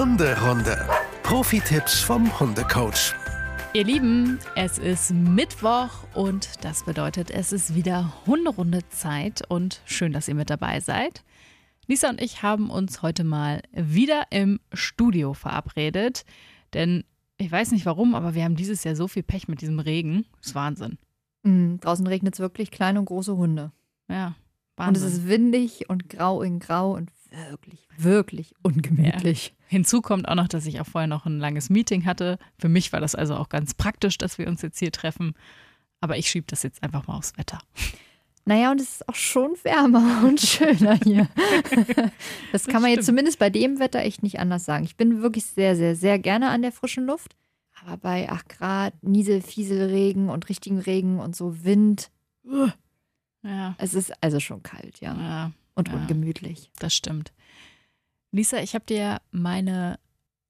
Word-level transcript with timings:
Hunderunde. 0.00 0.88
Profi-Tipps 1.24 2.00
vom 2.00 2.40
Hundecoach. 2.40 3.14
Ihr 3.74 3.84
Lieben, 3.84 4.38
es 4.56 4.78
ist 4.78 5.12
Mittwoch 5.12 5.90
und 6.14 6.64
das 6.64 6.86
bedeutet, 6.86 7.30
es 7.30 7.52
ist 7.52 7.74
wieder 7.74 8.10
Hunderunde 8.24 8.80
Zeit 8.88 9.42
und 9.50 9.82
schön, 9.84 10.14
dass 10.14 10.26
ihr 10.26 10.34
mit 10.34 10.48
dabei 10.48 10.80
seid. 10.80 11.22
Lisa 11.86 12.08
und 12.08 12.18
ich 12.18 12.42
haben 12.42 12.70
uns 12.70 13.02
heute 13.02 13.24
mal 13.24 13.60
wieder 13.72 14.24
im 14.30 14.58
Studio 14.72 15.34
verabredet, 15.34 16.24
denn 16.72 17.04
ich 17.36 17.52
weiß 17.52 17.72
nicht 17.72 17.84
warum, 17.84 18.14
aber 18.14 18.34
wir 18.34 18.44
haben 18.44 18.56
dieses 18.56 18.82
Jahr 18.84 18.96
so 18.96 19.06
viel 19.06 19.22
Pech 19.22 19.48
mit 19.48 19.60
diesem 19.60 19.80
Regen. 19.80 20.24
Das 20.38 20.46
ist 20.46 20.54
Wahnsinn. 20.54 20.96
Mhm, 21.42 21.78
draußen 21.78 22.06
regnet 22.06 22.32
es 22.32 22.40
wirklich 22.40 22.70
kleine 22.70 23.00
und 23.00 23.04
große 23.04 23.36
Hunde. 23.36 23.70
Ja, 24.08 24.34
Wahnsinn. 24.78 25.02
Und 25.02 25.08
es 25.08 25.18
ist 25.18 25.28
windig 25.28 25.90
und 25.90 26.08
grau 26.08 26.40
in 26.40 26.58
grau 26.58 26.94
und 26.94 27.10
wirklich, 27.30 27.88
wirklich 27.96 28.54
ungemütlich. 28.62 29.48
Ja. 29.48 29.66
Hinzu 29.68 30.00
kommt 30.02 30.28
auch 30.28 30.34
noch, 30.34 30.48
dass 30.48 30.66
ich 30.66 30.80
auch 30.80 30.86
vorher 30.86 31.08
noch 31.08 31.26
ein 31.26 31.38
langes 31.38 31.70
Meeting 31.70 32.04
hatte. 32.04 32.38
Für 32.58 32.68
mich 32.68 32.92
war 32.92 33.00
das 33.00 33.14
also 33.14 33.36
auch 33.36 33.48
ganz 33.48 33.74
praktisch, 33.74 34.18
dass 34.18 34.38
wir 34.38 34.48
uns 34.48 34.62
jetzt 34.62 34.78
hier 34.78 34.92
treffen. 34.92 35.34
Aber 36.00 36.16
ich 36.16 36.28
schiebe 36.28 36.46
das 36.48 36.62
jetzt 36.62 36.82
einfach 36.82 37.06
mal 37.06 37.16
aufs 37.16 37.36
Wetter. 37.38 37.58
Naja, 38.46 38.70
und 38.70 38.80
es 38.80 38.94
ist 38.94 39.08
auch 39.08 39.14
schon 39.14 39.52
wärmer 39.62 40.24
und 40.26 40.40
schöner 40.40 40.98
hier. 41.04 41.28
Das 42.52 42.66
kann 42.66 42.82
man 42.82 42.90
jetzt 42.90 43.06
zumindest 43.06 43.38
bei 43.38 43.48
dem 43.50 43.78
Wetter 43.78 44.00
echt 44.00 44.22
nicht 44.22 44.40
anders 44.40 44.64
sagen. 44.64 44.84
Ich 44.84 44.96
bin 44.96 45.22
wirklich 45.22 45.46
sehr, 45.46 45.76
sehr, 45.76 45.94
sehr 45.94 46.18
gerne 46.18 46.50
an 46.50 46.62
der 46.62 46.72
frischen 46.72 47.06
Luft. 47.06 47.36
Aber 47.82 47.96
bei 47.96 48.28
8 48.28 48.48
Grad, 48.48 48.94
Niesel, 49.02 49.40
Fieselregen 49.40 50.28
und 50.28 50.48
richtigen 50.48 50.80
Regen 50.80 51.20
und 51.20 51.36
so 51.36 51.64
Wind, 51.64 52.10
Ja, 53.42 53.74
es 53.78 53.94
ist 53.94 54.12
also 54.20 54.40
schon 54.40 54.62
kalt, 54.62 55.00
ja. 55.00 55.14
ja 55.14 55.52
Und 55.80 55.88
ja. 55.88 55.94
ungemütlich. 55.94 56.70
das 56.78 56.94
stimmt. 56.94 57.32
Lisa, 58.32 58.58
ich 58.58 58.74
habe 58.74 58.84
dir 58.86 59.20
meine 59.32 59.98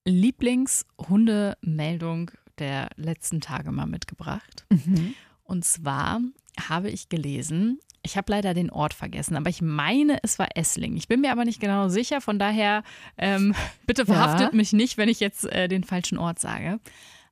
Lieblingshundemeldung 0.05 2.31
der 2.59 2.91
letzten 2.97 3.41
Tage 3.41 3.73
mal 3.73 3.87
mitgebracht. 3.87 4.67
Mhm. 4.71 5.15
Und 5.45 5.65
zwar 5.65 6.21
habe 6.69 6.91
ich 6.91 7.09
gelesen, 7.09 7.79
ich 8.03 8.17
habe 8.17 8.33
leider 8.33 8.55
den 8.55 8.71
Ort 8.71 8.95
vergessen, 8.95 9.37
aber 9.37 9.51
ich 9.51 9.63
meine, 9.63 10.19
es 10.23 10.39
war 10.39 10.49
Essling. 10.57 10.97
Ich 10.97 11.09
bin 11.09 11.21
mir 11.21 11.33
aber 11.33 11.45
nicht 11.45 11.61
genau 11.61 11.89
sicher, 11.89 12.21
von 12.21 12.39
daher 12.39 12.83
ähm, 13.19 13.55
bitte 13.87 14.07
verhaftet 14.07 14.53
Ja. 14.53 14.57
mich 14.57 14.73
nicht, 14.73 14.97
wenn 14.97 15.09
ich 15.09 15.21
jetzt 15.21 15.45
äh, 15.47 15.69
den 15.69 15.85
falschen 15.85 16.19
Ort 16.19 16.39
sage. 16.39 16.81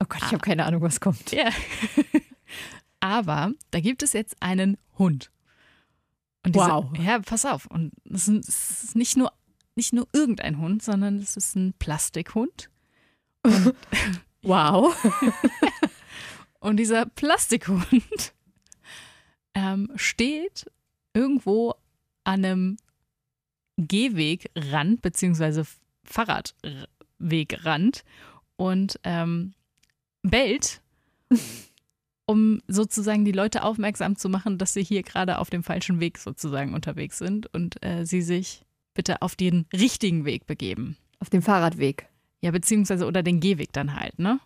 Oh 0.01 0.07
Gott, 0.09 0.23
ich 0.23 0.33
habe 0.33 0.39
keine 0.39 0.65
Ahnung, 0.65 0.83
was 0.83 1.01
kommt. 1.01 1.33
Ja. 1.33 1.49
aber 3.01 3.53
da 3.71 3.81
gibt 3.81 4.03
es 4.03 4.13
jetzt 4.13 4.37
einen 4.41 4.77
Hund. 4.99 5.31
Und 6.45 6.55
Wow. 6.55 6.97
Ja, 6.99 7.19
pass 7.21 7.45
auf. 7.45 7.67
Und 7.67 7.93
es 8.05 8.29
ist- 8.29 8.95
nicht 8.97 9.17
nur, 9.17 9.33
nicht 9.75 9.93
nur 9.93 10.09
irgendein 10.13 10.59
Hund, 10.59 10.83
sondern 10.83 11.19
es 11.19 11.37
ist 11.37 11.57
ein 11.57 11.75
Plastikhund. 11.79 12.71
Wow. 14.43 14.95
Und 16.61 16.77
dieser 16.77 17.07
Plastikhund 17.07 18.33
ähm, 19.55 19.91
steht 19.97 20.71
irgendwo 21.13 21.75
an 22.23 22.45
einem 22.45 22.77
Gehwegrand 23.79 25.03
beziehungsweise 25.03 25.67
Fahrradwegrand 26.05 28.05
und 28.57 29.01
ähm, 29.03 29.55
bellt, 30.23 30.83
um 32.29 32.61
sozusagen 32.69 33.25
die 33.25 33.33
Leute 33.33 33.63
aufmerksam 33.63 34.17
zu 34.17 34.29
machen, 34.29 34.59
dass 34.59 34.75
sie 34.75 34.85
hier 34.85 35.03
gerade 35.03 35.39
auf 35.39 35.49
dem 35.49 35.63
falschen 35.63 35.99
Weg 35.99 36.19
sozusagen 36.19 36.75
unterwegs 36.75 37.17
sind 37.17 37.53
und 37.55 37.83
äh, 37.83 38.05
sie 38.05 38.21
sich 38.21 38.67
bitte 38.93 39.23
auf 39.23 39.35
den 39.35 39.65
richtigen 39.73 40.27
Weg 40.27 40.47
begeben. 40.47 40.99
Auf 41.21 41.31
dem 41.31 41.41
Fahrradweg. 41.41 42.07
Ja, 42.43 42.51
beziehungsweise 42.51 43.07
oder 43.07 43.23
den 43.23 43.41
Gehweg 43.41 43.73
dann 43.73 43.99
halt, 43.99 44.19
ne? 44.19 44.41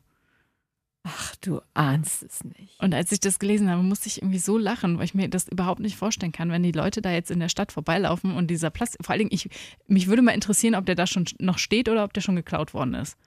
Ach, 1.02 1.34
du 1.40 1.60
ahnst 1.74 2.22
es 2.22 2.44
nicht. 2.44 2.78
Und 2.78 2.94
als 2.94 3.10
ich 3.10 3.18
das 3.18 3.40
gelesen 3.40 3.68
habe, 3.68 3.82
musste 3.82 4.06
ich 4.06 4.22
irgendwie 4.22 4.38
so 4.38 4.58
lachen, 4.58 4.98
weil 4.98 5.06
ich 5.06 5.14
mir 5.14 5.28
das 5.28 5.48
überhaupt 5.48 5.80
nicht 5.80 5.96
vorstellen 5.96 6.30
kann, 6.30 6.52
wenn 6.52 6.62
die 6.62 6.70
Leute 6.70 7.02
da 7.02 7.10
jetzt 7.10 7.32
in 7.32 7.40
der 7.40 7.48
Stadt 7.48 7.72
vorbeilaufen 7.72 8.36
und 8.36 8.48
dieser 8.48 8.70
Plastik, 8.70 9.04
vor 9.04 9.12
allen 9.12 9.28
Dingen, 9.28 9.34
ich, 9.34 9.48
mich 9.88 10.06
würde 10.06 10.22
mal 10.22 10.30
interessieren, 10.30 10.76
ob 10.76 10.86
der 10.86 10.94
da 10.94 11.08
schon 11.08 11.24
noch 11.40 11.58
steht 11.58 11.88
oder 11.88 12.04
ob 12.04 12.12
der 12.12 12.20
schon 12.20 12.36
geklaut 12.36 12.74
worden 12.74 12.94
ist. 12.94 13.18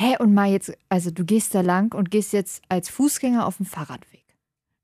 Hä, 0.00 0.16
und 0.20 0.32
mal 0.32 0.48
jetzt, 0.48 0.72
also 0.88 1.10
du 1.10 1.24
gehst 1.24 1.54
da 1.54 1.60
lang 1.60 1.92
und 1.92 2.10
gehst 2.12 2.32
jetzt 2.32 2.62
als 2.68 2.88
Fußgänger 2.88 3.44
auf 3.44 3.56
dem 3.56 3.66
Fahrradweg. 3.66 4.24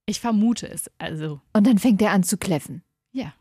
Ich 0.06 0.20
vermute 0.20 0.68
es, 0.68 0.90
also, 0.98 1.40
Und 1.52 1.66
dann 1.66 1.78
fängt 1.78 2.00
der 2.00 2.10
an 2.10 2.24
zu 2.24 2.36
kläffen. 2.36 2.82
ja. 3.12 3.32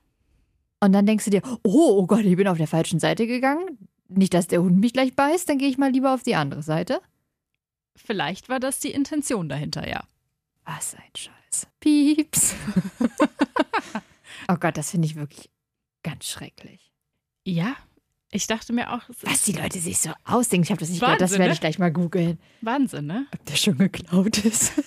Und 0.80 0.92
dann 0.92 1.06
denkst 1.06 1.24
du 1.24 1.32
dir, 1.32 1.42
oh, 1.64 1.98
oh 1.98 2.06
Gott, 2.06 2.26
ich 2.26 2.36
bin 2.36 2.46
auf 2.48 2.58
der 2.58 2.68
falschen 2.68 3.00
Seite 3.00 3.26
gegangen. 3.26 3.78
Nicht, 4.10 4.34
dass 4.34 4.48
der 4.48 4.62
Hund 4.62 4.80
mich 4.80 4.92
gleich 4.92 5.16
beißt, 5.16 5.48
dann 5.48 5.58
gehe 5.58 5.70
ich 5.70 5.78
mal 5.78 5.90
lieber 5.90 6.14
auf 6.14 6.24
die 6.24 6.36
andere 6.36 6.62
Seite. 6.62 7.00
Vielleicht 7.96 8.50
war 8.50 8.60
das 8.60 8.80
die 8.82 8.92
Intention 8.92 9.48
dahinter, 9.48 9.88
ja. 9.88 10.04
Was 10.66 10.96
ein 10.96 11.12
Scheiß. 11.16 11.68
Pieps. 11.80 12.54
oh 14.50 14.56
Gott, 14.60 14.76
das 14.76 14.92
finde 14.92 15.06
ich 15.06 15.16
wirklich 15.16 15.50
ganz 16.04 16.28
schrecklich. 16.28 16.92
Ja, 17.46 17.76
ich 18.34 18.48
dachte 18.48 18.74
mir 18.74 18.92
auch, 18.94 19.02
Was 19.22 19.44
die 19.46 19.54
Leute 19.54 19.80
sich 19.80 20.00
so 20.00 20.12
ausdenken, 20.26 20.64
ich 20.64 20.72
habe 20.72 20.80
das 20.80 20.90
nicht 20.90 21.00
gehört, 21.00 21.22
das 21.22 21.32
werde 21.32 21.46
ne? 21.46 21.54
ich 21.54 21.60
gleich 21.60 21.80
mal 21.80 21.92
googeln. 21.92 22.40
Wahnsinn, 22.62 23.06
ne? 23.06 23.28
Ob 23.34 23.46
der 23.46 23.56
schon 23.56 23.78
geklaut 23.78 24.38
ist. 24.40 24.74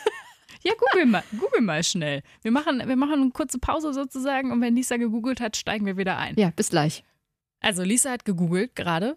Ja, 0.62 0.72
google 0.74 1.06
mal, 1.06 1.22
google 1.38 1.60
mal 1.60 1.84
schnell. 1.84 2.22
Wir 2.42 2.50
machen, 2.50 2.82
wir 2.84 2.96
machen 2.96 3.20
eine 3.20 3.30
kurze 3.30 3.60
Pause 3.60 3.94
sozusagen 3.94 4.50
und 4.50 4.60
wenn 4.60 4.74
Lisa 4.74 4.96
gegoogelt 4.96 5.40
hat, 5.40 5.56
steigen 5.56 5.86
wir 5.86 5.96
wieder 5.96 6.18
ein. 6.18 6.34
ja, 6.36 6.50
bis 6.50 6.70
gleich. 6.70 7.04
Also 7.60 7.84
Lisa 7.84 8.10
hat 8.10 8.24
gegoogelt 8.24 8.74
gerade. 8.74 9.16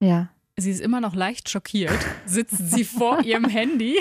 Ja. 0.00 0.30
Sie 0.56 0.72
ist 0.72 0.80
immer 0.80 1.00
noch 1.00 1.14
leicht 1.14 1.50
schockiert, 1.50 1.96
sitzt 2.26 2.72
sie 2.72 2.82
vor 2.82 3.20
ihrem 3.24 3.44
Handy. 3.44 3.96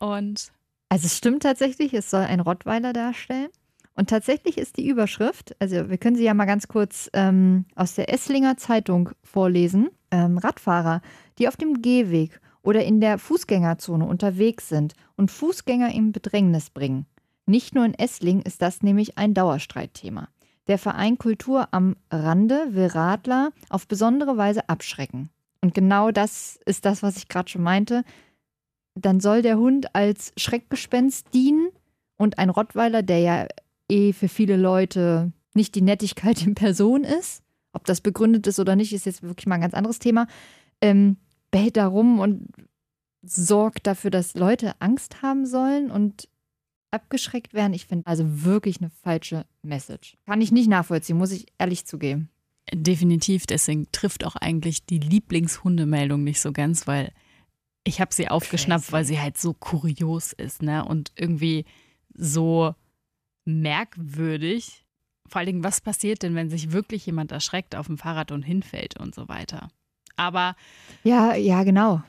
Und 0.00 0.50
Also 0.88 1.06
es 1.06 1.16
stimmt 1.16 1.44
tatsächlich, 1.44 1.94
es 1.94 2.10
soll 2.10 2.22
ein 2.24 2.40
Rottweiler 2.40 2.92
darstellen. 2.92 3.50
Und 3.98 4.08
tatsächlich 4.08 4.58
ist 4.58 4.76
die 4.76 4.86
Überschrift, 4.86 5.56
also 5.58 5.90
wir 5.90 5.98
können 5.98 6.14
sie 6.14 6.22
ja 6.22 6.32
mal 6.32 6.44
ganz 6.44 6.68
kurz 6.68 7.10
ähm, 7.14 7.64
aus 7.74 7.96
der 7.96 8.12
Esslinger 8.14 8.56
Zeitung 8.56 9.10
vorlesen. 9.24 9.88
Ähm, 10.12 10.38
Radfahrer, 10.38 11.02
die 11.38 11.48
auf 11.48 11.56
dem 11.56 11.82
Gehweg 11.82 12.40
oder 12.62 12.84
in 12.84 13.00
der 13.00 13.18
Fußgängerzone 13.18 14.04
unterwegs 14.04 14.68
sind 14.68 14.94
und 15.16 15.32
Fußgänger 15.32 15.92
in 15.92 16.12
Bedrängnis 16.12 16.70
bringen. 16.70 17.06
Nicht 17.46 17.74
nur 17.74 17.84
in 17.84 17.94
Essling 17.94 18.40
ist 18.42 18.62
das 18.62 18.84
nämlich 18.84 19.18
ein 19.18 19.34
Dauerstreitthema. 19.34 20.28
Der 20.68 20.78
Verein 20.78 21.18
Kultur 21.18 21.66
am 21.72 21.96
Rande 22.12 22.68
will 22.70 22.86
Radler 22.86 23.50
auf 23.68 23.88
besondere 23.88 24.36
Weise 24.36 24.68
abschrecken. 24.68 25.30
Und 25.60 25.74
genau 25.74 26.12
das 26.12 26.60
ist 26.66 26.84
das, 26.84 27.02
was 27.02 27.16
ich 27.16 27.26
gerade 27.26 27.50
schon 27.50 27.64
meinte 27.64 28.04
dann 29.00 29.20
soll 29.20 29.42
der 29.42 29.58
Hund 29.58 29.94
als 29.94 30.32
Schreckgespenst 30.36 31.32
dienen 31.32 31.68
und 32.16 32.38
ein 32.38 32.50
Rottweiler, 32.50 33.02
der 33.02 33.20
ja 33.20 33.46
eh 33.88 34.12
für 34.12 34.28
viele 34.28 34.56
Leute 34.56 35.32
nicht 35.54 35.74
die 35.74 35.82
Nettigkeit 35.82 36.46
in 36.46 36.54
Person 36.54 37.04
ist, 37.04 37.42
ob 37.72 37.84
das 37.84 38.00
begründet 38.00 38.46
ist 38.46 38.58
oder 38.58 38.76
nicht, 38.76 38.92
ist 38.92 39.06
jetzt 39.06 39.22
wirklich 39.22 39.46
mal 39.46 39.56
ein 39.56 39.60
ganz 39.60 39.74
anderes 39.74 39.98
Thema, 39.98 40.26
ähm, 40.80 41.16
bellt 41.50 41.76
da 41.76 41.86
rum 41.86 42.18
und 42.20 42.48
sorgt 43.22 43.86
dafür, 43.86 44.10
dass 44.10 44.34
Leute 44.34 44.80
Angst 44.80 45.22
haben 45.22 45.46
sollen 45.46 45.90
und 45.90 46.28
abgeschreckt 46.90 47.52
werden. 47.54 47.74
Ich 47.74 47.86
finde 47.86 48.06
also 48.06 48.44
wirklich 48.44 48.80
eine 48.80 48.90
falsche 48.90 49.44
Message. 49.62 50.16
Kann 50.26 50.40
ich 50.40 50.52
nicht 50.52 50.68
nachvollziehen, 50.68 51.18
muss 51.18 51.32
ich 51.32 51.46
ehrlich 51.58 51.84
zugeben. 51.84 52.30
definitiv, 52.72 53.46
deswegen 53.46 53.90
trifft 53.92 54.24
auch 54.24 54.36
eigentlich 54.36 54.84
die 54.86 54.98
Lieblingshundemeldung 54.98 56.22
nicht 56.22 56.40
so 56.40 56.52
ganz, 56.52 56.86
weil 56.86 57.12
ich 57.84 58.00
habe 58.00 58.12
sie 58.12 58.28
aufgeschnappt, 58.28 58.84
Crazy. 58.84 58.92
weil 58.92 59.04
sie 59.04 59.20
halt 59.20 59.38
so 59.38 59.54
kurios 59.54 60.32
ist, 60.32 60.62
ne? 60.62 60.84
Und 60.84 61.12
irgendwie 61.16 61.64
so 62.14 62.74
merkwürdig. 63.48 64.84
Vor 65.28 65.40
allen 65.40 65.46
Dingen, 65.46 65.64
was 65.64 65.80
passiert 65.80 66.22
denn, 66.22 66.34
wenn 66.34 66.48
sich 66.50 66.72
wirklich 66.72 67.04
jemand 67.06 67.32
erschreckt 67.32 67.74
auf 67.76 67.86
dem 67.86 67.98
Fahrrad 67.98 68.32
und 68.32 68.42
hinfällt 68.42 68.98
und 68.98 69.14
so 69.14 69.28
weiter? 69.28 69.70
Aber 70.16 70.56
Ja, 71.04 71.34
ja, 71.34 71.64
genau. 71.64 72.02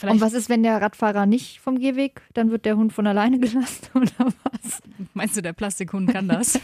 Und 0.00 0.20
was 0.22 0.32
ist, 0.32 0.48
wenn 0.48 0.62
der 0.62 0.80
Radfahrer 0.80 1.26
nicht 1.26 1.60
vom 1.60 1.78
Gehweg, 1.78 2.22
dann 2.32 2.50
wird 2.50 2.64
der 2.64 2.76
Hund 2.76 2.92
von 2.92 3.06
alleine 3.06 3.38
gelassen 3.40 3.88
oder 3.94 4.32
was? 4.44 4.80
meinst 5.12 5.36
du, 5.36 5.42
der 5.42 5.52
Plastikhund 5.52 6.10
kann 6.10 6.28
das? 6.28 6.58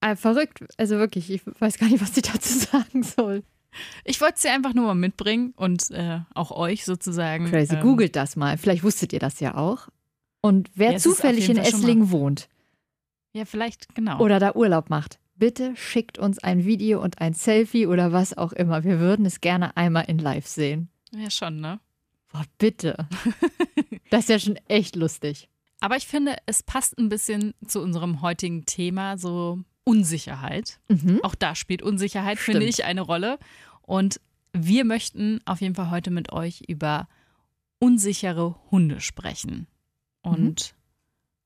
Ah, 0.00 0.14
verrückt. 0.16 0.64
Also 0.76 0.98
wirklich, 0.98 1.30
ich 1.30 1.42
weiß 1.58 1.78
gar 1.78 1.88
nicht, 1.88 2.02
was 2.02 2.16
ich 2.16 2.22
dazu 2.22 2.58
sagen 2.58 3.02
soll. 3.02 3.42
Ich 4.04 4.20
wollte 4.20 4.40
sie 4.40 4.48
einfach 4.48 4.74
nur 4.74 4.86
mal 4.86 4.94
mitbringen 4.94 5.52
und 5.56 5.90
äh, 5.90 6.20
auch 6.34 6.50
euch 6.50 6.84
sozusagen. 6.84 7.46
Crazy. 7.46 7.74
ähm, 7.74 7.82
Googelt 7.82 8.16
das 8.16 8.36
mal. 8.36 8.56
Vielleicht 8.58 8.84
wusstet 8.84 9.12
ihr 9.12 9.18
das 9.18 9.40
ja 9.40 9.54
auch. 9.54 9.88
Und 10.40 10.70
wer 10.74 10.92
Ja, 10.92 10.98
zufällig 10.98 11.48
in 11.48 11.56
Esslingen 11.56 12.10
wohnt 12.10 12.48
Ja, 13.32 13.44
vielleicht, 13.44 13.94
genau. 13.94 14.20
oder 14.20 14.38
da 14.38 14.54
Urlaub 14.54 14.90
macht, 14.90 15.18
bitte 15.34 15.74
schickt 15.76 16.18
uns 16.18 16.38
ein 16.38 16.64
Video 16.64 17.02
und 17.02 17.20
ein 17.20 17.34
Selfie 17.34 17.86
oder 17.86 18.12
was 18.12 18.36
auch 18.36 18.52
immer. 18.52 18.84
Wir 18.84 19.00
würden 19.00 19.26
es 19.26 19.40
gerne 19.40 19.76
einmal 19.76 20.04
in 20.08 20.18
live 20.18 20.46
sehen. 20.46 20.88
ja, 21.12 21.30
schon, 21.30 21.60
ne? 21.60 21.80
Boah, 22.32 22.44
bitte. 22.58 23.08
Das 24.10 24.20
ist 24.20 24.28
ja 24.28 24.38
schon 24.38 24.56
echt 24.68 24.94
lustig. 24.94 25.48
Aber 25.80 25.96
ich 25.96 26.06
finde, 26.06 26.36
es 26.46 26.62
passt 26.62 26.96
ein 26.96 27.08
bisschen 27.08 27.54
zu 27.66 27.80
unserem 27.82 28.20
heutigen 28.22 28.64
Thema, 28.66 29.18
so 29.18 29.58
Unsicherheit. 29.82 30.78
Mhm. 30.88 31.18
Auch 31.24 31.34
da 31.34 31.54
spielt 31.56 31.82
Unsicherheit, 31.82 32.38
Stimmt. 32.38 32.58
finde 32.58 32.68
ich, 32.68 32.84
eine 32.84 33.00
Rolle. 33.00 33.38
Und 33.82 34.20
wir 34.52 34.84
möchten 34.84 35.40
auf 35.44 35.60
jeden 35.60 35.74
Fall 35.74 35.90
heute 35.90 36.10
mit 36.12 36.32
euch 36.32 36.62
über 36.68 37.08
unsichere 37.80 38.54
Hunde 38.70 39.00
sprechen. 39.00 39.66
Und 40.32 40.74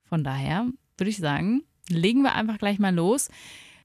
von 0.05 0.25
daher 0.25 0.67
würde 0.97 1.11
ich 1.11 1.19
sagen, 1.19 1.62
legen 1.88 2.23
wir 2.23 2.35
einfach 2.35 2.59
gleich 2.59 2.79
mal 2.79 2.94
los. 2.94 3.29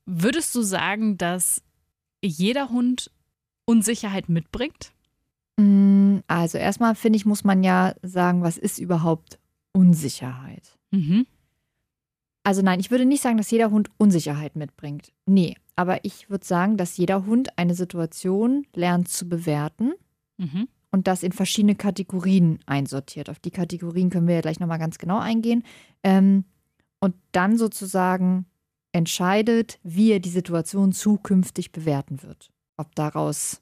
Würdest 0.05 0.53
du 0.55 0.61
sagen, 0.61 1.17
dass 1.17 1.61
jeder 2.23 2.69
Hund 2.69 3.11
Unsicherheit 3.65 4.29
mitbringt? 4.29 4.91
Mm, 5.57 6.19
Also 6.27 6.57
erstmal 6.57 6.95
finde 6.95 7.17
ich, 7.17 7.25
muss 7.25 7.43
man 7.43 7.63
ja 7.63 7.95
sagen, 8.01 8.41
was 8.43 8.57
ist 8.57 8.79
überhaupt 8.79 9.39
Unsicherheit? 9.73 10.77
Mhm. 10.91 11.25
Also 12.43 12.61
nein, 12.61 12.79
ich 12.79 12.91
würde 12.91 13.05
nicht 13.05 13.21
sagen, 13.23 13.37
dass 13.37 13.49
jeder 13.49 13.71
Hund 13.71 13.89
Unsicherheit 13.97 14.55
mitbringt. 14.55 15.11
Nee, 15.25 15.55
aber 15.75 16.05
ich 16.05 16.29
würde 16.29 16.45
sagen, 16.45 16.77
dass 16.77 16.95
jeder 16.97 17.25
Hund 17.25 17.57
eine 17.57 17.73
Situation 17.73 18.67
lernt 18.73 19.09
zu 19.09 19.27
bewerten 19.27 19.93
Mhm. 20.37 20.67
Und 20.95 21.07
das 21.07 21.23
in 21.23 21.33
verschiedene 21.33 21.75
Kategorien 21.75 22.59
einsortiert. 22.67 23.29
Auf 23.29 23.39
die 23.39 23.51
Kategorien 23.51 24.09
können 24.09 24.29
wir 24.29 24.35
ja 24.35 24.41
gleich 24.41 24.61
nochmal 24.61 24.79
ganz 24.79 24.97
genau 24.97 25.19
eingehen. 25.19 25.61
Ähm, 26.03 26.45
und 27.01 27.15
dann 27.33 27.57
sozusagen 27.57 28.45
entscheidet, 28.93 29.77
wie 29.83 30.13
er 30.13 30.21
die 30.21 30.29
Situation 30.29 30.93
zukünftig 30.93 31.73
bewerten 31.73 32.23
wird. 32.23 32.49
Ob 32.77 32.95
daraus 32.95 33.61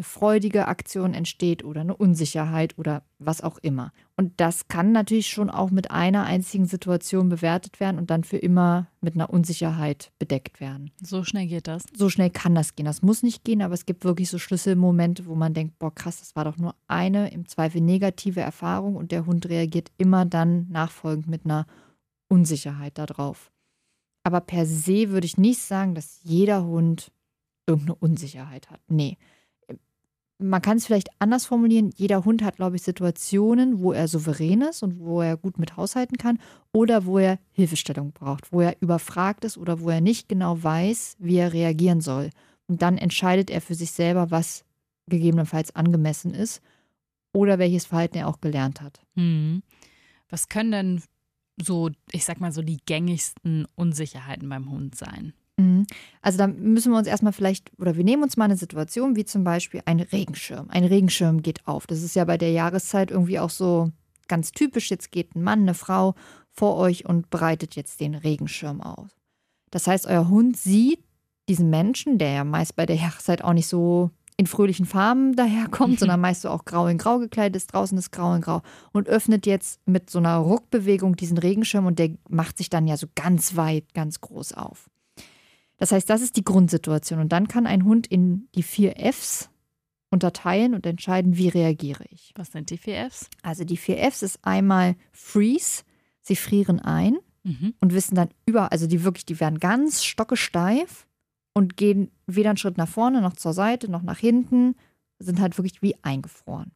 eine 0.00 0.04
freudige 0.04 0.66
Aktion 0.66 1.12
entsteht 1.12 1.62
oder 1.62 1.82
eine 1.82 1.94
Unsicherheit 1.94 2.78
oder 2.78 3.02
was 3.18 3.42
auch 3.42 3.58
immer. 3.58 3.92
Und 4.16 4.32
das 4.40 4.66
kann 4.66 4.92
natürlich 4.92 5.26
schon 5.26 5.50
auch 5.50 5.70
mit 5.70 5.90
einer 5.90 6.24
einzigen 6.24 6.64
Situation 6.64 7.28
bewertet 7.28 7.80
werden 7.80 7.98
und 7.98 8.08
dann 8.08 8.24
für 8.24 8.38
immer 8.38 8.86
mit 9.02 9.14
einer 9.14 9.28
Unsicherheit 9.28 10.10
bedeckt 10.18 10.58
werden 10.58 10.90
So 11.02 11.22
schnell 11.22 11.46
geht 11.46 11.68
das. 11.68 11.84
so 11.94 12.08
schnell 12.08 12.30
kann 12.30 12.54
das 12.54 12.76
gehen. 12.76 12.86
Das 12.86 13.02
muss 13.02 13.22
nicht 13.22 13.44
gehen, 13.44 13.60
aber 13.60 13.74
es 13.74 13.84
gibt 13.84 14.04
wirklich 14.04 14.30
so 14.30 14.38
Schlüsselmomente, 14.38 15.26
wo 15.26 15.34
man 15.34 15.52
denkt, 15.52 15.78
boah, 15.78 15.94
krass, 15.94 16.20
das 16.20 16.34
war 16.34 16.44
doch 16.44 16.56
nur 16.56 16.74
eine 16.88 17.30
im 17.30 17.46
Zweifel 17.46 17.82
negative 17.82 18.40
Erfahrung 18.40 18.96
und 18.96 19.12
der 19.12 19.26
Hund 19.26 19.50
reagiert 19.50 19.90
immer 19.98 20.24
dann 20.24 20.66
nachfolgend 20.70 21.28
mit 21.28 21.44
einer 21.44 21.66
Unsicherheit 22.28 22.96
darauf. 22.96 23.52
Aber 24.24 24.40
per 24.40 24.64
se 24.64 25.10
würde 25.10 25.26
ich 25.26 25.36
nicht 25.36 25.60
sagen, 25.60 25.94
dass 25.94 26.20
jeder 26.22 26.64
Hund 26.64 27.12
irgendeine 27.66 27.96
Unsicherheit 27.96 28.70
hat. 28.70 28.80
Nee. 28.88 29.18
Man 30.42 30.62
kann 30.62 30.78
es 30.78 30.86
vielleicht 30.86 31.10
anders 31.18 31.44
formulieren. 31.44 31.90
Jeder 31.96 32.24
Hund 32.24 32.42
hat, 32.42 32.56
glaube 32.56 32.76
ich, 32.76 32.82
Situationen, 32.82 33.80
wo 33.80 33.92
er 33.92 34.08
souverän 34.08 34.62
ist 34.62 34.82
und 34.82 34.98
wo 34.98 35.20
er 35.20 35.36
gut 35.36 35.58
mit 35.58 35.76
haushalten 35.76 36.16
kann 36.16 36.38
oder 36.72 37.04
wo 37.04 37.18
er 37.18 37.38
Hilfestellung 37.52 38.12
braucht, 38.12 38.50
wo 38.52 38.62
er 38.62 38.80
überfragt 38.80 39.44
ist 39.44 39.58
oder 39.58 39.80
wo 39.80 39.90
er 39.90 40.00
nicht 40.00 40.28
genau 40.28 40.62
weiß, 40.62 41.16
wie 41.18 41.36
er 41.36 41.52
reagieren 41.52 42.00
soll. 42.00 42.30
Und 42.68 42.80
dann 42.82 42.96
entscheidet 42.96 43.50
er 43.50 43.60
für 43.60 43.74
sich 43.74 43.92
selber, 43.92 44.30
was 44.30 44.64
gegebenenfalls 45.08 45.76
angemessen 45.76 46.32
ist 46.32 46.62
oder 47.32 47.58
welches 47.58 47.86
Verhalten 47.86 48.18
er 48.18 48.28
auch 48.28 48.40
gelernt 48.40 48.80
hat. 48.80 49.00
Mhm. 49.14 49.62
Was 50.30 50.48
können 50.48 50.72
denn 50.72 51.02
so, 51.60 51.90
ich 52.12 52.24
sag 52.24 52.40
mal 52.40 52.52
so, 52.52 52.62
die 52.62 52.78
gängigsten 52.86 53.66
Unsicherheiten 53.74 54.48
beim 54.48 54.70
Hund 54.70 54.94
sein? 54.94 55.34
Mhm. 55.56 55.86
Also 56.22 56.38
da 56.38 56.46
müssen 56.46 56.92
wir 56.92 56.98
uns 56.98 57.06
erstmal 57.06 57.32
vielleicht, 57.32 57.70
oder 57.78 57.96
wir 57.96 58.04
nehmen 58.04 58.22
uns 58.22 58.36
mal 58.36 58.44
eine 58.46 58.56
Situation 58.56 59.16
wie 59.16 59.24
zum 59.24 59.44
Beispiel 59.44 59.82
ein 59.84 60.00
Regenschirm. 60.00 60.68
Ein 60.70 60.84
Regenschirm 60.84 61.42
geht 61.42 61.66
auf. 61.66 61.86
Das 61.86 62.02
ist 62.02 62.14
ja 62.14 62.24
bei 62.24 62.38
der 62.38 62.52
Jahreszeit 62.52 63.10
irgendwie 63.10 63.38
auch 63.38 63.50
so 63.50 63.90
ganz 64.28 64.52
typisch. 64.52 64.90
Jetzt 64.90 65.12
geht 65.12 65.34
ein 65.34 65.42
Mann, 65.42 65.60
eine 65.60 65.74
Frau 65.74 66.14
vor 66.50 66.76
euch 66.76 67.06
und 67.06 67.30
breitet 67.30 67.76
jetzt 67.76 68.00
den 68.00 68.14
Regenschirm 68.14 68.80
aus. 68.80 69.10
Das 69.70 69.86
heißt, 69.86 70.06
euer 70.06 70.28
Hund 70.28 70.56
sieht 70.56 71.00
diesen 71.48 71.70
Menschen, 71.70 72.18
der 72.18 72.30
ja 72.30 72.44
meist 72.44 72.76
bei 72.76 72.86
der 72.86 72.96
Jahreszeit 72.96 73.42
auch 73.42 73.52
nicht 73.52 73.66
so 73.66 74.10
in 74.36 74.46
fröhlichen 74.46 74.86
Farben 74.86 75.36
daherkommt, 75.36 75.98
sondern 76.00 76.20
meist 76.20 76.42
so 76.42 76.48
auch 76.48 76.64
grau 76.64 76.86
in 76.86 76.98
grau 76.98 77.18
gekleidet 77.18 77.56
ist, 77.56 77.74
draußen 77.74 77.98
ist 77.98 78.10
grau 78.10 78.34
in 78.34 78.40
grau 78.40 78.62
und 78.92 79.08
öffnet 79.08 79.46
jetzt 79.46 79.86
mit 79.86 80.08
so 80.08 80.18
einer 80.18 80.36
Ruckbewegung 80.36 81.16
diesen 81.16 81.38
Regenschirm 81.38 81.86
und 81.86 81.98
der 81.98 82.10
macht 82.28 82.56
sich 82.56 82.70
dann 82.70 82.86
ja 82.86 82.96
so 82.96 83.06
ganz 83.14 83.56
weit, 83.56 83.92
ganz 83.94 84.20
groß 84.20 84.54
auf. 84.54 84.88
Das 85.80 85.92
heißt, 85.92 86.08
das 86.08 86.20
ist 86.20 86.36
die 86.36 86.44
Grundsituation. 86.44 87.18
Und 87.20 87.32
dann 87.32 87.48
kann 87.48 87.66
ein 87.66 87.84
Hund 87.84 88.06
in 88.06 88.48
die 88.54 88.62
vier 88.62 88.94
Fs 89.12 89.48
unterteilen 90.10 90.74
und 90.74 90.84
entscheiden, 90.86 91.36
wie 91.36 91.48
reagiere 91.48 92.04
ich. 92.10 92.32
Was 92.36 92.52
sind 92.52 92.70
die 92.70 92.78
vier 92.78 93.06
Fs? 93.10 93.28
Also 93.42 93.64
die 93.64 93.76
vier 93.76 93.98
Fs 94.10 94.22
ist 94.22 94.38
einmal 94.42 94.94
Freeze, 95.12 95.82
sie 96.20 96.36
frieren 96.36 96.78
ein 96.80 97.16
Mhm. 97.42 97.72
und 97.80 97.94
wissen 97.94 98.14
dann 98.16 98.28
über, 98.44 98.70
also 98.70 98.86
die 98.86 99.02
wirklich, 99.02 99.24
die 99.24 99.40
werden 99.40 99.58
ganz 99.60 100.04
stockesteif 100.04 101.06
und 101.54 101.78
gehen 101.78 102.10
weder 102.26 102.50
einen 102.50 102.58
Schritt 102.58 102.76
nach 102.76 102.88
vorne 102.88 103.22
noch 103.22 103.32
zur 103.32 103.54
Seite 103.54 103.90
noch 103.90 104.02
nach 104.02 104.18
hinten, 104.18 104.74
sind 105.18 105.40
halt 105.40 105.56
wirklich 105.56 105.80
wie 105.80 105.96
eingefroren. 106.02 106.72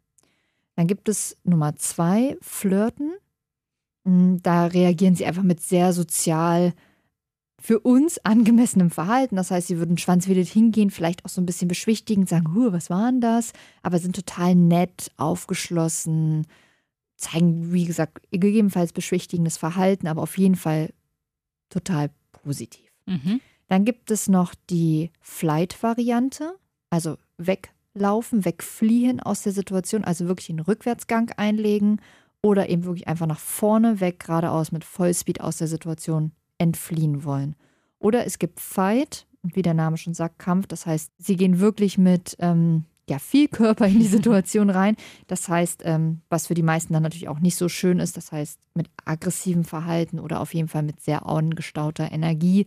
Dann 0.77 0.87
gibt 0.87 1.11
es 1.11 1.37
Nummer 1.45 1.77
zwei, 1.77 2.39
Flirten. 2.41 3.13
Mm, 4.05 4.37
Da 4.43 4.65
reagieren 4.65 5.17
sie 5.17 5.27
einfach 5.27 5.43
mit 5.43 5.61
sehr 5.61 5.93
sozial 5.93 6.73
für 7.65 7.81
uns 7.81 8.19
angemessenem 8.27 8.91
Verhalten. 8.91 9.37
Das 9.37 9.51
heißt, 9.51 9.69
sie 9.69 9.79
würden 9.79 9.97
schwanzwedelt 9.97 10.49
hingehen, 10.49 10.91
vielleicht 10.91 11.25
auch 11.25 11.31
so 11.31 11.41
ein 11.41 11.47
bisschen 11.47 11.67
beschwichtigen, 11.67 12.27
sagen, 12.27 12.55
huh, 12.55 12.73
was 12.73 12.91
war 12.91 13.11
denn 13.11 13.23
das? 13.23 13.55
Aber 13.83 13.99
sind 13.99 14.15
total 14.15 14.55
nett, 14.55 15.11
aufgeschlossen, 15.17 16.47
zeigen, 17.17 17.73
wie 17.73 17.87
gesagt, 17.87 18.21
gegebenenfalls 18.31 18.93
beschwichtigendes 18.93 19.57
Verhalten, 19.57 20.09
aber 20.09 20.21
auf 20.21 20.37
jeden 20.37 20.57
Fall 20.57 20.93
total 21.71 22.11
positiv. 22.33 22.87
Mhm. 23.07 23.41
Dann 23.69 23.87
gibt 23.87 24.11
es 24.11 24.29
noch 24.29 24.55
die 24.69 25.11
Flight-Variante, 25.23 26.57
also 26.91 27.17
weglaufen, 27.39 28.45
wegfliehen 28.45 29.21
aus 29.21 29.43
der 29.43 29.53
Situation, 29.53 30.05
also 30.05 30.29
wirklich 30.29 30.49
den 30.49 30.61
Rückwärtsgang 30.61 31.31
einlegen 31.39 32.03
oder 32.43 32.69
eben 32.69 32.85
wirklich 32.85 33.09
einfach 33.09 33.27
nach 33.27 33.41
vorne 33.41 34.01
weg, 34.01 34.21
geradeaus 34.21 34.71
mit 34.71 34.85
Vollspeed 34.85 35.41
aus 35.41 35.57
der 35.57 35.69
Situation 35.69 36.33
entfliehen 36.65 37.25
wollen. 37.25 37.55
Oder 37.99 38.27
es 38.27 38.39
gibt 38.39 38.61
Fight, 38.61 39.27
und 39.43 39.55
wie 39.55 39.63
der 39.63 39.75
Name 39.75 39.99
schon 39.99 40.15
sagt, 40.15 40.39
Kampf, 40.39 40.67
das 40.67 40.87
heißt, 40.87 41.13
sie 41.19 41.37
gehen 41.37 41.61
wirklich 41.61 41.99
mit 41.99 42.37
ähm, 42.41 42.85
ja, 43.09 43.19
viel 43.19 43.49
Körper 43.49 43.87
in 43.87 44.01
die 44.01 44.07
Situation 44.17 44.71
rein. 44.71 44.97
Das 45.27 45.49
heißt, 45.49 45.83
ähm, 45.85 46.23
was 46.31 46.47
für 46.47 46.55
die 46.55 46.63
meisten 46.63 46.95
dann 46.95 47.03
natürlich 47.03 47.29
auch 47.29 47.41
nicht 47.41 47.57
so 47.57 47.69
schön 47.69 48.01
ist, 48.01 48.17
das 48.17 48.33
heißt 48.33 48.59
mit 48.75 48.89
aggressivem 49.05 49.65
Verhalten 49.65 50.19
oder 50.19 50.41
auf 50.41 50.55
jeden 50.55 50.69
Fall 50.69 50.83
mit 50.83 51.01
sehr 51.01 51.27
angestauter 51.27 52.11
Energie, 52.11 52.67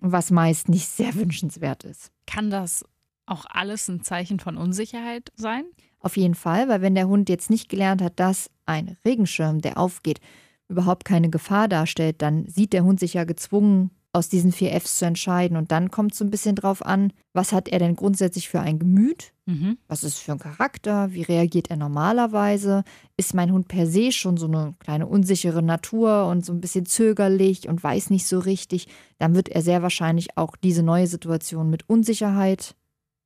was 0.00 0.30
meist 0.30 0.68
nicht 0.68 0.88
sehr 0.88 1.14
wünschenswert 1.14 1.84
ist. 1.84 2.10
Kann 2.26 2.50
das 2.50 2.84
auch 3.26 3.44
alles 3.48 3.88
ein 3.88 4.02
Zeichen 4.02 4.40
von 4.40 4.56
Unsicherheit 4.56 5.32
sein? 5.36 5.64
Auf 6.00 6.16
jeden 6.16 6.34
Fall, 6.34 6.68
weil 6.68 6.80
wenn 6.80 6.94
der 6.94 7.08
Hund 7.08 7.28
jetzt 7.28 7.50
nicht 7.50 7.68
gelernt 7.68 8.00
hat, 8.00 8.18
dass 8.20 8.50
ein 8.64 8.96
Regenschirm, 9.04 9.60
der 9.60 9.78
aufgeht, 9.78 10.20
überhaupt 10.68 11.04
keine 11.04 11.30
Gefahr 11.30 11.68
darstellt, 11.68 12.22
dann 12.22 12.46
sieht 12.46 12.72
der 12.72 12.84
Hund 12.84 13.00
sich 13.00 13.14
ja 13.14 13.24
gezwungen, 13.24 13.90
aus 14.16 14.30
diesen 14.30 14.50
vier 14.50 14.72
Fs 14.80 14.98
zu 14.98 15.04
entscheiden. 15.04 15.58
Und 15.58 15.70
dann 15.70 15.90
kommt 15.90 16.12
es 16.12 16.18
so 16.18 16.24
ein 16.24 16.30
bisschen 16.30 16.56
drauf 16.56 16.84
an, 16.84 17.12
was 17.34 17.52
hat 17.52 17.68
er 17.68 17.78
denn 17.78 17.96
grundsätzlich 17.96 18.48
für 18.48 18.60
ein 18.60 18.78
Gemüt? 18.78 19.32
Mhm. 19.44 19.76
Was 19.88 20.04
ist 20.04 20.18
für 20.18 20.32
ein 20.32 20.38
Charakter? 20.38 21.12
Wie 21.12 21.22
reagiert 21.22 21.70
er 21.70 21.76
normalerweise? 21.76 22.82
Ist 23.18 23.34
mein 23.34 23.52
Hund 23.52 23.68
per 23.68 23.86
se 23.86 24.10
schon 24.12 24.38
so 24.38 24.46
eine 24.46 24.72
kleine 24.80 25.06
unsichere 25.06 25.62
Natur 25.62 26.26
und 26.26 26.46
so 26.46 26.54
ein 26.54 26.62
bisschen 26.62 26.86
zögerlich 26.86 27.68
und 27.68 27.84
weiß 27.84 28.08
nicht 28.08 28.26
so 28.26 28.38
richtig? 28.38 28.88
Dann 29.18 29.34
wird 29.34 29.50
er 29.50 29.60
sehr 29.60 29.82
wahrscheinlich 29.82 30.36
auch 30.38 30.56
diese 30.56 30.82
neue 30.82 31.06
Situation 31.06 31.68
mit 31.68 31.88
Unsicherheit 31.88 32.74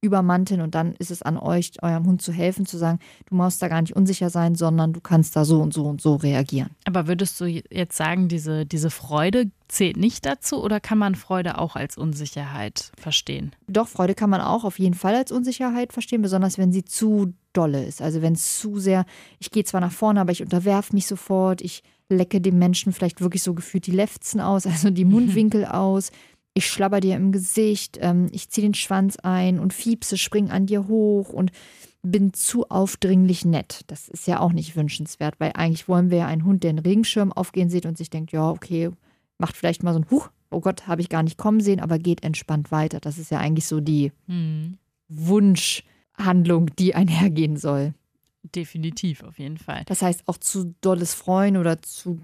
übermanteln 0.01 0.61
und 0.61 0.75
dann 0.75 0.95
ist 0.95 1.11
es 1.11 1.23
an 1.23 1.37
euch, 1.37 1.73
eurem 1.83 2.07
Hund 2.07 2.23
zu 2.23 2.33
helfen, 2.33 2.65
zu 2.65 2.79
sagen, 2.79 2.99
du 3.27 3.35
musst 3.35 3.61
da 3.61 3.69
gar 3.69 3.83
nicht 3.83 3.95
unsicher 3.95 4.31
sein, 4.31 4.55
sondern 4.55 4.93
du 4.93 5.01
kannst 5.01 5.37
da 5.37 5.45
so 5.45 5.61
und 5.61 5.75
so 5.75 5.85
und 5.85 6.01
so 6.01 6.17
reagieren. 6.17 6.71
Aber 6.87 7.07
würdest 7.07 7.39
du 7.41 7.45
jetzt 7.45 7.97
sagen, 7.97 8.29
diese, 8.29 8.65
diese 8.65 8.91
Freude 8.91 9.51
zählt 9.69 9.97
nicht 9.97 10.25
dazu 10.25 10.63
oder 10.63 10.81
kann 10.81 10.99
man 10.99 11.15
Freude 11.15 11.59
auch 11.59 11.77
als 11.77 11.99
Unsicherheit 11.99 12.93
verstehen? 12.97 13.53
Doch, 13.69 13.89
Freude 13.89 14.15
kann 14.15 14.31
man 14.31 14.41
auch 14.41 14.65
auf 14.65 14.79
jeden 14.79 14.95
Fall 14.95 15.15
als 15.15 15.33
Unsicherheit 15.33 15.93
verstehen, 15.93 16.23
besonders 16.23 16.57
wenn 16.57 16.73
sie 16.73 16.85
zu 16.85 17.35
dolle 17.53 17.85
ist. 17.85 18.01
Also 18.01 18.23
wenn 18.23 18.33
es 18.33 18.59
zu 18.59 18.79
sehr, 18.79 19.05
ich 19.39 19.51
gehe 19.51 19.65
zwar 19.65 19.81
nach 19.81 19.93
vorne, 19.93 20.21
aber 20.21 20.33
ich 20.33 20.43
unterwerfe 20.43 20.95
mich 20.95 21.07
sofort, 21.07 21.61
ich 21.61 21.83
lecke 22.09 22.41
dem 22.41 22.59
Menschen 22.59 22.93
vielleicht 22.93 23.21
wirklich 23.21 23.43
so 23.43 23.55
gefühlt 23.55 23.87
die 23.87 23.93
Lefzen 23.93 24.41
aus, 24.41 24.67
also 24.67 24.91
die 24.91 25.05
Mundwinkel 25.07 25.65
aus. 25.65 26.11
Ich 26.55 26.67
schlabber 26.67 27.01
dir 27.01 27.17
im 27.17 27.33
Gesicht, 27.33 27.99
ähm, 28.01 28.29
ich 28.33 28.49
ziehe 28.51 28.67
den 28.67 28.75
Schwanz 28.75 29.17
ein 29.17 29.59
und 29.59 29.73
fiepse, 29.73 30.19
spring 30.19 30.51
an 30.51 30.67
dir 30.67 30.89
hoch 30.89 31.31
und 31.31 31.53
bin 32.03 32.33
zu 32.33 32.69
aufdringlich 32.69 33.45
nett. 33.45 33.83
Das 33.87 34.09
ist 34.09 34.27
ja 34.27 34.41
auch 34.41 34.53
nicht 34.53 34.75
wünschenswert, 34.75 35.35
weil 35.39 35.53
eigentlich 35.55 35.87
wollen 35.89 36.11
wir 36.11 36.19
ja 36.19 36.27
einen 36.27 36.45
Hund, 36.45 36.63
der 36.65 36.71
einen 36.71 36.79
Regenschirm 36.79 37.33
aufgehen 37.33 37.71
sieht 37.71 37.87
und 37.87 37.97
sich 37.99 38.11
denkt, 38.11 38.33
ja, 38.33 38.51
okay, 38.51 38.91
macht 39.39 39.57
vielleicht 39.57 39.83
mal 39.83 39.93
so 39.93 40.01
ein 40.01 40.11
Huch, 40.11 40.31
oh 40.51 40.61
Gott, 40.61 40.87
habe 40.87 41.01
ich 41.03 41.09
gar 41.09 41.23
nicht 41.23 41.39
kommen 41.39 41.61
sehen, 41.61 41.81
aber 41.81 41.99
geht 41.99 42.25
entspannt 42.25 42.71
weiter. 42.73 43.01
Das 43.01 43.19
ist 43.19 43.31
ja 43.31 43.39
eigentlich 43.39 43.67
so 43.67 43.81
die 43.81 44.13
Hm. 44.27 44.79
Wunschhandlung, 45.09 46.71
die 46.79 46.95
einhergehen 46.95 47.57
soll. 47.57 47.95
Definitiv, 48.43 49.23
auf 49.23 49.39
jeden 49.39 49.59
Fall. 49.59 49.83
Das 49.87 50.03
heißt, 50.03 50.23
auch 50.27 50.39
zu 50.39 50.75
dolles 50.81 51.15
Freuen 51.15 51.57
oder 51.57 51.83
zu 51.83 52.21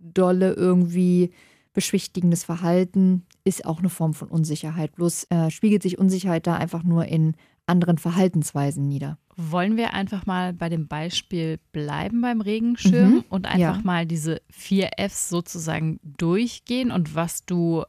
dolle 0.00 0.52
irgendwie 0.54 1.30
beschwichtigendes 1.72 2.44
Verhalten 2.44 3.24
ist 3.44 3.64
auch 3.64 3.78
eine 3.78 3.88
Form 3.88 4.14
von 4.14 4.28
Unsicherheit. 4.28 4.94
Bloß 4.96 5.24
äh, 5.30 5.50
spiegelt 5.50 5.82
sich 5.82 5.98
Unsicherheit 5.98 6.46
da 6.46 6.56
einfach 6.56 6.82
nur 6.82 7.06
in 7.06 7.34
anderen 7.66 7.98
Verhaltensweisen 7.98 8.88
nieder. 8.88 9.18
Wollen 9.36 9.76
wir 9.76 9.94
einfach 9.94 10.26
mal 10.26 10.52
bei 10.52 10.68
dem 10.68 10.88
Beispiel 10.88 11.58
bleiben 11.72 12.20
beim 12.20 12.40
Regenschirm 12.40 13.10
Mhm, 13.12 13.24
und 13.30 13.46
einfach 13.46 13.76
ja. 13.76 13.80
mal 13.82 14.04
diese 14.04 14.42
vier 14.50 14.90
Fs 14.98 15.28
sozusagen 15.30 15.98
durchgehen 16.02 16.90
und 16.90 17.14
was 17.14 17.44
du 17.46 17.84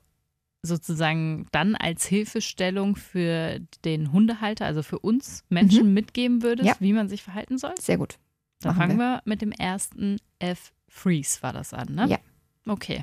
sozusagen 0.62 1.46
dann 1.52 1.76
als 1.76 2.06
Hilfestellung 2.06 2.96
für 2.96 3.60
den 3.84 4.14
Hundehalter, 4.14 4.66
also 4.66 4.82
für 4.84 5.00
uns 5.00 5.44
Menschen 5.50 5.94
mitgeben 5.94 6.42
würdest, 6.42 6.64
Mhm. 6.64 6.70
Ja. 6.70 6.76
wie 6.80 6.94
man 6.94 7.10
sich 7.10 7.22
verhalten 7.24 7.58
soll? 7.58 7.74
Sehr 7.80 7.98
gut. 7.98 8.18
Dann 8.62 8.78
Machen 8.78 8.88
fangen 8.92 9.00
wir. 9.00 9.22
mit 9.26 9.42
dem 9.42 9.52
ersten 9.52 10.18
F, 10.40 10.72
Freeze 10.88 11.42
war 11.44 11.52
das 11.52 11.74
an, 11.74 11.94
ne? 11.96 12.08
Ja. 12.08 12.18
Okay. 12.66 13.02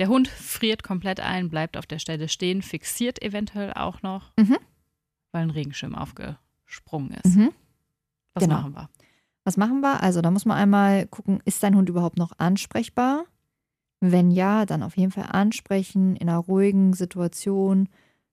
Der 0.00 0.08
Hund 0.08 0.28
friert 0.28 0.82
komplett 0.82 1.20
ein, 1.20 1.50
bleibt 1.50 1.76
auf 1.76 1.86
der 1.86 1.98
Stelle 1.98 2.28
stehen, 2.28 2.62
fixiert 2.62 3.22
eventuell 3.22 3.72
auch 3.74 4.00
noch, 4.02 4.32
Mhm. 4.38 4.56
weil 5.30 5.42
ein 5.42 5.50
Regenschirm 5.50 5.94
aufgesprungen 5.94 7.12
ist. 7.22 7.36
Mhm. 7.36 7.50
Was 8.34 8.42
Genau. 8.44 8.56
machen 8.56 8.74
wir? 8.74 8.88
Was 9.44 9.56
machen 9.56 9.80
wir? 9.80 10.02
Also 10.02 10.22
da 10.22 10.30
muss 10.30 10.46
man 10.46 10.56
einmal 10.56 11.06
gucken, 11.06 11.40
ist 11.44 11.62
dein 11.62 11.76
Hund 11.76 11.88
überhaupt 11.88 12.16
noch 12.18 12.32
ansprechbar? 12.38 13.24
Wenn 14.00 14.30
ja, 14.30 14.64
dann 14.64 14.82
auf 14.82 14.96
jeden 14.96 15.12
Fall 15.12 15.26
ansprechen, 15.30 16.16
in 16.16 16.28
einer 16.30 16.38
ruhigen 16.38 16.94
Situation, 16.94 17.90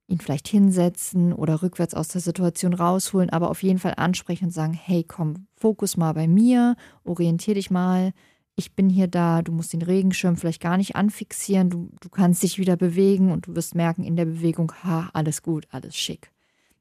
ihn 0.07 0.19
vielleicht 0.21 0.47
hinsetzen 0.47 1.33
oder 1.33 1.61
rückwärts 1.61 1.93
aus 1.93 2.07
der 2.07 2.21
Situation 2.21 2.73
rausholen, 2.73 3.29
aber 3.29 3.49
auf 3.49 3.61
jeden 3.61 3.79
Fall 3.79 3.95
ansprechen 3.97 4.45
und 4.45 4.51
sagen, 4.51 4.71
hey, 4.73 5.03
komm, 5.03 5.47
fokus 5.57 5.97
mal 5.97 6.13
bei 6.13 6.29
mir, 6.29 6.77
orientier 7.03 7.55
dich 7.55 7.69
mal, 7.69 8.13
ich 8.57 8.73
bin 8.73 8.89
hier 8.89 9.07
da, 9.07 9.43
du 9.43 9.51
musst 9.51 9.71
den 9.71 9.83
Regenschirm 9.83 10.35
vielleicht 10.35 10.61
gar 10.61 10.77
nicht 10.77 10.95
anfixieren, 10.95 11.69
du, 11.69 11.91
du 12.01 12.09
kannst 12.09 12.41
dich 12.41 12.57
wieder 12.57 12.75
bewegen 12.75 13.31
und 13.31 13.47
du 13.47 13.55
wirst 13.55 13.75
merken 13.75 14.03
in 14.03 14.15
der 14.15 14.25
Bewegung, 14.25 14.73
ha, 14.83 15.09
alles 15.13 15.43
gut, 15.43 15.67
alles 15.69 15.95
schick. 15.95 16.31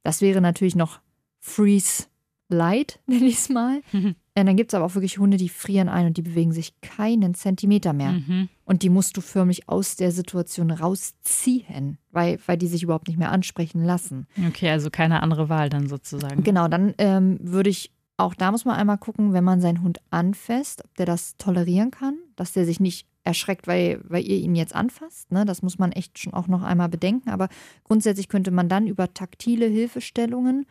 Das 0.03 0.23
wäre 0.23 0.41
natürlich 0.41 0.75
noch 0.75 1.01
Freeze 1.39 2.07
Light, 2.49 3.01
nenne 3.07 3.27
ich 3.27 3.37
es 3.37 3.49
mal. 3.49 3.83
Äh, 4.39 4.45
dann 4.45 4.57
gibt 4.59 4.71
es 4.71 4.75
aber 4.75 4.85
auch 4.85 4.95
wirklich 4.95 5.17
Hunde, 5.17 5.39
die 5.39 5.49
frieren 5.49 5.89
ein 5.89 6.09
und 6.09 6.19
die 6.19 6.23
bewegen 6.23 6.53
sich 6.53 6.79
keinen 6.83 7.33
Zentimeter 7.33 7.95
mehr. 7.95 8.13
Mhm. 8.13 8.51
Und 8.67 8.83
die 8.83 8.91
musst 8.91 9.17
du 9.17 9.23
förmlich 9.23 9.67
aus 9.67 9.97
der 9.97 10.13
Situation 10.13 10.71
rausziehen, 10.71 11.97
weil, 12.11 12.39
weil 12.45 12.59
die 12.59 12.67
sich 12.67 12.83
überhaupt 12.83 13.09
nicht 13.09 13.17
mehr 13.17 13.33
ansprechen 13.33 13.83
lassen. 13.83 14.27
Okay, 14.47 14.69
also 14.69 14.91
keine 14.91 15.23
andere 15.23 15.49
Wahl 15.49 15.71
dann 15.71 15.89
sozusagen. 15.89 16.43
Genau, 16.43 16.69
dann 16.69 16.93
ähm, 16.99 17.39
würde 17.41 17.71
ich, 17.71 17.93
auch 18.17 18.35
da 18.35 18.51
muss 18.51 18.65
man 18.65 18.77
einmal 18.77 18.99
gucken, 18.99 19.33
wenn 19.33 19.45
man 19.45 19.61
seinen 19.61 19.83
Hund 19.83 20.01
anfasst, 20.11 20.85
ob 20.85 20.95
der 20.97 21.07
das 21.07 21.37
tolerieren 21.37 21.91
kann, 21.91 22.17
dass 22.35 22.53
der 22.53 22.65
sich 22.65 22.81
nicht 22.81 23.07
erschreckt, 23.25 23.67
weil, 23.67 24.01
weil 24.09 24.25
ihr 24.25 24.37
ihn 24.39 24.55
jetzt 24.55 24.75
anfasst. 24.75 25.33
Ne? 25.33 25.45
Das 25.45 25.63
muss 25.63 25.79
man 25.79 25.93
echt 25.93 26.19
schon 26.19 26.33
auch 26.33 26.47
noch 26.47 26.63
einmal 26.63 26.89
bedenken. 26.89 27.29
Aber 27.29 27.49
grundsätzlich 27.85 28.29
könnte 28.29 28.51
man 28.51 28.69
dann 28.69 28.87
über 28.87 29.13
taktile 29.13 29.67
Hilfestellungen 29.67 30.65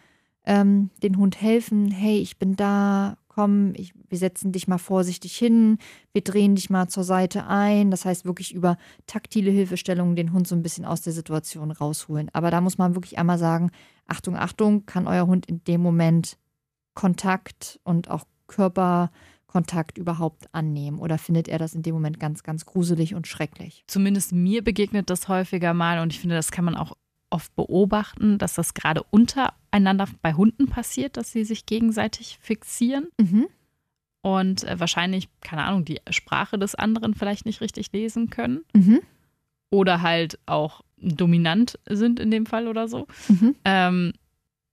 ähm, 0.46 0.90
den 1.04 1.18
Hund 1.18 1.40
helfen. 1.42 1.92
Hey, 1.92 2.18
ich 2.20 2.40
bin 2.40 2.56
da, 2.56 3.18
komm, 3.28 3.74
ich, 3.76 3.94
wir 4.10 4.18
setzen 4.18 4.52
dich 4.52 4.68
mal 4.68 4.78
vorsichtig 4.78 5.36
hin, 5.36 5.78
wir 6.14 6.24
drehen 6.24 6.56
dich 6.56 6.70
mal 6.70 6.88
zur 6.88 7.04
Seite 7.04 7.46
ein. 7.48 7.92
Das 7.92 8.06
heißt 8.06 8.26
wirklich 8.26 8.54
über 8.54 8.78
taktile 9.06 9.52
Hilfestellungen 9.52 10.16
den 10.16 10.32
Hund 10.32 10.48
so 10.48 10.56
ein 10.56 10.64
bisschen 10.64 10.86
aus 10.86 11.02
der 11.02 11.14
Situation 11.14 11.72
rausholen. 11.72 12.30
Aber 12.34 12.50
da 12.52 12.62
muss 12.62 12.78
man 12.78 12.96
wirklich 12.96 13.20
einmal 13.20 13.38
sagen, 13.38 13.70
Achtung, 14.08 14.38
Achtung, 14.38 14.86
kann 14.86 15.08
euer 15.08 15.28
Hund 15.28 15.46
in 15.48 15.64
dem 15.66 15.82
Moment 15.82 16.38
Kontakt 16.96 17.80
und 17.84 18.10
auch 18.10 18.26
Körperkontakt 18.48 19.98
überhaupt 19.98 20.48
annehmen? 20.54 21.00
Oder 21.00 21.18
findet 21.18 21.48
er 21.48 21.60
das 21.60 21.76
in 21.76 21.84
dem 21.84 21.94
Moment 21.94 22.20
ganz, 22.20 22.44
ganz 22.44 22.66
gruselig 22.66 23.14
und 23.16 23.28
schrecklich? 23.28 23.84
Zumindest 23.88 24.32
mir 24.34 24.64
begegnet 24.64 25.10
das 25.10 25.28
häufiger 25.28 25.74
mal 25.74 26.00
und 26.00 26.12
ich 26.14 26.20
finde, 26.20 26.36
das 26.36 26.52
kann 26.52 26.66
man 26.66 26.76
auch 26.76 26.94
oft 27.30 27.56
beobachten, 27.56 28.38
dass 28.38 28.54
das 28.56 28.74
gerade 28.74 29.04
untereinander 29.04 30.08
bei 30.22 30.34
Hunden 30.34 30.68
passiert, 30.68 31.18
dass 31.18 31.32
sie 31.32 31.44
sich 31.44 31.66
gegenseitig 31.66 32.38
fixieren 32.42 33.08
Mhm. 33.20 33.48
und 34.22 34.64
äh, 34.64 34.80
wahrscheinlich, 34.80 35.28
keine 35.42 35.64
Ahnung, 35.64 35.86
die 35.86 36.00
Sprache 36.12 36.58
des 36.58 36.76
anderen 36.76 37.14
vielleicht 37.14 37.46
nicht 37.46 37.62
richtig 37.62 37.92
lesen 37.92 38.30
können 38.30 38.64
Mhm. 38.74 39.00
oder 39.70 40.02
halt 40.02 40.40
auch 40.46 40.82
dominant 40.98 41.78
sind 41.90 42.20
in 42.20 42.32
dem 42.32 42.46
Fall 42.46 42.68
oder 42.68 42.88
so. 42.88 43.08
Mhm. 43.28 43.56
Ähm, 43.66 44.14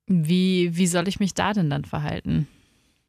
wie, 0.06 0.76
wie 0.76 0.86
soll 0.86 1.08
ich 1.08 1.20
mich 1.20 1.34
da 1.34 1.52
denn 1.52 1.70
dann 1.70 1.84
verhalten? 1.84 2.48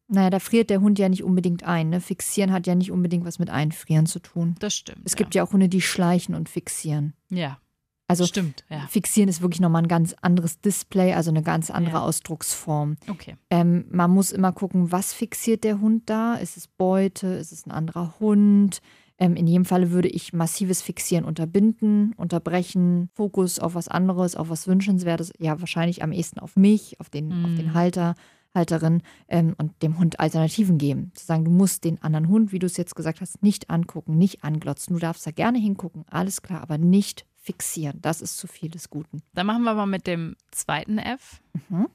Naja, 0.08 0.30
da 0.30 0.38
friert 0.38 0.68
der 0.70 0.80
Hund 0.80 0.98
ja 0.98 1.08
nicht 1.08 1.24
unbedingt 1.24 1.62
ein. 1.64 1.88
Ne? 1.88 2.00
Fixieren 2.00 2.52
hat 2.52 2.66
ja 2.66 2.74
nicht 2.74 2.90
unbedingt 2.92 3.24
was 3.24 3.38
mit 3.38 3.48
Einfrieren 3.50 4.06
zu 4.06 4.18
tun. 4.20 4.54
Das 4.58 4.74
stimmt. 4.76 5.00
Es 5.04 5.16
gibt 5.16 5.34
ja 5.34 5.42
auch 5.42 5.52
Hunde, 5.52 5.68
die 5.68 5.80
schleichen 5.80 6.34
und 6.34 6.48
fixieren. 6.48 7.14
ja. 7.30 7.38
ja, 7.38 7.58
Also 8.06 8.26
stimmt, 8.26 8.64
ja. 8.68 8.86
fixieren 8.88 9.30
ist 9.30 9.40
wirklich 9.40 9.60
nochmal 9.62 9.82
ein 9.82 9.88
ganz 9.88 10.14
anderes 10.20 10.60
Display, 10.60 11.14
also 11.14 11.30
eine 11.30 11.42
ganz 11.42 11.70
andere 11.70 11.96
Ja. 11.96 12.02
Ausdrucksform. 12.02 12.96
Okay. 13.08 13.36
Ähm, 13.48 13.86
man 13.90 14.10
muss 14.10 14.30
immer 14.30 14.52
gucken, 14.52 14.92
was 14.92 15.14
fixiert 15.14 15.64
der 15.64 15.80
Hund 15.80 16.02
da? 16.10 16.34
Ist 16.34 16.58
es 16.58 16.68
Beute? 16.68 17.28
Ist 17.28 17.52
es 17.52 17.64
ein 17.66 17.70
anderer 17.70 18.14
Hund? 18.20 18.82
Ähm, 19.18 19.36
in 19.36 19.46
jedem 19.46 19.64
Falle 19.64 19.90
würde 19.92 20.08
ich 20.08 20.32
massives 20.32 20.82
Fixieren 20.82 21.24
unterbinden, 21.24 22.12
unterbrechen, 22.16 23.10
Fokus 23.14 23.58
auf 23.60 23.74
was 23.76 23.86
anderes, 23.88 24.34
auf 24.34 24.48
was 24.48 24.66
Wünschenswertes, 24.66 25.32
ja 25.38 25.60
wahrscheinlich 25.60 26.02
am 26.02 26.10
ehesten 26.12 26.40
auf 26.40 26.56
mich, 26.56 26.98
auf 27.00 27.10
den, 27.10 27.30
auf 27.44 27.50
Mhm. 27.50 27.56
den 27.56 27.74
Halter, 27.74 28.14
Halterin 28.54 29.02
ähm, 29.28 29.54
und 29.58 29.82
dem 29.82 29.98
Hund 29.98 30.18
Alternativen 30.20 30.78
geben. 30.78 31.12
Zu 31.14 31.26
sagen, 31.26 31.44
du 31.44 31.50
musst 31.50 31.84
den 31.84 32.02
anderen 32.02 32.28
Hund, 32.28 32.50
wie 32.52 32.58
du 32.58 32.66
es 32.66 32.76
jetzt 32.76 32.94
gesagt 32.96 33.20
hast, 33.20 33.42
nicht 33.42 33.70
angucken, 33.70 34.16
nicht 34.18 34.42
anglotzen. 34.44 34.94
Du 34.94 35.00
darfst 35.00 35.26
da 35.26 35.30
gerne 35.32 35.58
hingucken, 35.58 36.04
alles 36.10 36.42
klar, 36.42 36.62
aber 36.62 36.78
nicht 36.78 37.24
fixieren. 37.36 37.98
Das 38.00 38.20
ist 38.20 38.36
zu 38.38 38.46
viel 38.46 38.70
des 38.70 38.90
Guten. 38.90 39.22
Dann 39.34 39.46
machen 39.46 39.62
wir 39.64 39.74
mal 39.74 39.86
mit 39.86 40.06
dem 40.08 40.34
zweiten 40.50 40.98
F, 40.98 41.40
Mhm. 41.68 41.86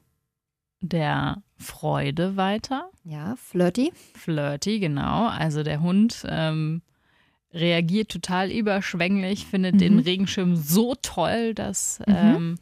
der 0.82 1.42
Freude 1.56 2.36
weiter. 2.36 2.90
Ja, 3.04 3.36
flirty. 3.36 3.92
Flirty, 4.14 4.78
genau. 4.80 5.26
Also 5.28 5.62
der 5.62 5.80
Hund 5.82 6.24
ähm, 6.28 6.82
reagiert 7.52 8.10
total 8.10 8.50
überschwänglich, 8.50 9.46
findet 9.46 9.80
den 9.80 9.94
Mhm. 9.94 9.98
Regenschirm 10.00 10.56
so 10.56 10.94
toll, 11.02 11.54
dass 11.54 11.98
Mhm. 12.00 12.14
ähm, 12.14 12.54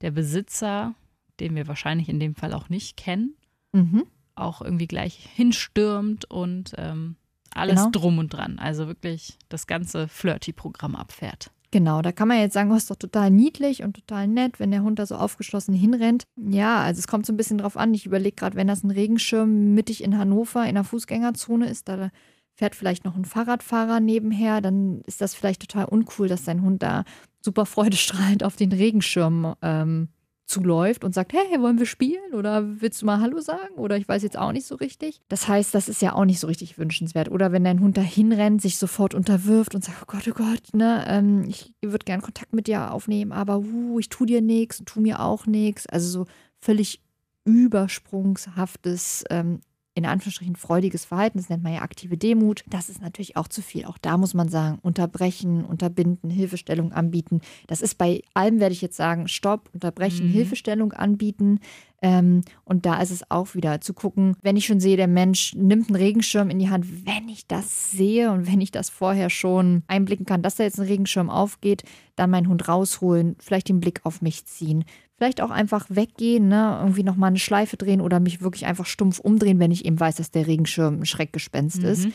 der 0.00 0.10
Besitzer, 0.10 0.94
den 1.40 1.54
wir 1.54 1.66
wahrscheinlich 1.66 2.08
in 2.08 2.20
dem 2.20 2.34
Fall 2.34 2.52
auch 2.52 2.68
nicht 2.68 2.96
kennen, 2.96 3.34
Mhm. 3.72 4.04
auch 4.34 4.60
irgendwie 4.62 4.86
gleich 4.86 5.28
hinstürmt 5.34 6.30
und 6.30 6.72
ähm, 6.76 7.16
alles 7.54 7.76
Genau. 7.80 7.90
drum 7.92 8.18
und 8.18 8.32
dran. 8.32 8.58
Also 8.58 8.86
wirklich 8.86 9.38
das 9.48 9.66
ganze 9.66 10.08
Flirty-Programm 10.08 10.94
abfährt. 10.96 11.50
Genau, 11.70 12.02
da 12.02 12.12
kann 12.12 12.28
man 12.28 12.38
jetzt 12.38 12.52
sagen, 12.54 12.70
oh, 12.70 12.76
ist 12.76 12.90
doch 12.90 12.96
total 12.96 13.30
niedlich 13.32 13.82
und 13.82 13.94
total 13.94 14.28
nett, 14.28 14.60
wenn 14.60 14.70
der 14.70 14.82
Hund 14.84 14.98
da 15.00 15.06
so 15.06 15.16
aufgeschlossen 15.16 15.74
hinrennt. 15.74 16.22
Ja, 16.36 16.78
also 16.82 17.00
es 17.00 17.08
kommt 17.08 17.26
so 17.26 17.32
ein 17.32 17.36
bisschen 17.36 17.58
drauf 17.58 17.76
an. 17.76 17.94
Ich 17.94 18.06
überlege 18.06 18.36
gerade, 18.36 18.56
wenn 18.56 18.68
das 18.68 18.84
ein 18.84 18.92
Regenschirm 18.92 19.74
mittig 19.74 20.04
in 20.04 20.16
Hannover 20.16 20.66
in 20.68 20.74
der 20.76 20.84
Fußgängerzone 20.84 21.68
ist, 21.68 21.88
da 21.88 22.10
fährt 22.54 22.74
vielleicht 22.74 23.04
noch 23.04 23.16
ein 23.16 23.24
Fahrradfahrer 23.24 24.00
nebenher, 24.00 24.60
dann 24.60 25.02
ist 25.06 25.20
das 25.20 25.34
vielleicht 25.34 25.62
total 25.62 25.86
uncool, 25.86 26.28
dass 26.28 26.44
dein 26.44 26.62
Hund 26.62 26.82
da 26.82 27.04
super 27.40 27.66
freudestrahlend 27.66 28.44
auf 28.44 28.56
den 28.56 28.72
Regenschirm 28.72 29.54
ähm, 29.60 30.08
zuläuft 30.46 31.04
und 31.04 31.14
sagt, 31.14 31.32
hey, 31.32 31.60
wollen 31.60 31.78
wir 31.78 31.86
spielen? 31.86 32.34
Oder 32.34 32.80
willst 32.80 33.00
du 33.00 33.06
mal 33.06 33.20
Hallo 33.20 33.40
sagen? 33.40 33.74
Oder 33.76 33.96
ich 33.96 34.06
weiß 34.06 34.22
jetzt 34.22 34.38
auch 34.38 34.52
nicht 34.52 34.66
so 34.66 34.74
richtig. 34.74 35.20
Das 35.28 35.48
heißt, 35.48 35.74
das 35.74 35.88
ist 35.88 36.02
ja 36.02 36.14
auch 36.14 36.24
nicht 36.24 36.40
so 36.40 36.46
richtig 36.46 36.78
wünschenswert. 36.78 37.30
Oder 37.30 37.50
wenn 37.52 37.64
dein 37.64 37.80
Hund 37.80 37.96
da 37.96 38.02
hinrennt, 38.02 38.60
sich 38.60 38.76
sofort 38.76 39.14
unterwirft 39.14 39.74
und 39.74 39.84
sagt, 39.84 39.98
oh 40.02 40.06
Gott, 40.06 40.28
oh 40.28 40.34
Gott, 40.34 40.74
ne, 40.74 41.04
ähm, 41.08 41.44
ich 41.48 41.74
würde 41.82 42.04
gern 42.04 42.20
Kontakt 42.20 42.52
mit 42.52 42.66
dir 42.66 42.92
aufnehmen, 42.92 43.32
aber 43.32 43.58
uh, 43.58 43.98
ich 43.98 44.10
tu 44.10 44.26
dir 44.26 44.42
nichts 44.42 44.80
und 44.80 44.86
tu 44.86 45.00
mir 45.00 45.20
auch 45.20 45.46
nichts. 45.46 45.86
Also 45.86 46.08
so 46.08 46.26
völlig 46.60 47.00
übersprungshaftes, 47.44 49.24
ähm, 49.30 49.60
in 49.94 50.06
Anführungsstrichen 50.06 50.56
freudiges 50.56 51.04
Verhalten, 51.04 51.38
das 51.38 51.48
nennt 51.48 51.62
man 51.62 51.72
ja 51.72 51.82
aktive 51.82 52.16
Demut. 52.16 52.64
Das 52.68 52.88
ist 52.88 53.00
natürlich 53.00 53.36
auch 53.36 53.46
zu 53.46 53.62
viel. 53.62 53.84
Auch 53.84 53.98
da 53.98 54.16
muss 54.18 54.34
man 54.34 54.48
sagen, 54.48 54.78
unterbrechen, 54.82 55.64
unterbinden, 55.64 56.30
Hilfestellung 56.30 56.92
anbieten. 56.92 57.40
Das 57.68 57.80
ist 57.80 57.96
bei 57.96 58.22
allem, 58.34 58.58
werde 58.58 58.72
ich 58.72 58.82
jetzt 58.82 58.96
sagen, 58.96 59.28
Stopp, 59.28 59.70
unterbrechen, 59.72 60.26
Mhm. 60.26 60.32
Hilfestellung 60.32 60.92
anbieten. 60.92 61.60
Ähm, 62.02 62.42
und 62.64 62.84
da 62.84 63.00
ist 63.00 63.10
es 63.10 63.30
auch 63.30 63.54
wieder 63.54 63.80
zu 63.80 63.94
gucken, 63.94 64.36
wenn 64.42 64.56
ich 64.56 64.66
schon 64.66 64.80
sehe, 64.80 64.96
der 64.96 65.08
Mensch 65.08 65.54
nimmt 65.54 65.88
einen 65.88 65.96
Regenschirm 65.96 66.50
in 66.50 66.58
die 66.58 66.68
Hand, 66.68 67.06
wenn 67.06 67.28
ich 67.28 67.46
das 67.46 67.90
sehe 67.90 68.30
und 68.30 68.46
wenn 68.46 68.60
ich 68.60 68.70
das 68.70 68.90
vorher 68.90 69.30
schon 69.30 69.84
einblicken 69.86 70.26
kann, 70.26 70.42
dass 70.42 70.56
da 70.56 70.64
jetzt 70.64 70.78
ein 70.78 70.86
Regenschirm 70.86 71.30
aufgeht, 71.30 71.82
dann 72.16 72.30
meinen 72.30 72.48
Hund 72.48 72.68
rausholen, 72.68 73.36
vielleicht 73.38 73.68
den 73.68 73.80
Blick 73.80 74.00
auf 74.04 74.20
mich 74.20 74.44
ziehen, 74.44 74.84
vielleicht 75.16 75.40
auch 75.40 75.50
einfach 75.50 75.86
weggehen, 75.88 76.48
ne? 76.48 76.78
irgendwie 76.80 77.04
nochmal 77.04 77.28
eine 77.28 77.38
Schleife 77.38 77.76
drehen 77.76 78.00
oder 78.00 78.20
mich 78.20 78.42
wirklich 78.42 78.66
einfach 78.66 78.86
stumpf 78.86 79.18
umdrehen, 79.18 79.58
wenn 79.58 79.70
ich 79.70 79.84
eben 79.84 79.98
weiß, 79.98 80.16
dass 80.16 80.30
der 80.30 80.46
Regenschirm 80.46 81.00
ein 81.00 81.06
Schreckgespenst 81.06 81.82
ist. 81.84 82.06
Mhm. 82.06 82.12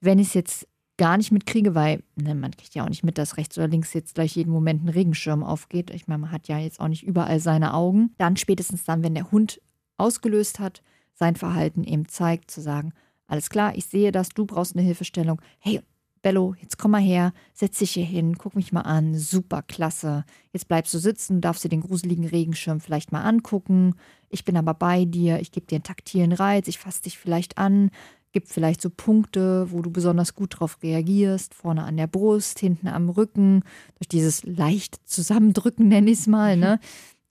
Wenn 0.00 0.18
ich 0.18 0.28
es 0.28 0.34
jetzt 0.34 0.68
gar 0.96 1.16
nicht 1.16 1.32
mitkriege, 1.32 1.74
weil 1.74 2.02
ne, 2.16 2.34
man 2.34 2.50
kriegt 2.52 2.74
ja 2.74 2.84
auch 2.84 2.88
nicht 2.88 3.04
mit, 3.04 3.18
dass 3.18 3.36
rechts 3.36 3.56
oder 3.58 3.68
links 3.68 3.92
jetzt 3.92 4.14
gleich 4.14 4.36
jeden 4.36 4.52
Moment 4.52 4.84
ein 4.84 4.88
Regenschirm 4.88 5.42
aufgeht. 5.42 5.90
Ich 5.90 6.06
meine, 6.06 6.18
man 6.18 6.32
hat 6.32 6.48
ja 6.48 6.58
jetzt 6.58 6.80
auch 6.80 6.88
nicht 6.88 7.02
überall 7.02 7.40
seine 7.40 7.74
Augen. 7.74 8.14
Dann 8.18 8.36
spätestens 8.36 8.84
dann, 8.84 9.02
wenn 9.02 9.14
der 9.14 9.30
Hund 9.30 9.60
ausgelöst 9.96 10.60
hat, 10.60 10.82
sein 11.14 11.36
Verhalten 11.36 11.84
eben 11.84 12.08
zeigt, 12.08 12.50
zu 12.50 12.60
sagen, 12.60 12.92
alles 13.26 13.48
klar, 13.48 13.76
ich 13.76 13.86
sehe 13.86 14.12
das, 14.12 14.30
du 14.30 14.44
brauchst 14.44 14.76
eine 14.76 14.84
Hilfestellung. 14.84 15.40
Hey, 15.58 15.80
Bello, 16.22 16.54
jetzt 16.60 16.78
komm 16.78 16.92
mal 16.92 17.00
her, 17.00 17.32
setz 17.52 17.78
dich 17.78 17.92
hier 17.92 18.04
hin, 18.04 18.38
guck 18.38 18.54
mich 18.54 18.72
mal 18.72 18.82
an, 18.82 19.16
super 19.16 19.62
klasse. 19.62 20.24
Jetzt 20.52 20.68
bleibst 20.68 20.94
du 20.94 20.98
sitzen, 20.98 21.40
darfst 21.40 21.64
dir 21.64 21.68
den 21.68 21.80
gruseligen 21.80 22.26
Regenschirm 22.26 22.80
vielleicht 22.80 23.10
mal 23.10 23.22
angucken. 23.22 23.96
Ich 24.28 24.44
bin 24.44 24.56
aber 24.56 24.72
bei 24.74 25.04
dir, 25.04 25.40
ich 25.40 25.50
gebe 25.50 25.66
dir 25.66 25.76
einen 25.76 25.82
taktilen 25.82 26.32
Reiz, 26.32 26.68
ich 26.68 26.78
fasse 26.78 27.02
dich 27.02 27.18
vielleicht 27.18 27.58
an, 27.58 27.90
gebe 28.32 28.46
vielleicht 28.46 28.80
so 28.80 28.90
Punkte, 28.90 29.70
wo 29.70 29.82
du 29.82 29.90
besonders 29.90 30.34
gut 30.34 30.58
drauf 30.58 30.78
reagierst, 30.82 31.54
vorne 31.54 31.84
an 31.84 31.96
der 31.96 32.06
Brust, 32.06 32.58
hinten 32.58 32.88
am 32.88 33.08
Rücken, 33.08 33.62
durch 33.98 34.08
dieses 34.08 34.44
leicht 34.44 35.00
zusammendrücken, 35.04 35.88
nenne 35.88 36.10
ich 36.10 36.20
es 36.20 36.26
mal, 36.26 36.56
ne? 36.56 36.80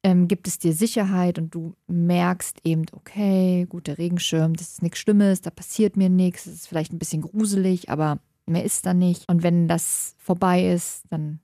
Ähm, 0.03 0.27
gibt 0.27 0.48
es 0.48 0.58
dir 0.58 0.74
Sicherheit 0.74 1.38
und 1.38 1.53
du 1.53 1.75
merkst 1.86 2.62
eben, 2.63 2.86
okay, 2.91 3.67
gut, 3.70 3.86
der 3.86 4.00
Regenschirm, 4.00 4.55
das 4.55 4.72
ist 4.72 4.81
nichts 4.81 4.98
Schlimmes, 4.98 5.41
da 5.41 5.51
passiert 5.51 5.96
mir 5.96 6.10
nichts, 6.10 6.48
es 6.48 6.53
ist 6.53 6.67
vielleicht 6.67 6.91
ein 6.91 6.98
bisschen 6.98 7.22
gruselig, 7.22 7.89
aber 7.89 8.20
mehr 8.48 8.65
ist 8.65 8.88
da 8.88 8.96
nicht. 8.96 9.29
Und 9.29 9.43
wenn 9.43 9.67
das 9.67 10.15
vorbei 10.17 10.72
ist, 10.72 11.03
dann 11.12 11.39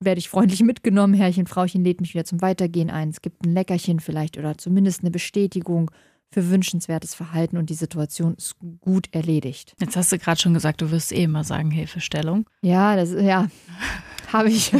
werde 0.00 0.18
ich 0.18 0.28
freundlich 0.28 0.62
mitgenommen. 0.62 1.14
Herrchen, 1.14 1.46
Frauchen 1.46 1.84
lädt 1.84 2.00
mich 2.00 2.14
wieder 2.14 2.24
zum 2.24 2.40
Weitergehen 2.40 2.90
ein. 2.90 3.10
Es 3.10 3.22
gibt 3.22 3.44
ein 3.44 3.52
Leckerchen 3.52 4.00
vielleicht 4.00 4.38
oder 4.38 4.56
zumindest 4.56 5.00
eine 5.00 5.10
Bestätigung 5.10 5.90
für 6.36 6.50
wünschenswertes 6.50 7.14
Verhalten 7.14 7.56
und 7.56 7.70
die 7.70 7.74
Situation 7.74 8.34
ist 8.34 8.56
gut 8.80 9.08
erledigt. 9.14 9.74
Jetzt 9.80 9.96
hast 9.96 10.12
du 10.12 10.18
gerade 10.18 10.38
schon 10.38 10.52
gesagt, 10.52 10.82
du 10.82 10.90
wirst 10.90 11.10
eh 11.12 11.22
immer 11.22 11.44
sagen 11.44 11.70
Hilfestellung. 11.70 12.44
Ja, 12.60 12.94
das 12.94 13.12
ja, 13.12 13.48
habe 14.34 14.50
ich. 14.50 14.70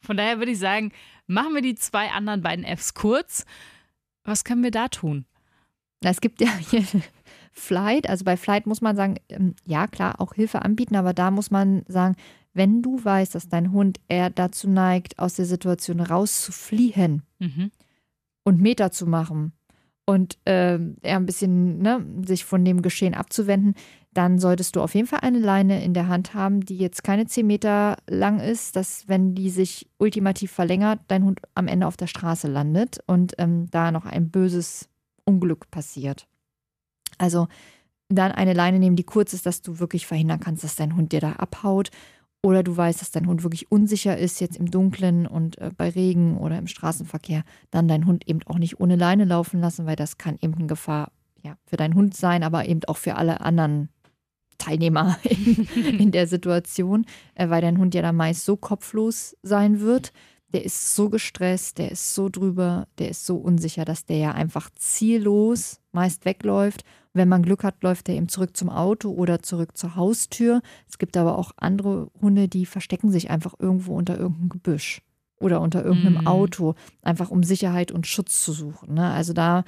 Von 0.00 0.16
daher 0.16 0.38
würde 0.38 0.50
ich 0.50 0.58
sagen, 0.58 0.90
machen 1.28 1.54
wir 1.54 1.62
die 1.62 1.76
zwei 1.76 2.10
anderen 2.10 2.42
beiden 2.42 2.64
Fs 2.64 2.94
kurz. 2.94 3.44
Was 4.24 4.42
können 4.42 4.64
wir 4.64 4.72
da 4.72 4.88
tun? 4.88 5.26
Es 6.00 6.20
gibt 6.20 6.40
ja 6.40 6.50
hier 6.56 6.84
Flight, 7.52 8.08
also 8.08 8.24
bei 8.24 8.36
Flight 8.36 8.66
muss 8.66 8.80
man 8.80 8.96
sagen, 8.96 9.14
ähm, 9.28 9.54
ja 9.64 9.86
klar, 9.86 10.20
auch 10.20 10.34
Hilfe 10.34 10.62
anbieten, 10.62 10.96
aber 10.96 11.14
da 11.14 11.30
muss 11.30 11.52
man 11.52 11.84
sagen, 11.86 12.16
wenn 12.52 12.82
du 12.82 13.04
weißt, 13.04 13.32
dass 13.32 13.48
dein 13.48 13.70
Hund 13.70 14.00
eher 14.08 14.30
dazu 14.30 14.68
neigt, 14.68 15.20
aus 15.20 15.34
der 15.34 15.44
Situation 15.44 16.00
rauszufliehen 16.00 17.22
mhm. 17.38 17.70
und 18.42 18.60
Meter 18.60 18.90
zu 18.90 19.06
machen 19.06 19.52
und 20.08 20.38
äh, 20.46 20.78
eher 21.02 21.16
ein 21.16 21.26
bisschen 21.26 21.80
ne, 21.80 22.02
sich 22.24 22.46
von 22.46 22.64
dem 22.64 22.80
Geschehen 22.80 23.12
abzuwenden, 23.12 23.74
dann 24.14 24.38
solltest 24.38 24.74
du 24.74 24.80
auf 24.80 24.94
jeden 24.94 25.06
Fall 25.06 25.20
eine 25.20 25.38
Leine 25.38 25.84
in 25.84 25.92
der 25.92 26.08
Hand 26.08 26.32
haben, 26.32 26.62
die 26.64 26.78
jetzt 26.78 27.04
keine 27.04 27.26
10 27.26 27.46
Meter 27.46 27.98
lang 28.08 28.40
ist, 28.40 28.74
dass 28.74 29.06
wenn 29.06 29.34
die 29.34 29.50
sich 29.50 29.86
ultimativ 29.98 30.50
verlängert, 30.50 31.00
dein 31.08 31.24
Hund 31.24 31.40
am 31.54 31.68
Ende 31.68 31.86
auf 31.86 31.98
der 31.98 32.06
Straße 32.06 32.48
landet 32.48 33.00
und 33.06 33.34
ähm, 33.36 33.66
da 33.70 33.92
noch 33.92 34.06
ein 34.06 34.30
böses 34.30 34.88
Unglück 35.26 35.70
passiert. 35.70 36.26
Also 37.18 37.46
dann 38.08 38.32
eine 38.32 38.54
Leine 38.54 38.78
nehmen, 38.78 38.96
die 38.96 39.04
kurz 39.04 39.34
ist, 39.34 39.44
dass 39.44 39.60
du 39.60 39.78
wirklich 39.78 40.06
verhindern 40.06 40.40
kannst, 40.40 40.64
dass 40.64 40.74
dein 40.74 40.96
Hund 40.96 41.12
dir 41.12 41.20
da 41.20 41.32
abhaut. 41.32 41.90
Oder 42.42 42.62
du 42.62 42.76
weißt, 42.76 43.00
dass 43.00 43.10
dein 43.10 43.26
Hund 43.26 43.42
wirklich 43.42 43.70
unsicher 43.70 44.16
ist, 44.16 44.40
jetzt 44.40 44.56
im 44.56 44.70
Dunkeln 44.70 45.26
und 45.26 45.58
äh, 45.58 45.70
bei 45.76 45.90
Regen 45.90 46.38
oder 46.38 46.56
im 46.56 46.68
Straßenverkehr, 46.68 47.42
dann 47.70 47.88
deinen 47.88 48.06
Hund 48.06 48.28
eben 48.28 48.40
auch 48.46 48.58
nicht 48.58 48.80
ohne 48.80 48.96
Leine 48.96 49.24
laufen 49.24 49.60
lassen, 49.60 49.86
weil 49.86 49.96
das 49.96 50.18
kann 50.18 50.38
eben 50.40 50.54
eine 50.54 50.66
Gefahr 50.66 51.10
ja, 51.42 51.56
für 51.64 51.76
deinen 51.76 51.94
Hund 51.94 52.16
sein, 52.16 52.42
aber 52.42 52.66
eben 52.66 52.84
auch 52.86 52.96
für 52.96 53.16
alle 53.16 53.40
anderen 53.40 53.88
Teilnehmer 54.58 55.18
in, 55.24 55.66
in 55.98 56.10
der 56.12 56.26
Situation, 56.26 57.06
äh, 57.34 57.48
weil 57.48 57.62
dein 57.62 57.78
Hund 57.78 57.94
ja 57.94 58.02
dann 58.02 58.16
meist 58.16 58.44
so 58.44 58.56
kopflos 58.56 59.36
sein 59.42 59.80
wird, 59.80 60.12
der 60.52 60.64
ist 60.64 60.94
so 60.94 61.10
gestresst, 61.10 61.78
der 61.78 61.92
ist 61.92 62.14
so 62.14 62.28
drüber, 62.28 62.86
der 62.98 63.10
ist 63.10 63.26
so 63.26 63.36
unsicher, 63.36 63.84
dass 63.84 64.06
der 64.06 64.16
ja 64.16 64.32
einfach 64.32 64.70
ziellos 64.76 65.80
meist 65.92 66.24
wegläuft. 66.24 66.84
Wenn 67.18 67.28
man 67.28 67.42
Glück 67.42 67.64
hat, 67.64 67.82
läuft 67.82 68.08
er 68.08 68.14
eben 68.14 68.28
zurück 68.28 68.56
zum 68.56 68.70
Auto 68.70 69.10
oder 69.10 69.42
zurück 69.42 69.76
zur 69.76 69.96
Haustür. 69.96 70.62
Es 70.88 70.98
gibt 70.98 71.16
aber 71.16 71.36
auch 71.36 71.50
andere 71.56 72.10
Hunde, 72.20 72.48
die 72.48 72.64
verstecken 72.64 73.10
sich 73.10 73.28
einfach 73.28 73.54
irgendwo 73.58 73.96
unter 73.96 74.16
irgendeinem 74.16 74.48
Gebüsch 74.48 75.02
oder 75.40 75.60
unter 75.60 75.84
irgendeinem 75.84 76.22
mhm. 76.22 76.26
Auto, 76.28 76.74
einfach 77.02 77.30
um 77.30 77.42
Sicherheit 77.42 77.92
und 77.92 78.06
Schutz 78.06 78.44
zu 78.44 78.52
suchen. 78.52 78.94
Ne? 78.94 79.10
Also 79.10 79.32
da, 79.32 79.64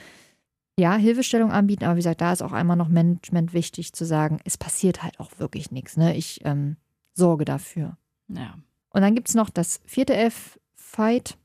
ja, 0.78 0.94
Hilfestellung 0.94 1.50
anbieten, 1.50 1.84
aber 1.84 1.96
wie 1.96 2.00
gesagt, 2.00 2.20
da 2.20 2.32
ist 2.32 2.42
auch 2.42 2.52
einmal 2.52 2.76
noch 2.76 2.88
Management 2.88 3.52
wichtig 3.52 3.92
zu 3.92 4.04
sagen, 4.04 4.38
es 4.44 4.56
passiert 4.56 5.02
halt 5.02 5.18
auch 5.20 5.30
wirklich 5.38 5.70
nichts. 5.70 5.96
Ne? 5.96 6.16
Ich 6.16 6.40
ähm, 6.44 6.76
sorge 7.14 7.44
dafür. 7.44 7.96
Ja. 8.28 8.54
Und 8.90 9.02
dann 9.02 9.14
gibt 9.14 9.28
es 9.28 9.34
noch 9.34 9.50
das 9.50 9.80
vierte 9.84 10.14
F, 10.14 10.58
Fight. 10.74 11.36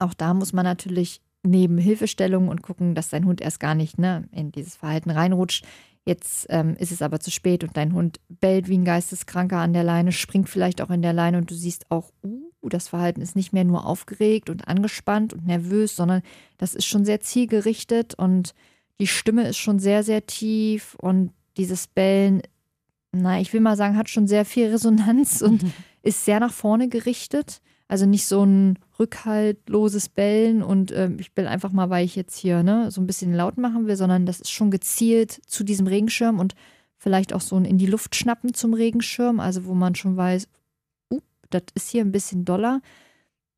Auch 0.00 0.14
da 0.14 0.34
muss 0.34 0.52
man 0.52 0.64
natürlich 0.64 1.20
neben 1.42 1.78
Hilfestellung 1.78 2.48
und 2.48 2.62
gucken, 2.62 2.94
dass 2.94 3.08
dein 3.08 3.24
Hund 3.24 3.40
erst 3.40 3.60
gar 3.60 3.74
nicht 3.74 3.98
ne, 3.98 4.28
in 4.32 4.52
dieses 4.52 4.76
Verhalten 4.76 5.10
reinrutscht. 5.10 5.64
Jetzt 6.04 6.46
ähm, 6.50 6.76
ist 6.78 6.92
es 6.92 7.02
aber 7.02 7.20
zu 7.20 7.30
spät 7.30 7.62
und 7.62 7.76
dein 7.76 7.92
Hund 7.92 8.20
bellt 8.28 8.68
wie 8.68 8.78
ein 8.78 8.84
Geisteskranker 8.84 9.58
an 9.58 9.72
der 9.72 9.84
Leine, 9.84 10.12
springt 10.12 10.48
vielleicht 10.48 10.80
auch 10.80 10.90
in 10.90 11.02
der 11.02 11.12
Leine 11.12 11.38
und 11.38 11.50
du 11.50 11.54
siehst 11.54 11.90
auch, 11.90 12.10
uh, 12.24 12.68
das 12.68 12.88
Verhalten 12.88 13.20
ist 13.20 13.36
nicht 13.36 13.52
mehr 13.52 13.64
nur 13.64 13.86
aufgeregt 13.86 14.48
und 14.48 14.66
angespannt 14.68 15.32
und 15.34 15.46
nervös, 15.46 15.96
sondern 15.96 16.22
das 16.56 16.74
ist 16.74 16.86
schon 16.86 17.04
sehr 17.04 17.20
zielgerichtet 17.20 18.14
und 18.14 18.54
die 18.98 19.06
Stimme 19.06 19.48
ist 19.48 19.58
schon 19.58 19.78
sehr, 19.78 20.02
sehr 20.02 20.26
tief 20.26 20.94
und 20.96 21.32
dieses 21.56 21.86
Bellen, 21.86 22.42
na, 23.12 23.40
ich 23.40 23.52
will 23.52 23.60
mal 23.60 23.76
sagen, 23.76 23.96
hat 23.96 24.08
schon 24.08 24.26
sehr 24.26 24.44
viel 24.44 24.68
Resonanz 24.68 25.42
und 25.42 25.64
ist 26.02 26.24
sehr 26.24 26.40
nach 26.40 26.52
vorne 26.52 26.88
gerichtet. 26.88 27.60
Also 27.90 28.06
nicht 28.06 28.26
so 28.26 28.44
ein 28.44 28.78
rückhaltloses 29.00 30.10
Bellen 30.10 30.62
und 30.62 30.92
äh, 30.92 31.10
ich 31.18 31.34
bell 31.34 31.48
einfach 31.48 31.72
mal, 31.72 31.90
weil 31.90 32.04
ich 32.04 32.14
jetzt 32.14 32.36
hier 32.36 32.62
ne, 32.62 32.88
so 32.92 33.00
ein 33.00 33.06
bisschen 33.08 33.34
laut 33.34 33.58
machen 33.58 33.88
will, 33.88 33.96
sondern 33.96 34.26
das 34.26 34.38
ist 34.38 34.52
schon 34.52 34.70
gezielt 34.70 35.32
zu 35.32 35.64
diesem 35.64 35.88
Regenschirm 35.88 36.38
und 36.38 36.54
vielleicht 36.98 37.32
auch 37.32 37.40
so 37.40 37.56
ein 37.56 37.64
in 37.64 37.78
die 37.78 37.86
Luft 37.86 38.14
schnappen 38.14 38.54
zum 38.54 38.74
Regenschirm, 38.74 39.40
also 39.40 39.64
wo 39.64 39.74
man 39.74 39.96
schon 39.96 40.16
weiß, 40.16 40.46
uh, 41.12 41.18
das 41.50 41.64
ist 41.74 41.88
hier 41.88 42.02
ein 42.02 42.12
bisschen 42.12 42.44
doller. 42.44 42.80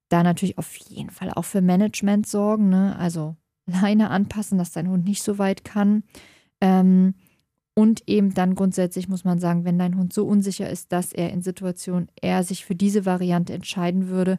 Da 0.09 0.23
natürlich 0.23 0.57
auf 0.57 0.75
jeden 0.77 1.11
Fall 1.11 1.31
auch 1.35 1.45
für 1.45 1.61
Management 1.61 2.27
sorgen, 2.27 2.71
ne? 2.71 2.97
also 2.99 3.37
Leine 3.67 4.09
anpassen, 4.09 4.57
dass 4.57 4.73
dein 4.73 4.89
Hund 4.89 5.05
nicht 5.05 5.23
so 5.23 5.37
weit 5.37 5.63
kann. 5.63 6.05
Ähm, 6.63 7.13
und 7.75 8.03
eben 8.07 8.35
dann 8.35 8.55
grundsätzlich 8.55 9.09
muss 9.09 9.25
man 9.25 9.39
sagen, 9.39 9.65
wenn 9.65 9.79
dein 9.79 9.97
Hund 9.97 10.13
so 10.13 10.27
unsicher 10.27 10.69
ist, 10.69 10.93
dass 10.93 11.13
er 11.13 11.31
in 11.31 11.43
Situationen 11.43 12.09
eher 12.21 12.45
sich 12.45 12.65
für 12.65 12.75
diese 12.75 13.07
Variante 13.07 13.55
entscheiden 13.55 14.09
würde, 14.09 14.39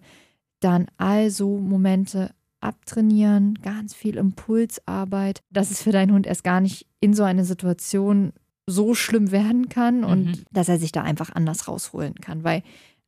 dann 0.59 0.87
also 0.97 1.57
Momente 1.57 2.31
abtrainieren, 2.61 3.55
ganz 3.61 3.93
viel 3.93 4.17
Impulsarbeit, 4.17 5.41
dass 5.49 5.71
es 5.71 5.81
für 5.81 5.91
deinen 5.91 6.13
Hund 6.13 6.27
erst 6.27 6.43
gar 6.43 6.61
nicht 6.61 6.87
in 7.01 7.13
so 7.13 7.23
eine 7.23 7.43
Situation 7.43 8.31
so 8.65 8.95
schlimm 8.95 9.31
werden 9.31 9.67
kann 9.67 10.03
und 10.05 10.25
mhm. 10.25 10.45
dass 10.51 10.69
er 10.69 10.79
sich 10.79 10.93
da 10.93 11.01
einfach 11.01 11.31
anders 11.33 11.67
rausholen 11.67 12.15
kann. 12.15 12.43
Weil 12.43 12.63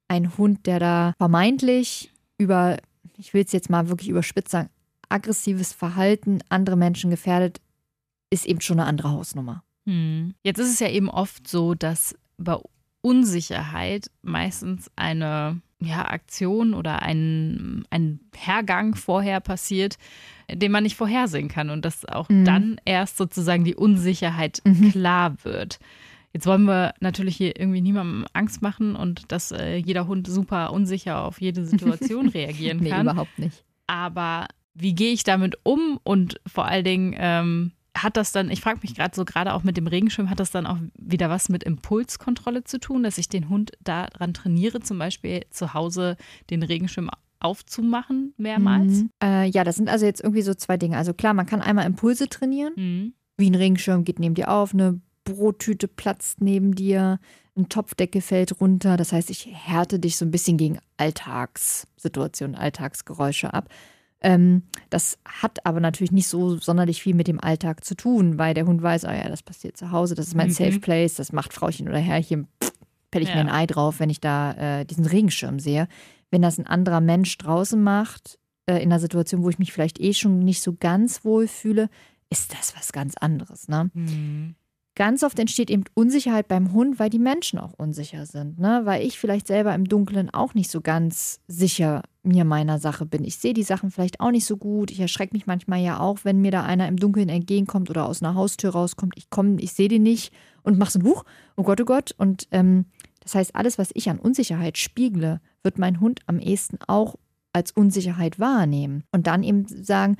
ein 0.08 0.38
Hund, 0.38 0.66
der 0.66 0.80
da 0.80 1.14
vermeintlich 1.18 2.12
über, 2.38 2.78
ich 3.18 3.34
will 3.34 3.44
es 3.46 3.54
jetzt 3.54 3.70
mal 3.70 3.88
wirklich 3.88 4.10
überspitzt 4.10 4.52
sagen, 4.52 4.70
aggressives 5.08 5.72
Verhalten 5.72 6.40
andere 6.50 6.76
Menschen 6.76 7.10
gefährdet, 7.10 7.62
ist 8.30 8.46
eben 8.46 8.60
schon 8.60 8.80
eine 8.80 8.90
andere 8.90 9.12
Hausnummer. 9.12 9.64
Hm. 9.86 10.34
Jetzt 10.43 10.60
ist 10.60 10.74
es 10.74 10.80
ja 10.80 10.89
eben 10.89 11.10
oft 11.10 11.48
so, 11.48 11.76
dass 11.76 12.15
bei 12.38 12.58
Unsicherheit 13.02 14.10
meistens 14.24 14.89
eine 14.95 15.62
ja, 15.80 16.10
Aktion 16.10 16.74
oder 16.74 17.02
ein, 17.02 17.84
ein 17.89 18.19
Hergang 18.36 18.95
vorher 18.95 19.39
passiert, 19.39 19.98
den 20.52 20.71
man 20.71 20.84
nicht 20.84 20.95
vorhersehen 20.95 21.48
kann 21.48 21.69
und 21.69 21.86
dass 21.86 22.06
auch 22.06 22.30
mhm. 22.30 22.45
dann 22.45 22.82
erst 22.86 23.17
sozusagen 23.17 23.63
die 23.63 23.76
Unsicherheit 23.76 24.62
mhm. 24.63 24.91
klar 24.91 25.36
wird. 25.43 25.80
Jetzt 26.34 26.48
wollen 26.48 26.65
wir 26.65 26.93
natürlich 27.00 27.38
hier 27.38 27.60
irgendwie 27.60 27.82
niemandem 27.82 28.26
Angst 28.34 28.62
machen 28.62 28.95
und 28.95 29.32
dass 29.32 29.52
äh, 29.52 29.78
jeder 29.78 30.08
Hund 30.08 30.28
super 30.28 30.74
unsicher 30.74 31.24
auf 31.24 31.39
jede 31.39 31.65
Situation 31.65 32.28
reagieren 32.30 32.84
kann. 32.84 33.06
Nee, 33.06 33.12
überhaupt 33.12 33.39
nicht. 33.39 33.63
Aber 33.88 34.48
wie 34.74 34.95
gehe 34.95 35.13
ich 35.13 35.24
damit 35.24 35.58
um 35.63 36.00
und 36.04 36.41
vor 36.45 36.65
allen 36.65 36.84
Dingen, 36.84 37.15
ähm, 37.17 37.71
hat 37.95 38.17
das 38.17 38.31
dann, 38.31 38.49
ich 38.49 38.62
frage 38.62 38.79
mich 38.81 38.93
gerade 38.93 39.15
so, 39.15 39.25
gerade 39.25 39.53
auch 39.53 39.63
mit 39.63 39.77
dem 39.77 39.88
Regenschirm, 39.88 40.29
hat 40.29 40.39
das 40.39 40.51
dann 40.51 40.67
auch 40.67 40.77
wieder 40.99 41.29
was 41.29 41.49
mit 41.49 41.63
Impulskontrolle 41.63 42.63
zu 42.63 42.79
tun, 42.79 43.03
dass 43.03 43.17
ich 43.17 43.29
den 43.29 43.49
Hund 43.49 43.71
daran 43.81 44.34
trainiere, 44.34 44.81
zum 44.81 44.99
Beispiel 44.99 45.41
zu 45.49 45.73
Hause 45.73 46.17
den 46.49 46.62
Regenschirm 46.62 47.10
aufzumachen 47.39 48.34
mehrmals? 48.38 48.91
Mhm. 48.91 49.10
Äh, 49.23 49.49
ja, 49.49 49.63
das 49.63 49.77
sind 49.77 49.89
also 49.89 50.05
jetzt 50.05 50.21
irgendwie 50.21 50.41
so 50.41 50.53
zwei 50.53 50.77
Dinge. 50.77 50.97
Also 50.97 51.13
klar, 51.13 51.34
man 51.34 51.45
kann 51.45 51.62
einmal 51.62 51.86
Impulse 51.86 52.27
trainieren, 52.27 52.73
mhm. 52.75 53.13
wie 53.38 53.49
ein 53.49 53.55
Regenschirm 53.55 54.03
geht 54.03 54.19
neben 54.19 54.36
dir 54.36 54.51
auf, 54.51 54.73
eine 54.73 54.99
Brottüte 55.23 55.88
platzt 55.88 56.41
neben 56.41 56.75
dir, 56.75 57.19
ein 57.58 57.69
Topfdecke 57.69 58.21
fällt 58.21 58.60
runter. 58.60 58.97
Das 58.97 59.12
heißt, 59.12 59.29
ich 59.29 59.47
härte 59.51 59.99
dich 59.99 60.17
so 60.17 60.25
ein 60.25 60.31
bisschen 60.31 60.58
gegen 60.58 60.79
Alltagssituationen, 60.97 62.55
Alltagsgeräusche 62.55 63.53
ab. 63.53 63.69
Ähm, 64.26 64.64
das 64.90 65.20
hat 65.24 65.64
aber 65.68 65.80
natürlich 65.80 66.12
nicht 66.12 66.28
so 66.28 66.58
sonderlich 66.58 67.04
viel 67.04 67.14
mit 67.14 67.28
dem 67.28 67.40
Alltag 67.40 67.86
zu 67.86 67.94
tun, 67.94 68.40
weil 68.40 68.56
der 68.56 68.66
Hund 68.66 68.82
weiß, 68.82 69.06
oh 69.06 69.12
ja, 69.12 69.30
das 69.30 69.44
passiert 69.44 69.78
zu 69.78 69.92
Hause, 69.92 70.16
das 70.16 70.26
ist 70.28 70.36
mein 70.36 70.48
mhm. 70.48 70.54
Safe 70.54 70.80
Place, 70.80 71.14
das 71.14 71.32
macht 71.32 71.54
Frauchen 71.54 71.88
oder 71.88 72.00
Herrchen, 72.00 72.48
pelle 73.12 73.24
ich 73.24 73.30
ja. 73.30 73.36
mir 73.36 73.42
ein 73.42 73.56
Ei 73.56 73.68
drauf, 73.68 74.00
wenn 74.00 74.10
ich 74.10 74.20
da 74.20 74.80
äh, 74.80 74.86
diesen 74.86 75.06
Regenschirm 75.06 75.60
sehe. 75.60 75.88
Wenn 76.32 76.42
das 76.42 76.58
ein 76.58 76.66
anderer 76.66 77.02
Mensch 77.02 77.38
draußen 77.38 77.82
macht, 77.82 78.40
äh, 78.66 78.78
in 78.78 78.92
einer 78.92 79.00
Situation, 79.00 79.44
wo 79.44 79.50
ich 79.50 79.60
mich 79.60 79.72
vielleicht 79.72 80.00
eh 80.00 80.14
schon 80.14 80.40
nicht 80.40 80.64
so 80.64 80.74
ganz 80.74 81.24
wohl 81.24 81.48
fühle, 81.48 81.88
ist 82.32 82.52
das 82.54 82.76
was 82.76 82.94
ganz 82.94 83.16
anderes. 83.18 83.68
Ne? 83.68 83.92
Mhm. 83.94 84.56
ganz 84.96 85.22
oft 85.22 85.38
entsteht 85.38 85.70
eben 85.70 85.84
Unsicherheit 85.94 86.48
beim 86.48 86.74
Hund, 86.74 86.98
weil 86.98 87.12
die 87.12 87.20
Menschen 87.20 87.60
auch 87.60 87.74
unsicher 87.74 88.26
sind. 88.26 88.58
Ne? 88.58 88.82
Weil 88.86 89.06
ich 89.06 89.20
vielleicht 89.20 89.46
selber 89.46 89.76
im 89.76 89.86
Dunkeln 89.86 90.32
auch 90.32 90.56
nicht 90.56 90.72
so 90.72 90.82
ganz 90.82 91.42
sicher 91.48 92.02
mir 92.26 92.46
meiner 92.46 92.80
Sache 92.80 93.06
bin. 93.06 93.24
Ich 93.24 93.38
sehe 93.38 93.54
die 93.54 93.64
Sachen 93.64 93.92
vielleicht 93.92 94.20
auch 94.20 94.32
nicht 94.32 94.46
so 94.46 94.58
gut. 94.58 94.92
Ich 94.92 95.00
erschrecke 95.00 95.34
mich 95.36 95.48
manchmal 95.48 95.80
ja 95.82 96.00
auch, 96.00 96.20
wenn 96.24 96.42
mir 96.42 96.52
da 96.52 96.64
einer 96.64 96.88
im 96.88 96.98
Dunkeln 96.98 97.30
entgegenkommt 97.30 97.90
oder 97.90 98.08
aus 98.08 98.22
einer 98.22 98.36
Haustür 98.36 98.72
rauskommt. 98.72 99.14
Ich 99.18 99.30
komme, 99.30 99.60
ich 99.60 99.74
sehe 99.74 99.88
den 99.88 100.04
nicht 100.04 100.34
und 100.64 100.78
mache 100.78 100.92
so 100.92 101.00
ein 101.00 101.06
Huch, 101.06 101.24
oh 101.56 101.64
Gott, 101.64 101.82
oh 101.82 101.86
Gott. 101.86 102.14
Und 102.18 102.48
ähm, 102.52 102.86
das 103.22 103.36
heißt, 103.36 103.56
alles, 103.56 103.78
was 103.78 103.90
ich 103.94 104.10
an 104.10 104.20
Unsicherheit 104.20 104.78
spiegle, 104.78 105.42
wird 105.64 105.80
mein 105.80 106.00
Hund 106.00 106.22
am 106.28 106.40
ehesten 106.40 106.78
auch 106.88 107.16
als 107.54 107.72
Unsicherheit 107.72 108.40
wahrnehmen. 108.40 109.04
Und 109.12 109.28
dann 109.28 109.44
eben 109.44 109.66
sagen, 109.68 110.18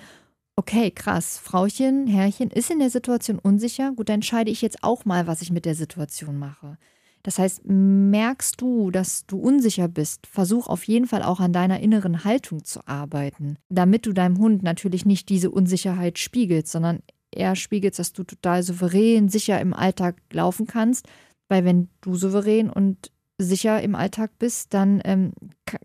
okay, 0.56 0.92
krass, 0.92 1.38
Frauchen, 1.38 2.08
Herrchen 2.08 2.50
ist 2.50 2.72
in 2.72 2.80
der 2.80 2.90
Situation 2.90 3.40
unsicher, 3.40 3.92
gut, 3.92 4.10
dann 4.10 4.16
entscheide 4.16 4.52
ich 4.52 4.62
jetzt 4.62 4.84
auch 4.84 5.06
mal, 5.06 5.28
was 5.28 5.42
ich 5.42 5.52
mit 5.52 5.66
der 5.66 5.76
Situation 5.76 6.38
mache. 6.38 6.78
Das 7.26 7.40
heißt, 7.40 7.62
merkst 7.66 8.62
du, 8.62 8.92
dass 8.92 9.26
du 9.26 9.40
unsicher 9.40 9.88
bist, 9.88 10.28
versuch 10.28 10.68
auf 10.68 10.84
jeden 10.84 11.08
Fall 11.08 11.24
auch 11.24 11.40
an 11.40 11.54
deiner 11.54 11.80
inneren 11.80 12.24
Haltung 12.24 12.64
zu 12.64 12.88
arbeiten, 12.88 13.58
damit 13.68 14.06
du 14.06 14.14
deinem 14.14 14.38
Hund 14.38 14.62
natürlich 14.62 15.08
nicht 15.08 15.30
diese 15.30 15.50
Unsicherheit 15.50 16.20
spiegelst, 16.20 16.72
sondern 16.72 17.00
eher 17.32 17.56
spiegelst, 17.56 17.98
dass 17.98 18.14
du 18.14 18.26
total 18.26 18.62
souverän, 18.62 19.28
sicher 19.28 19.60
im 19.60 19.74
Alltag 19.74 20.18
laufen 20.32 20.68
kannst, 20.68 21.08
weil 21.50 21.66
wenn 21.66 21.90
du 22.02 22.14
souverän 22.14 22.70
und 22.70 23.12
sicher 23.40 23.82
im 23.82 23.96
Alltag 23.96 24.38
bist, 24.38 24.76
dann 24.76 25.02
ähm, 25.04 25.34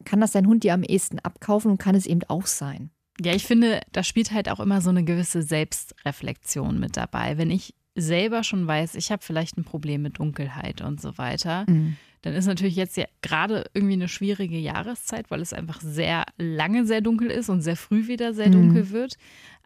kann 0.04 0.20
das 0.20 0.32
dein 0.32 0.46
Hund 0.46 0.62
dir 0.62 0.74
am 0.74 0.82
ehesten 0.82 1.20
abkaufen 1.20 1.70
und 1.70 1.78
kann 1.78 1.94
es 1.94 2.04
eben 2.04 2.22
auch 2.28 2.46
sein. 2.46 2.90
Ja, 3.18 3.32
ich 3.32 3.46
finde, 3.46 3.80
da 3.92 4.02
spielt 4.02 4.30
halt 4.32 4.50
auch 4.50 4.60
immer 4.60 4.82
so 4.82 4.90
eine 4.90 5.04
gewisse 5.04 5.42
Selbstreflexion 5.42 6.78
mit 6.78 6.98
dabei. 6.98 7.38
Wenn 7.38 7.50
ich 7.50 7.74
selber 7.94 8.44
schon 8.44 8.66
weiß, 8.66 8.94
ich 8.94 9.10
habe 9.10 9.22
vielleicht 9.22 9.56
ein 9.58 9.64
Problem 9.64 10.02
mit 10.02 10.18
Dunkelheit 10.18 10.80
und 10.80 11.00
so 11.00 11.18
weiter, 11.18 11.64
mhm. 11.68 11.96
dann 12.22 12.34
ist 12.34 12.46
natürlich 12.46 12.76
jetzt 12.76 12.96
ja 12.96 13.06
gerade 13.22 13.64
irgendwie 13.74 13.94
eine 13.94 14.08
schwierige 14.08 14.58
Jahreszeit, 14.58 15.30
weil 15.30 15.40
es 15.40 15.52
einfach 15.52 15.80
sehr 15.80 16.24
lange 16.38 16.86
sehr 16.86 17.00
dunkel 17.00 17.30
ist 17.30 17.48
und 17.48 17.62
sehr 17.62 17.76
früh 17.76 18.06
wieder 18.06 18.34
sehr 18.34 18.48
mhm. 18.48 18.52
dunkel 18.52 18.90
wird. 18.90 19.16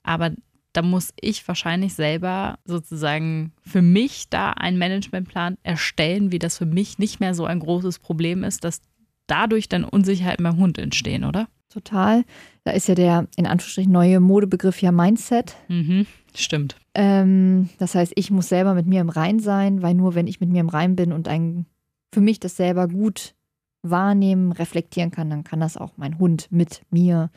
Aber 0.03 0.33
da 0.73 0.83
muss 0.83 1.15
ich 1.21 1.47
wahrscheinlich 1.47 1.95
selber 1.95 2.59
sozusagen 2.65 3.53
für 3.63 3.81
mich 3.81 4.29
da 4.29 4.51
einen 4.51 4.77
Managementplan 4.77 5.57
erstellen, 5.63 6.33
wie 6.33 6.41
das 6.41 6.59
für 6.59 6.67
mich 6.67 6.99
nicht 6.99 7.21
mehr 7.21 7.35
so 7.35 7.45
ein 7.45 7.61
großes 7.61 8.01
Problem 8.01 8.43
ist, 8.43 8.65
dass 8.65 8.83
dadurch 9.27 9.69
dann 9.69 9.85
Unsicherheiten 9.85 10.43
beim 10.43 10.57
Hund 10.57 10.79
entstehen, 10.79 11.25
oder? 11.25 11.49
Total. 11.71 12.25
Da 12.65 12.73
ist 12.73 12.89
ja 12.89 12.95
der 12.95 13.29
in 13.37 13.47
Anführungsstrichen 13.47 13.93
neue 13.93 14.21
Modebegriff 14.21 14.83
ja 14.83 14.93
Mindset. 14.93 15.57
Mhm, 15.69 16.07
stimmt. 16.35 16.77
Ähm, 16.95 17.69
das 17.79 17.95
heißt, 17.95 18.13
ich 18.17 18.31
muss 18.31 18.49
selber 18.49 18.75
mit 18.75 18.87
mir 18.87 19.01
im 19.01 19.09
Rein 19.09 19.41
sein, 19.41 19.83
weil 19.83 19.95
nur 19.95 20.15
wenn 20.15 20.27
ich 20.27 20.41
mit 20.41 20.51
mir 20.51 20.61
im 20.61 20.69
Rein 20.69 20.97
bin 20.97 21.13
und 21.13 21.29
ein, 21.29 21.67
für 22.13 22.21
mich 22.21 22.41
das 22.41 22.57
selber 22.57 22.89
gut 22.89 23.35
wahrnehmen, 23.83 24.53
reflektieren 24.53 25.11
kann, 25.11 25.31
dann 25.31 25.45
kann 25.45 25.61
das 25.61 25.77
auch 25.77 25.93
mein 25.97 26.19
Hund 26.19 26.49
mit 26.51 26.83
mir 26.91 27.31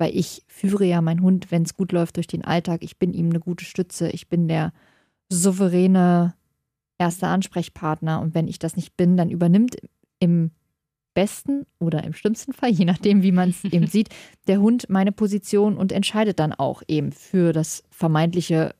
weil 0.00 0.16
ich 0.16 0.42
führe 0.48 0.86
ja 0.86 1.02
meinen 1.02 1.22
Hund, 1.22 1.50
wenn 1.50 1.62
es 1.62 1.76
gut 1.76 1.92
läuft, 1.92 2.16
durch 2.16 2.26
den 2.26 2.42
Alltag. 2.42 2.82
Ich 2.82 2.98
bin 2.98 3.12
ihm 3.12 3.28
eine 3.28 3.38
gute 3.38 3.66
Stütze. 3.66 4.08
Ich 4.08 4.28
bin 4.28 4.48
der 4.48 4.72
souveräne 5.28 6.34
erste 6.98 7.26
Ansprechpartner. 7.26 8.20
Und 8.20 8.34
wenn 8.34 8.48
ich 8.48 8.58
das 8.58 8.76
nicht 8.76 8.96
bin, 8.96 9.18
dann 9.18 9.28
übernimmt 9.28 9.76
im 10.18 10.52
besten 11.12 11.66
oder 11.78 12.02
im 12.02 12.14
schlimmsten 12.14 12.54
Fall, 12.54 12.70
je 12.70 12.86
nachdem, 12.86 13.22
wie 13.22 13.30
man 13.30 13.50
es 13.50 13.62
eben 13.70 13.86
sieht, 13.86 14.08
der 14.46 14.60
Hund 14.60 14.88
meine 14.88 15.12
Position 15.12 15.76
und 15.76 15.92
entscheidet 15.92 16.40
dann 16.40 16.54
auch 16.54 16.82
eben 16.88 17.12
für 17.12 17.52
das 17.52 17.84
vermeintliche 17.90 18.74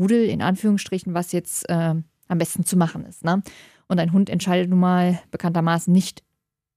Rudel, 0.00 0.24
in 0.24 0.42
Anführungsstrichen, 0.42 1.14
was 1.14 1.32
jetzt 1.32 1.68
äh, 1.68 1.94
am 2.28 2.38
besten 2.38 2.64
zu 2.64 2.76
machen 2.76 3.04
ist. 3.04 3.24
Ne? 3.24 3.42
Und 3.86 4.00
ein 4.00 4.12
Hund 4.12 4.30
entscheidet 4.30 4.70
nun 4.70 4.80
mal 4.80 5.20
bekanntermaßen 5.30 5.92
nicht 5.92 6.22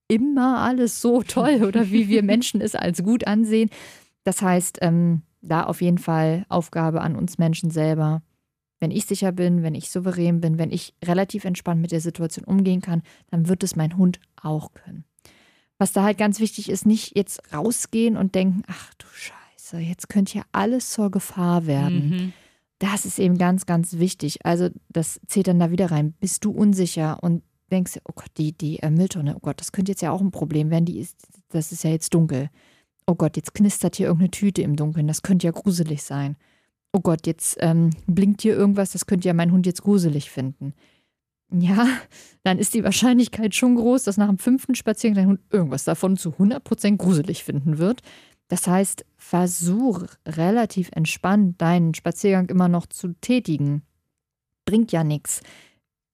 immer 0.07 0.59
alles 0.59 1.01
so 1.01 1.23
toll 1.23 1.63
oder 1.63 1.89
wie 1.91 2.09
wir 2.09 2.23
Menschen 2.23 2.61
es 2.61 2.75
als 2.75 3.03
gut 3.03 3.25
ansehen. 3.25 3.69
Das 4.23 4.41
heißt, 4.41 4.79
ähm, 4.81 5.21
da 5.41 5.63
auf 5.63 5.81
jeden 5.81 5.97
Fall 5.97 6.45
Aufgabe 6.49 7.01
an 7.01 7.15
uns 7.15 7.37
Menschen 7.37 7.69
selber. 7.69 8.21
Wenn 8.79 8.91
ich 8.91 9.05
sicher 9.05 9.31
bin, 9.31 9.63
wenn 9.63 9.75
ich 9.75 9.89
souverän 9.89 10.41
bin, 10.41 10.57
wenn 10.57 10.71
ich 10.71 10.93
relativ 11.03 11.45
entspannt 11.45 11.81
mit 11.81 11.91
der 11.91 12.01
Situation 12.01 12.45
umgehen 12.45 12.81
kann, 12.81 13.01
dann 13.29 13.47
wird 13.47 13.63
es 13.63 13.75
mein 13.75 13.97
Hund 13.97 14.19
auch 14.41 14.73
können. 14.73 15.05
Was 15.77 15.93
da 15.93 16.03
halt 16.03 16.17
ganz 16.17 16.39
wichtig 16.39 16.69
ist, 16.69 16.85
nicht 16.85 17.15
jetzt 17.15 17.41
rausgehen 17.53 18.17
und 18.17 18.35
denken, 18.35 18.63
ach 18.67 18.93
du 18.95 19.07
Scheiße, 19.13 19.79
jetzt 19.79 20.09
könnte 20.09 20.37
ja 20.37 20.43
alles 20.51 20.91
zur 20.91 21.11
Gefahr 21.11 21.65
werden. 21.65 22.09
Mhm. 22.09 22.33
Das 22.83 23.05
ist 23.05 23.17
eben 23.17 23.37
ganz, 23.37 23.65
ganz 23.65 23.93
wichtig. 23.93 24.45
Also 24.45 24.67
das 24.89 25.21
zählt 25.27 25.47
dann 25.47 25.59
da 25.59 25.71
wieder 25.71 25.89
rein. 25.89 26.15
Bist 26.19 26.43
du 26.43 26.51
unsicher 26.51 27.17
und 27.23 27.41
denkst, 27.71 27.99
oh 28.03 28.11
Gott, 28.13 28.29
die, 28.37 28.51
die 28.51 28.79
äh, 28.79 28.89
Mülltonne, 28.89 29.37
oh 29.37 29.39
Gott, 29.39 29.61
das 29.61 29.71
könnte 29.71 29.93
jetzt 29.93 30.01
ja 30.01 30.11
auch 30.11 30.19
ein 30.19 30.31
Problem 30.31 30.69
werden, 30.69 30.83
die 30.83 30.99
ist, 30.99 31.15
das 31.47 31.71
ist 31.71 31.85
ja 31.85 31.91
jetzt 31.91 32.13
dunkel. 32.13 32.49
Oh 33.07 33.15
Gott, 33.15 33.37
jetzt 33.37 33.53
knistert 33.53 33.95
hier 33.95 34.07
irgendeine 34.07 34.31
Tüte 34.31 34.63
im 34.63 34.75
Dunkeln, 34.75 35.07
das 35.07 35.21
könnte 35.21 35.47
ja 35.47 35.51
gruselig 35.51 36.03
sein. 36.03 36.35
Oh 36.91 36.99
Gott, 36.99 37.25
jetzt 37.25 37.55
ähm, 37.61 37.91
blinkt 38.05 38.41
hier 38.41 38.53
irgendwas, 38.53 38.91
das 38.91 39.05
könnte 39.05 39.29
ja 39.29 39.33
mein 39.33 39.53
Hund 39.53 39.65
jetzt 39.65 39.83
gruselig 39.83 40.29
finden. 40.29 40.73
Ja, 41.53 41.87
dann 42.43 42.59
ist 42.59 42.73
die 42.73 42.83
Wahrscheinlichkeit 42.83 43.55
schon 43.55 43.75
groß, 43.75 44.03
dass 44.03 44.17
nach 44.17 44.27
dem 44.27 44.39
fünften 44.39 44.75
Spaziergang 44.75 45.15
dein 45.15 45.27
Hund 45.27 45.39
irgendwas 45.51 45.85
davon 45.85 46.17
zu 46.17 46.31
100% 46.31 46.97
gruselig 46.97 47.45
finden 47.45 47.77
wird. 47.77 48.01
Das 48.47 48.67
heißt, 48.67 49.05
versuch 49.17 50.03
relativ 50.27 50.89
entspannt 50.93 51.61
deinen 51.61 51.93
Spaziergang 51.93 52.49
immer 52.49 52.67
noch 52.67 52.85
zu 52.85 53.13
tätigen. 53.21 53.83
Bringt 54.65 54.91
ja 54.91 55.03
nichts 55.03 55.41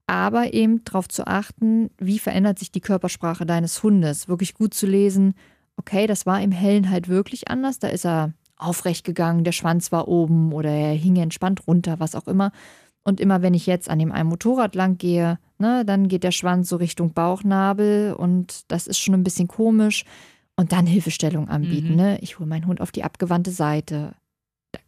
aber 0.10 0.56
eben 0.56 0.84
darauf 0.86 1.08
zu 1.08 1.28
achten, 1.28 1.92
wie 2.00 2.18
verändert 2.18 2.58
sich 2.58 2.72
die 2.72 2.82
Körpersprache 2.82 3.46
deines 3.46 3.84
Hundes. 3.84 4.28
Wirklich 4.28 4.56
gut 4.56 4.74
zu 4.74 4.88
lesen, 4.88 5.36
okay, 5.78 6.08
das 6.08 6.26
war 6.26 6.42
im 6.42 6.52
Hellen 6.52 6.90
halt 6.90 7.10
wirklich 7.10 7.48
anders, 7.48 7.78
da 7.78 7.90
ist 7.90 8.08
er 8.08 8.34
aufrecht 8.58 9.06
gegangen, 9.06 9.44
der 9.44 9.52
Schwanz 9.52 9.92
war 9.92 10.08
oben 10.08 10.52
oder 10.52 10.72
er 10.72 10.94
hing 10.94 11.16
entspannt 11.18 11.68
runter, 11.68 12.00
was 12.00 12.16
auch 12.16 12.28
immer. 12.28 12.52
Und 13.04 13.20
immer 13.20 13.44
wenn 13.44 13.54
ich 13.54 13.68
jetzt 13.68 13.88
an 13.88 14.00
dem 14.00 14.12
einen 14.12 14.30
Motorrad 14.30 14.74
lang 14.74 14.98
gehe, 14.98 15.38
ne, 15.60 15.86
dann 15.86 16.08
geht 16.08 16.24
der 16.24 16.32
Schwanz 16.32 16.70
so 16.70 16.78
Richtung 16.78 17.14
Bauchnabel 17.14 18.16
und 18.18 18.64
das 18.72 18.88
ist 18.88 18.98
schon 18.98 19.14
ein 19.14 19.24
bisschen 19.24 19.48
komisch. 19.48 20.06
Und 20.60 20.74
dann 20.74 20.86
Hilfestellung 20.86 21.48
anbieten. 21.48 21.92
Mhm. 21.92 21.96
Ne? 21.96 22.20
Ich 22.20 22.38
hole 22.38 22.50
meinen 22.50 22.68
Hund 22.68 22.82
auf 22.82 22.92
die 22.92 23.06
abgewandte 23.06 23.52
Seite. 23.52 24.14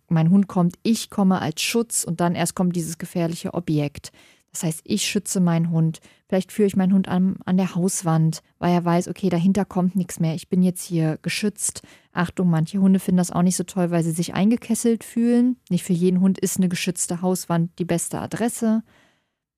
Mein 0.10 0.30
Hund 0.30 0.50
kommt, 0.50 0.76
ich 0.84 1.10
komme 1.10 1.42
als 1.42 1.62
Schutz 1.62 2.04
und 2.04 2.20
dann 2.20 2.36
erst 2.36 2.56
kommt 2.56 2.76
dieses 2.76 2.98
gefährliche 2.98 3.54
Objekt. 3.54 4.12
Das 4.52 4.64
heißt, 4.64 4.82
ich 4.84 5.04
schütze 5.04 5.40
meinen 5.40 5.70
Hund. 5.70 6.02
Vielleicht 6.28 6.52
führe 6.52 6.68
ich 6.68 6.76
meinen 6.76 6.92
Hund 6.92 7.08
an, 7.08 7.38
an 7.46 7.56
der 7.56 7.74
Hauswand, 7.74 8.42
weil 8.60 8.74
er 8.74 8.84
weiß, 8.84 9.08
okay, 9.08 9.30
dahinter 9.30 9.64
kommt 9.64 9.96
nichts 9.96 10.20
mehr. 10.20 10.36
Ich 10.36 10.50
bin 10.50 10.62
jetzt 10.62 10.84
hier 10.84 11.18
geschützt. 11.22 11.84
Achtung, 12.12 12.50
manche 12.50 12.80
Hunde 12.80 13.00
finden 13.00 13.20
das 13.20 13.32
auch 13.32 13.42
nicht 13.42 13.56
so 13.56 13.64
toll, 13.64 13.92
weil 13.92 14.04
sie 14.04 14.12
sich 14.12 14.34
eingekesselt 14.34 15.06
fühlen. 15.06 15.56
Nicht 15.70 15.86
für 15.86 15.94
jeden 15.94 16.20
Hund 16.20 16.38
ist 16.38 16.58
eine 16.58 16.68
geschützte 16.68 17.22
Hauswand 17.22 17.72
die 17.80 17.86
beste 17.86 18.20
Adresse. 18.20 18.84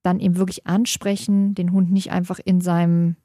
Dann 0.03 0.19
eben 0.19 0.37
wirklich 0.37 0.67
ansprechen, 0.67 1.55
den 1.55 1.71
Hund 1.71 1.91
nicht 1.91 2.11
einfach 2.11 2.39
in 2.45 2.61
seinem 2.61 3.15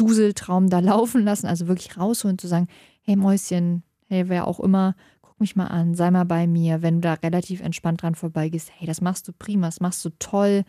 Duseltraum 0.00 0.70
da 0.70 0.78
laufen 0.78 1.24
lassen, 1.24 1.46
also 1.46 1.68
wirklich 1.68 1.96
rausholen, 1.98 2.38
zu 2.38 2.48
sagen, 2.48 2.68
hey 3.02 3.16
Mäuschen, 3.16 3.82
hey, 4.08 4.28
wer 4.28 4.46
auch 4.46 4.60
immer, 4.60 4.94
guck 5.20 5.38
mich 5.40 5.56
mal 5.56 5.66
an, 5.66 5.94
sei 5.94 6.10
mal 6.10 6.24
bei 6.24 6.46
mir, 6.46 6.80
wenn 6.82 6.96
du 6.96 7.00
da 7.02 7.14
relativ 7.14 7.60
entspannt 7.60 8.02
dran 8.02 8.14
vorbeigehst, 8.14 8.70
hey, 8.76 8.86
das 8.86 9.00
machst 9.00 9.28
du 9.28 9.32
prima, 9.32 9.66
das 9.66 9.80
machst 9.80 10.04
du 10.04 10.10
toll, 10.18 10.64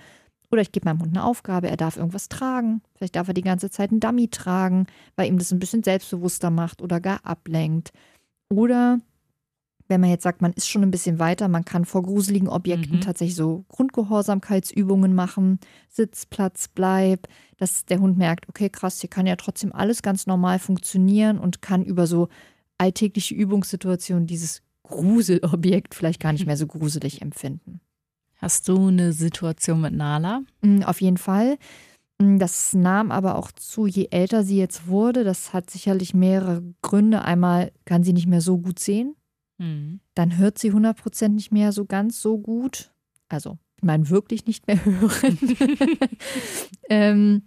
oder 0.52 0.62
ich 0.62 0.74
gebe 0.74 0.86
meinem 0.86 1.02
Hund 1.02 1.16
eine 1.16 1.24
Aufgabe, 1.24 1.70
er 1.70 1.78
darf 1.78 1.96
irgendwas 1.96 2.28
tragen. 2.28 2.82
Vielleicht 2.96 3.16
darf 3.16 3.30
er 3.30 3.34
die 3.34 3.42
ganze 3.42 3.70
Zeit 3.70 3.92
einen 3.92 4.02
Dummy 4.02 4.28
tragen, 4.28 4.86
weil 5.16 5.30
ihm 5.30 5.38
das 5.38 5.54
ein 5.54 5.60
bisschen 5.60 5.82
selbstbewusster 5.82 6.50
macht 6.50 6.82
oder 6.82 7.00
gar 7.00 7.26
ablenkt. 7.26 7.92
Oder 8.50 9.00
wenn 9.92 10.02
man 10.02 10.10
jetzt 10.10 10.24
sagt, 10.24 10.42
man 10.42 10.54
ist 10.54 10.70
schon 10.70 10.84
ein 10.84 10.90
bisschen 10.90 11.20
weiter, 11.20 11.50
man 11.50 11.66
kann 11.66 11.84
vor 11.84 12.02
gruseligen 12.02 12.48
Objekten 12.48 12.96
mhm. 12.96 13.02
tatsächlich 13.02 13.36
so 13.36 13.66
Grundgehorsamkeitsübungen 13.68 15.14
machen, 15.14 15.60
Sitz, 15.90 16.26
Platz, 16.26 16.70
Bleib, 16.70 17.28
dass 17.58 17.86
der 17.86 18.00
Hund 18.00 18.18
merkt, 18.18 18.48
okay, 18.48 18.70
krass, 18.70 19.02
hier 19.02 19.10
kann 19.10 19.28
ja 19.28 19.36
trotzdem 19.36 19.74
alles 19.74 20.02
ganz 20.02 20.28
normal 20.28 20.60
funktionieren 20.60 21.38
und 21.38 21.62
kann 21.62 21.84
über 21.84 22.08
so 22.08 22.30
alltägliche 22.78 23.36
Übungssituationen 23.36 24.28
dieses 24.28 24.62
Gruselobjekt 24.84 25.94
vielleicht 25.94 26.22
gar 26.22 26.32
nicht 26.32 26.46
mehr 26.46 26.58
so 26.58 26.68
gruselig 26.68 27.22
empfinden. 27.22 27.82
Hast 28.38 28.70
du 28.70 28.88
eine 28.88 29.12
Situation 29.12 29.82
mit 29.82 29.94
Nala? 29.94 30.42
Mm, 30.62 30.84
auf 30.84 31.02
jeden 31.02 31.18
Fall. 31.18 31.58
Mm, 32.18 32.38
das 32.38 32.74
nahm 32.74 33.12
aber 33.12 33.36
auch 33.36 33.52
zu, 33.52 33.88
je 33.88 34.08
älter 34.10 34.44
sie 34.44 34.58
jetzt 34.58 34.88
wurde. 34.88 35.26
Das 35.26 35.54
hat 35.54 35.70
sicherlich 35.70 36.14
mehrere 36.14 36.64
Gründe. 36.82 37.24
Einmal 37.24 37.74
kann 37.84 38.04
sie 38.04 38.14
nicht 38.14 38.28
mehr 38.28 38.42
so 38.42 38.58
gut 38.58 38.80
sehen. 38.80 39.16
Mhm. 39.62 40.00
Dann 40.16 40.38
hört 40.38 40.58
sie 40.58 40.72
100% 40.72 41.30
nicht 41.30 41.52
mehr 41.52 41.72
so 41.72 41.86
ganz 41.86 42.20
so 42.20 42.40
gut. 42.40 42.92
Also, 43.30 43.60
ich 43.78 43.84
meine, 43.84 44.10
wirklich 44.10 44.46
nicht 44.48 44.66
mehr 44.68 44.84
hören. 44.86 45.38
ähm, 46.90 47.44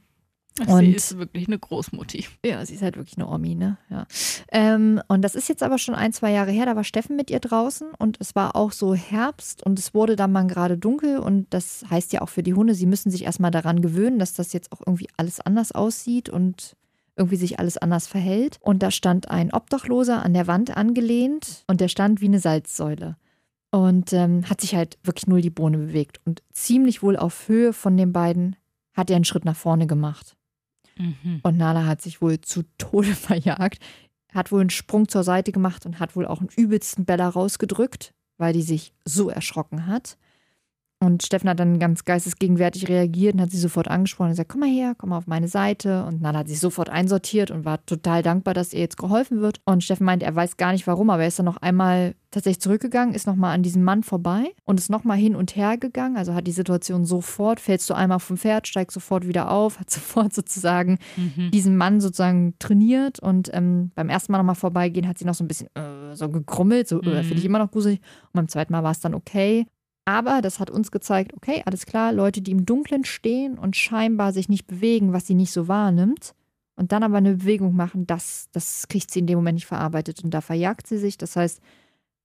Und 0.69 0.79
sie 0.79 0.93
ist 0.93 1.19
wirklich 1.19 1.49
eine 1.49 1.59
Großmutti. 1.59 2.27
Ja, 2.45 2.65
sie 2.65 2.75
ist 2.75 2.83
halt 2.83 2.97
wirklich 2.97 3.19
eine 3.19 3.29
Omi, 3.29 3.57
ne? 3.57 3.79
Ja. 3.91 4.07
Ähm, 4.53 5.03
und 5.09 5.23
das 5.23 5.35
ist 5.35 5.49
jetzt 5.49 5.65
aber 5.65 5.79
schon 5.79 5.97
ein, 5.97 6.13
zwei 6.13 6.31
Jahre 6.31 6.53
her. 6.53 6.67
Da 6.67 6.77
war 6.77 6.85
Steffen 6.85 7.17
mit 7.17 7.31
ihr 7.31 7.41
draußen 7.41 7.89
und 7.99 8.17
es 8.21 8.37
war 8.37 8.55
auch 8.55 8.71
so 8.71 8.95
Herbst 8.95 9.65
und 9.65 9.81
es 9.81 9.93
wurde 9.93 10.15
dann 10.15 10.31
mal 10.31 10.47
gerade 10.47 10.79
dunkel. 10.79 11.19
Und 11.19 11.53
das 11.53 11.85
heißt 11.91 12.13
ja 12.13 12.23
auch 12.23 12.29
für 12.29 12.45
die 12.45 12.55
Hunde, 12.55 12.77
sie 12.77 12.87
müssen 12.87 13.11
sich 13.11 13.25
erstmal 13.25 13.51
daran 13.51 13.83
gewöhnen, 13.83 14.21
dass 14.21 14.35
das 14.35 14.53
jetzt 14.53 14.71
auch 14.71 14.81
irgendwie 14.87 15.09
alles 15.17 15.41
anders 15.41 15.73
aussieht 15.73 16.29
und 16.29 16.77
irgendwie 17.17 17.37
sich 17.37 17.59
alles 17.59 17.79
anders 17.79 18.07
verhält. 18.07 18.59
Und 18.61 18.83
da 18.83 18.91
stand 18.91 19.31
ein 19.31 19.53
Obdachloser 19.53 20.23
an 20.23 20.35
der 20.35 20.47
Wand 20.47 20.77
angelehnt 20.77 21.65
und 21.67 21.81
der 21.81 21.89
stand 21.89 22.21
wie 22.21 22.27
eine 22.27 22.41
Salzsäule. 22.41 23.17
Und 23.71 24.13
ähm, 24.13 24.49
hat 24.49 24.61
sich 24.61 24.75
halt 24.75 24.99
wirklich 25.03 25.27
null 25.27 25.41
die 25.41 25.51
Bohne 25.51 25.79
bewegt. 25.79 26.21
Und 26.25 26.43
ziemlich 26.53 27.03
wohl 27.03 27.17
auf 27.17 27.49
Höhe 27.49 27.73
von 27.73 27.97
den 27.97 28.13
beiden 28.13 28.57
hat 28.93 29.11
er 29.11 29.17
einen 29.17 29.25
Schritt 29.25 29.45
nach 29.45 29.57
vorne 29.57 29.87
gemacht. 29.87 30.37
Mhm. 30.97 31.41
Und 31.43 31.57
Nala 31.57 31.85
hat 31.87 32.01
sich 32.01 32.23
wohl 32.23 32.41
zu 32.41 32.63
Tode 32.79 33.09
verjagt, 33.15 33.83
hat 34.33 34.53
wohl 34.53 34.61
einen 34.61 34.71
Sprung 34.71 35.09
zur 35.09 35.25
Seite 35.25 35.53
gemacht 35.53 35.87
und 35.87 35.99
hat 35.99 36.17
wohl 36.17 36.27
auch 36.27 36.41
einen 36.41 36.51
übelsten 36.57 37.05
Beller 37.05 37.29
rausgedrückt, 37.29 38.15
weil 38.39 38.53
die 38.53 38.63
sich 38.63 38.93
so 39.05 39.29
erschrocken 39.29 39.87
hat. 39.87 40.17
Und 41.05 41.23
Steffen 41.23 41.51
hat 41.51 41.61
dann 41.61 41.79
ganz 41.79 42.05
geistesgegenwärtig 42.05 42.89
reagiert 42.89 43.35
und 43.35 43.41
hat 43.41 43.51
sie 43.51 43.59
sofort 43.59 43.89
angesprochen 43.89 44.29
und 44.29 44.33
gesagt, 44.33 44.51
komm 44.51 44.61
mal 44.61 44.71
her, 44.71 44.95
komm 44.97 45.11
mal 45.11 45.19
auf 45.19 45.27
meine 45.27 45.49
Seite. 45.49 46.05
Und 46.07 46.23
Nala 46.23 46.39
hat 46.39 46.49
sich 46.49 46.61
sofort 46.61 46.89
einsortiert 46.89 47.51
und 47.51 47.65
war 47.65 47.85
total 47.85 48.23
dankbar, 48.23 48.55
dass 48.55 48.73
ihr 48.73 48.81
jetzt 48.81 48.97
geholfen 48.97 49.41
wird. 49.41 49.61
Und 49.65 49.85
Steffen 49.85 50.07
meint, 50.07 50.23
er 50.23 50.35
weiß 50.35 50.57
gar 50.57 50.73
nicht 50.73 50.87
warum, 50.87 51.11
aber 51.11 51.23
er 51.23 51.29
ist 51.29 51.39
dann 51.39 51.47
noch 51.47 51.59
einmal 51.59 52.15
tatsächlich 52.31 52.61
zurückgegangen, 52.61 53.15
ist 53.15 53.27
nochmal 53.27 53.55
an 53.55 53.63
diesem 53.63 53.85
Mann 53.85 54.03
vorbei 54.03 54.53
und 54.65 54.81
ist 54.81 54.91
nochmal 54.91 55.17
hin 55.17 55.37
und 55.37 55.57
her 55.57 55.77
gegangen. 55.77 56.17
Also 56.17 56.35
hat 56.35 56.47
die 56.47 56.53
Situation 56.53 57.05
sofort, 57.05 57.61
fällst 57.61 57.89
du 57.89 57.95
einmal 57.95 58.19
vom 58.19 58.37
Pferd, 58.37 58.67
steigst 58.67 58.95
sofort 58.95 59.29
wieder 59.29 59.51
auf, 59.51 59.79
hat 59.81 59.91
sofort 59.91 60.33
sozusagen 60.33 60.99
mhm. 61.17 61.51
diesen 61.51 61.77
Mann 61.77 62.01
sozusagen 62.01 62.55
trainiert. 62.59 63.21
Und 63.21 63.51
ähm, 63.53 63.93
beim 63.95 64.09
ersten 64.09 64.33
Mal 64.33 64.39
nochmal 64.39 64.55
vorbeigehen 64.55 65.07
hat 65.07 65.19
sie 65.19 65.25
noch 65.25 65.35
so 65.35 65.45
ein 65.45 65.49
bisschen 65.49 65.69
äh, 65.75 66.17
so 66.17 66.29
gegrummelt, 66.29 66.89
so 66.89 67.01
äh, 67.03 67.23
mhm. 67.23 67.25
finde 67.25 67.39
ich 67.39 67.45
immer 67.45 67.59
noch 67.59 67.71
gruselig. 67.71 68.01
Und 68.01 68.33
beim 68.33 68.49
zweiten 68.49 68.73
Mal 68.73 68.83
war 68.83 68.93
es 68.93 69.01
dann 69.01 69.15
okay. 69.15 69.67
Aber 70.05 70.43
das 70.43 70.61
hat 70.61 70.71
uns 70.71 70.91
gezeigt, 70.91 71.33
okay, 71.35 71.63
alles 71.65 71.87
klar, 71.87 72.13
Leute, 72.13 72.43
die 72.43 72.51
im 72.51 72.67
Dunkeln 72.67 73.05
stehen 73.05 73.59
und 73.59 73.77
scheinbar 73.77 74.33
sich 74.33 74.49
nicht 74.49 74.67
bewegen, 74.67 75.13
was 75.13 75.27
sie 75.27 75.35
nicht 75.35 75.53
so 75.53 75.69
wahrnimmt, 75.69 76.35
und 76.77 76.93
dann 76.93 77.03
aber 77.03 77.19
eine 77.19 77.37
Bewegung 77.37 77.77
machen, 77.77 78.07
das, 78.07 78.49
das 78.53 78.89
kriegt 78.89 79.11
sie 79.11 79.21
in 79.21 79.27
dem 79.27 79.37
Moment 79.37 79.57
nicht 79.57 79.67
verarbeitet 79.67 80.25
und 80.25 80.35
da 80.35 80.41
verjagt 80.41 80.87
sie 80.87 80.99
sich. 80.99 81.17
Das 81.17 81.37
heißt, 81.37 81.61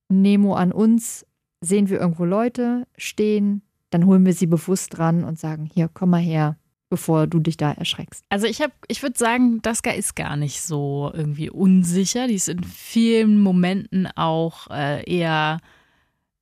Nemo 0.10 0.56
an 0.56 0.72
uns, 0.72 1.26
sehen 1.62 1.90
wir 1.90 2.00
irgendwo 2.00 2.26
Leute 2.26 2.88
stehen, 2.98 3.62
dann 3.92 4.06
holen 4.06 4.26
wir 4.26 4.34
sie 4.34 4.48
bewusst 4.48 4.98
dran 4.98 5.24
und 5.24 5.40
sagen, 5.40 5.70
hier, 5.72 5.90
komm 5.94 6.12
mal 6.12 6.22
her, 6.22 6.58
bevor 6.90 7.28
du 7.28 7.40
dich 7.40 7.58
da 7.58 7.72
erschreckst. 7.72 8.24
Also 8.30 8.48
ich 8.48 8.62
habe, 8.62 8.74
ich 8.88 9.04
würde 9.04 9.18
sagen, 9.18 9.62
Daska 9.62 9.92
ist 9.92 10.16
gar 10.16 10.36
nicht 10.36 10.62
so 10.62 11.12
irgendwie 11.14 11.50
unsicher. 11.50 12.28
Die 12.28 12.36
ist 12.36 12.50
in 12.50 12.64
vielen 12.64 13.40
Momenten 13.40 14.08
auch 14.16 14.68
äh, 14.72 15.04
eher 15.04 15.60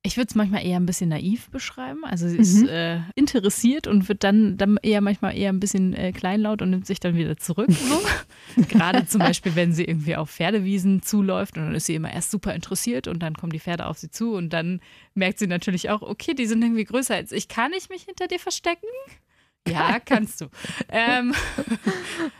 ich 0.04 0.16
würde 0.16 0.28
es 0.30 0.36
manchmal 0.36 0.66
eher 0.66 0.80
ein 0.80 0.86
bisschen 0.86 1.10
naiv 1.10 1.50
beschreiben. 1.50 2.06
Also 2.06 2.30
sie 2.30 2.38
ist 2.38 2.62
mhm. 2.62 2.70
äh, 2.70 3.00
interessiert 3.16 3.88
und 3.88 4.08
wird 4.08 4.24
dann, 4.24 4.58
dann 4.58 4.78
eher 4.82 5.02
manchmal 5.02 5.36
eher 5.36 5.50
ein 5.50 5.60
bisschen 5.60 5.94
äh, 5.94 6.14
kleinlaut 6.14 6.62
und 6.62 6.70
nimmt 6.70 6.88
sich 6.88 7.00
dann 7.00 7.16
wieder 7.16 7.36
zurück. 7.38 7.70
So. 7.72 8.02
Gerade 8.70 9.06
zum 9.06 9.20
Beispiel, 9.20 9.56
wenn 9.56 9.74
sie 9.74 9.84
irgendwie 9.84 10.16
auf 10.16 10.30
Pferdewiesen 10.30 11.02
zuläuft 11.02 11.58
und 11.58 11.66
dann 11.66 11.76
ist 11.76 11.88
sie 11.88 11.96
immer 11.96 12.14
erst 12.14 12.32
super 12.32 12.54
interessiert 12.54 13.08
und 13.08 13.20
dann 13.20 13.36
kommen 13.36 13.52
die 13.52 13.60
Pferde 13.60 13.86
auf 13.86 13.98
sie 13.98 14.10
zu 14.10 14.34
und 14.34 14.52
dann 14.54 14.80
merkt 15.14 15.40
sie 15.40 15.48
natürlich 15.48 15.90
auch, 15.90 16.02
okay, 16.02 16.34
die 16.34 16.46
sind 16.46 16.62
irgendwie 16.62 16.86
größer 16.86 17.16
als 17.16 17.32
ich. 17.32 17.48
Kann 17.50 17.74
ich 17.74 17.90
mich 17.90 18.04
hinter 18.04 18.28
dir 18.28 18.40
verstecken? 18.40 18.88
Ja, 19.68 20.00
kannst 20.00 20.42
du. 20.42 20.46
ähm, 20.90 21.34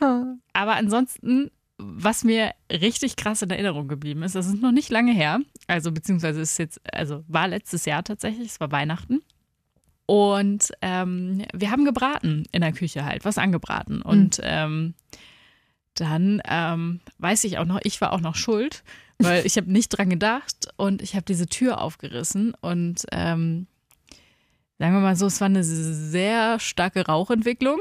aber 0.52 0.76
ansonsten 0.76 1.50
was 1.78 2.24
mir 2.24 2.52
richtig 2.70 3.16
krass 3.16 3.42
in 3.42 3.50
Erinnerung 3.50 3.88
geblieben 3.88 4.22
ist, 4.22 4.34
das 4.34 4.46
ist 4.46 4.60
noch 4.60 4.72
nicht 4.72 4.90
lange 4.90 5.12
her, 5.12 5.40
also 5.68 5.92
beziehungsweise 5.92 6.40
ist 6.40 6.58
jetzt, 6.58 6.80
also 6.92 7.24
war 7.28 7.48
letztes 7.48 7.84
Jahr 7.84 8.02
tatsächlich, 8.02 8.48
es 8.48 8.60
war 8.60 8.72
Weihnachten. 8.72 9.22
Und 10.06 10.72
ähm, 10.80 11.44
wir 11.52 11.70
haben 11.70 11.84
gebraten 11.84 12.44
in 12.50 12.62
der 12.62 12.72
Küche 12.72 13.04
halt, 13.04 13.26
was 13.26 13.36
angebraten. 13.36 14.00
Und 14.00 14.38
mhm. 14.38 14.44
ähm, 14.44 14.94
dann 15.94 16.40
ähm, 16.48 17.00
weiß 17.18 17.44
ich 17.44 17.58
auch 17.58 17.66
noch, 17.66 17.80
ich 17.82 18.00
war 18.00 18.12
auch 18.12 18.20
noch 18.20 18.34
schuld, 18.34 18.82
weil 19.18 19.44
ich 19.44 19.56
habe 19.56 19.70
nicht 19.70 19.90
dran 19.90 20.10
gedacht 20.10 20.68
und 20.76 21.02
ich 21.02 21.14
habe 21.14 21.24
diese 21.24 21.46
Tür 21.46 21.80
aufgerissen 21.80 22.54
und 22.60 23.04
ähm, 23.10 23.66
sagen 24.78 24.94
wir 24.94 25.00
mal 25.00 25.16
so, 25.16 25.26
es 25.26 25.40
war 25.40 25.46
eine 25.46 25.64
sehr 25.64 26.60
starke 26.60 27.04
Rauchentwicklung 27.04 27.80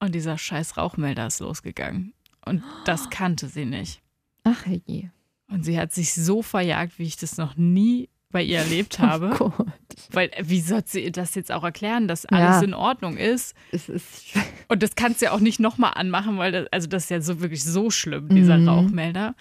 und 0.00 0.14
dieser 0.14 0.38
scheiß 0.38 0.76
Rauchmelder 0.76 1.26
ist 1.26 1.40
losgegangen. 1.40 2.14
Und 2.46 2.62
das 2.84 3.10
kannte 3.10 3.48
sie 3.48 3.64
nicht. 3.64 4.00
Ach 4.44 4.64
je. 4.86 5.10
Und 5.48 5.64
sie 5.64 5.78
hat 5.78 5.92
sich 5.92 6.14
so 6.14 6.42
verjagt, 6.42 6.98
wie 6.98 7.04
ich 7.04 7.16
das 7.16 7.36
noch 7.36 7.56
nie 7.56 8.08
bei 8.30 8.42
ihr 8.42 8.58
erlebt 8.58 8.98
oh 9.00 9.02
habe. 9.02 9.36
Oh 9.40 9.50
Gott. 9.50 9.66
Weil, 10.10 10.30
wie 10.42 10.60
soll 10.60 10.82
sie 10.84 11.10
das 11.10 11.34
jetzt 11.34 11.52
auch 11.52 11.64
erklären, 11.64 12.08
dass 12.08 12.26
alles 12.26 12.56
ja. 12.56 12.62
in 12.62 12.74
Ordnung 12.74 13.16
ist? 13.16 13.54
Es 13.72 13.88
ist 13.88 14.24
und 14.68 14.82
das 14.82 14.94
kannst 14.94 15.20
du 15.20 15.26
ja 15.26 15.32
auch 15.32 15.40
nicht 15.40 15.60
nochmal 15.60 15.92
anmachen, 15.94 16.38
weil 16.38 16.52
das, 16.52 16.66
also 16.70 16.88
das 16.88 17.04
ist 17.04 17.10
ja 17.10 17.20
so 17.20 17.40
wirklich 17.40 17.64
so 17.64 17.90
schlimm, 17.90 18.28
dieser 18.28 18.58
mhm. 18.58 18.68
Rauchmelder. 18.68 19.34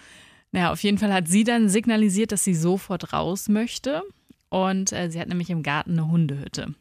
Naja, 0.52 0.72
auf 0.72 0.82
jeden 0.84 0.98
Fall 0.98 1.14
hat 1.14 1.28
sie 1.28 1.44
dann 1.44 1.70
signalisiert, 1.70 2.32
dass 2.32 2.44
sie 2.44 2.56
sofort 2.56 3.12
raus 3.14 3.50
möchte. 3.50 4.04
Und 4.50 4.94
äh, 4.94 5.10
sie 5.10 5.20
hat 5.20 5.28
nämlich 5.28 5.50
im 5.50 5.64
Garten 5.64 5.92
eine 5.92 6.08
Hundehütte. 6.08 6.74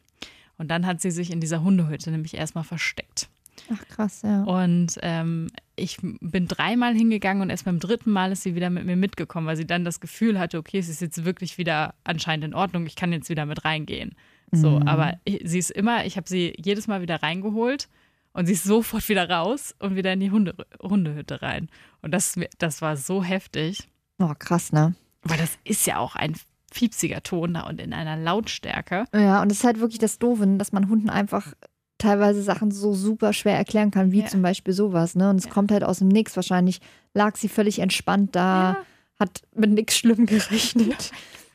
Und 0.57 0.69
dann 0.69 0.85
hat 0.85 1.01
sie 1.01 1.11
sich 1.11 1.31
in 1.31 1.41
dieser 1.41 1.61
Hundehütte 1.61 2.11
nämlich 2.11 2.35
erstmal 2.35 2.63
versteckt. 2.63 3.27
Ach 3.73 3.87
krass, 3.87 4.21
ja. 4.21 4.43
Und 4.43 4.97
ähm, 5.01 5.47
ich 5.75 5.97
bin 6.01 6.47
dreimal 6.47 6.93
hingegangen 6.93 7.41
und 7.41 7.49
erst 7.49 7.65
beim 7.65 7.79
dritten 7.79 8.11
Mal 8.11 8.31
ist 8.31 8.43
sie 8.43 8.55
wieder 8.55 8.69
mit 8.69 8.85
mir 8.85 8.95
mitgekommen, 8.95 9.47
weil 9.47 9.57
sie 9.57 9.67
dann 9.67 9.83
das 9.83 9.99
Gefühl 9.99 10.39
hatte, 10.39 10.57
okay, 10.57 10.77
es 10.77 10.89
ist 10.89 11.01
jetzt 11.01 11.25
wirklich 11.25 11.57
wieder 11.57 11.95
anscheinend 12.03 12.45
in 12.45 12.53
Ordnung, 12.53 12.85
ich 12.85 12.95
kann 12.95 13.11
jetzt 13.11 13.29
wieder 13.29 13.45
mit 13.45 13.65
reingehen. 13.65 14.15
So, 14.51 14.79
mhm. 14.79 14.87
aber 14.87 15.13
ich, 15.23 15.41
sie 15.45 15.59
ist 15.59 15.71
immer, 15.71 16.05
ich 16.05 16.17
habe 16.17 16.29
sie 16.29 16.53
jedes 16.57 16.87
Mal 16.87 17.01
wieder 17.01 17.21
reingeholt 17.23 17.89
und 18.33 18.45
sie 18.45 18.53
ist 18.53 18.63
sofort 18.63 19.07
wieder 19.09 19.29
raus 19.29 19.75
und 19.79 19.95
wieder 19.95 20.13
in 20.13 20.19
die 20.19 20.31
Hunde, 20.31 20.55
Hundehütte 20.81 21.41
rein. 21.41 21.69
Und 22.01 22.11
das, 22.11 22.39
das 22.57 22.81
war 22.81 22.97
so 22.97 23.23
heftig. 23.23 23.89
Oh, 24.19 24.33
krass, 24.37 24.71
ne? 24.71 24.95
Weil 25.23 25.37
das 25.37 25.57
ist 25.63 25.87
ja 25.87 25.97
auch 25.97 26.15
ein 26.15 26.35
fiepsiger 26.71 27.23
Ton 27.23 27.53
da 27.53 27.61
und 27.61 27.81
in 27.81 27.93
einer 27.93 28.17
Lautstärke. 28.17 29.05
Ja, 29.13 29.41
und 29.41 29.49
das 29.49 29.59
ist 29.59 29.63
halt 29.63 29.79
wirklich 29.79 29.99
das 29.99 30.19
Doofe, 30.19 30.45
dass 30.57 30.71
man 30.71 30.89
Hunden 30.89 31.09
einfach 31.09 31.53
teilweise 31.97 32.41
Sachen 32.41 32.71
so 32.71 32.93
super 32.93 33.33
schwer 33.33 33.55
erklären 33.55 33.91
kann, 33.91 34.11
wie 34.11 34.21
ja. 34.21 34.27
zum 34.27 34.41
Beispiel 34.41 34.73
sowas. 34.73 35.15
Ne? 35.15 35.29
Und 35.29 35.37
es 35.37 35.45
ja. 35.45 35.51
kommt 35.51 35.71
halt 35.71 35.83
aus 35.83 35.99
dem 35.99 36.07
Nix. 36.07 36.35
Wahrscheinlich 36.35 36.81
lag 37.13 37.35
sie 37.35 37.49
völlig 37.49 37.79
entspannt 37.79 38.35
da, 38.35 38.73
ja. 38.73 38.77
hat 39.19 39.41
mit 39.53 39.71
nichts 39.71 39.97
schlimm 39.97 40.25
gerechnet. 40.25 41.11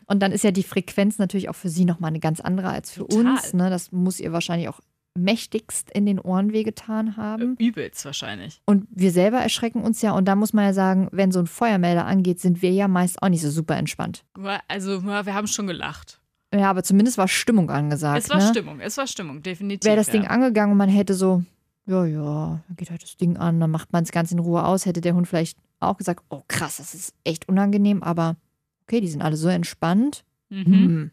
Und 0.07 0.21
dann 0.21 0.33
ist 0.33 0.45
ja 0.45 0.51
die 0.51 0.65
Frequenz 0.65 1.19
natürlich 1.19 1.49
auch 1.49 1.55
für 1.55 1.69
sie 1.69 1.85
nochmal 1.85 2.09
eine 2.09 2.21
ganz 2.21 2.41
andere 2.41 2.69
als 2.69 2.91
für 2.91 3.07
Total. 3.07 3.33
uns. 3.33 3.53
Ne? 3.55 3.71
Das 3.71 3.93
muss 3.93 4.19
ihr 4.19 4.33
wahrscheinlich 4.33 4.69
auch 4.69 4.81
mächtigst 5.15 5.91
in 5.91 6.07
den 6.07 6.19
Ohren 6.19 6.53
wehgetan 6.53 7.17
haben. 7.17 7.57
Übelst 7.57 8.05
wahrscheinlich. 8.05 8.63
Und 8.65 8.87
wir 8.91 9.11
selber 9.11 9.39
erschrecken 9.39 9.83
uns 9.83 10.03
ja. 10.03 10.13
Und 10.13 10.27
da 10.27 10.37
muss 10.37 10.53
man 10.53 10.65
ja 10.65 10.73
sagen, 10.73 11.09
wenn 11.13 11.33
so 11.33 11.41
ein 11.41 11.47
Feuermelder 11.47 12.07
angeht, 12.07 12.41
sind 12.41 12.63
wir 12.63 12.71
ja 12.71 12.89
meist 12.89 13.23
auch 13.23 13.29
nicht 13.29 13.43
so 13.43 13.51
super 13.51 13.77
entspannt. 13.77 14.25
Also 14.69 15.05
wir 15.05 15.35
haben 15.35 15.47
schon 15.47 15.67
gelacht. 15.67 16.20
Ja, 16.53 16.71
aber 16.71 16.83
zumindest 16.83 17.17
war 17.17 17.29
Stimmung 17.29 17.71
angesagt. 17.71 18.25
Es 18.25 18.31
war 18.31 18.39
ne? 18.39 18.49
Stimmung, 18.49 18.81
es 18.81 18.97
war 18.97 19.07
Stimmung, 19.07 19.43
definitiv. 19.43 19.87
Wäre 19.87 19.97
das 19.97 20.09
ja. 20.09 20.15
Ding 20.15 20.27
angegangen 20.27 20.73
und 20.73 20.79
man 20.79 20.89
hätte 20.89 21.15
so, 21.15 21.45
ja, 21.87 22.05
ja, 22.05 22.63
dann 22.67 22.77
geht 22.77 22.91
halt 22.91 23.03
das 23.03 23.17
Ding 23.17 23.37
an, 23.37 23.61
dann 23.61 23.71
macht 23.71 23.93
man 23.93 24.03
es 24.03 24.11
ganz 24.11 24.33
in 24.33 24.41
Ruhe 24.41 24.65
aus, 24.65 24.87
hätte 24.87 25.01
der 25.01 25.15
Hund 25.15 25.29
vielleicht 25.29 25.59
auch 25.79 25.97
gesagt, 25.97 26.25
oh 26.29 26.43
krass, 26.49 26.79
das 26.79 26.95
ist 26.95 27.15
echt 27.25 27.49
unangenehm, 27.49 28.03
aber 28.03 28.37
okay, 28.83 29.01
die 29.01 29.09
sind 29.09 29.23
alle 29.23 29.37
so 29.37 29.49
entspannt. 29.49 30.25
Mhm. 30.49 30.65
Hm, 30.65 31.11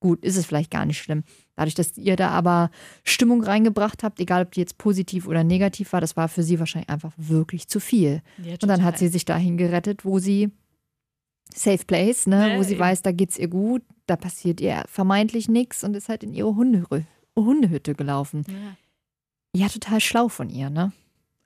gut, 0.00 0.24
ist 0.24 0.36
es 0.36 0.46
vielleicht 0.46 0.70
gar 0.70 0.86
nicht 0.86 0.98
schlimm. 0.98 1.24
Dadurch, 1.56 1.74
dass 1.74 1.96
ihr 1.96 2.16
da 2.16 2.30
aber 2.30 2.70
Stimmung 3.02 3.42
reingebracht 3.42 4.04
habt, 4.04 4.20
egal 4.20 4.42
ob 4.42 4.52
die 4.52 4.60
jetzt 4.60 4.78
positiv 4.78 5.26
oder 5.26 5.42
negativ 5.42 5.92
war, 5.92 6.00
das 6.00 6.16
war 6.16 6.28
für 6.28 6.42
sie 6.42 6.60
wahrscheinlich 6.60 6.90
einfach 6.90 7.12
wirklich 7.16 7.66
zu 7.66 7.80
viel. 7.80 8.22
Ja, 8.42 8.52
und 8.52 8.68
dann 8.68 8.84
hat 8.84 8.98
sie 8.98 9.08
sich 9.08 9.24
dahin 9.24 9.56
gerettet, 9.56 10.04
wo 10.04 10.18
sie 10.18 10.50
Safe 11.54 11.84
Place, 11.84 12.26
ne, 12.26 12.52
ja, 12.52 12.58
wo 12.58 12.62
sie 12.62 12.72
eben. 12.72 12.80
weiß, 12.80 13.02
da 13.02 13.12
geht's 13.12 13.38
ihr 13.38 13.48
gut, 13.48 13.82
da 14.06 14.16
passiert 14.16 14.60
ihr 14.60 14.84
vermeintlich 14.88 15.48
nichts 15.48 15.84
und 15.84 15.94
ist 15.94 16.08
halt 16.08 16.22
in 16.22 16.32
ihre 16.32 16.54
Hunde, 16.54 16.84
Hundehütte 17.36 17.94
gelaufen. 17.94 18.44
Ja. 18.48 19.62
ja, 19.62 19.68
total 19.68 20.00
schlau 20.00 20.28
von 20.28 20.48
ihr, 20.48 20.70
ne? 20.70 20.92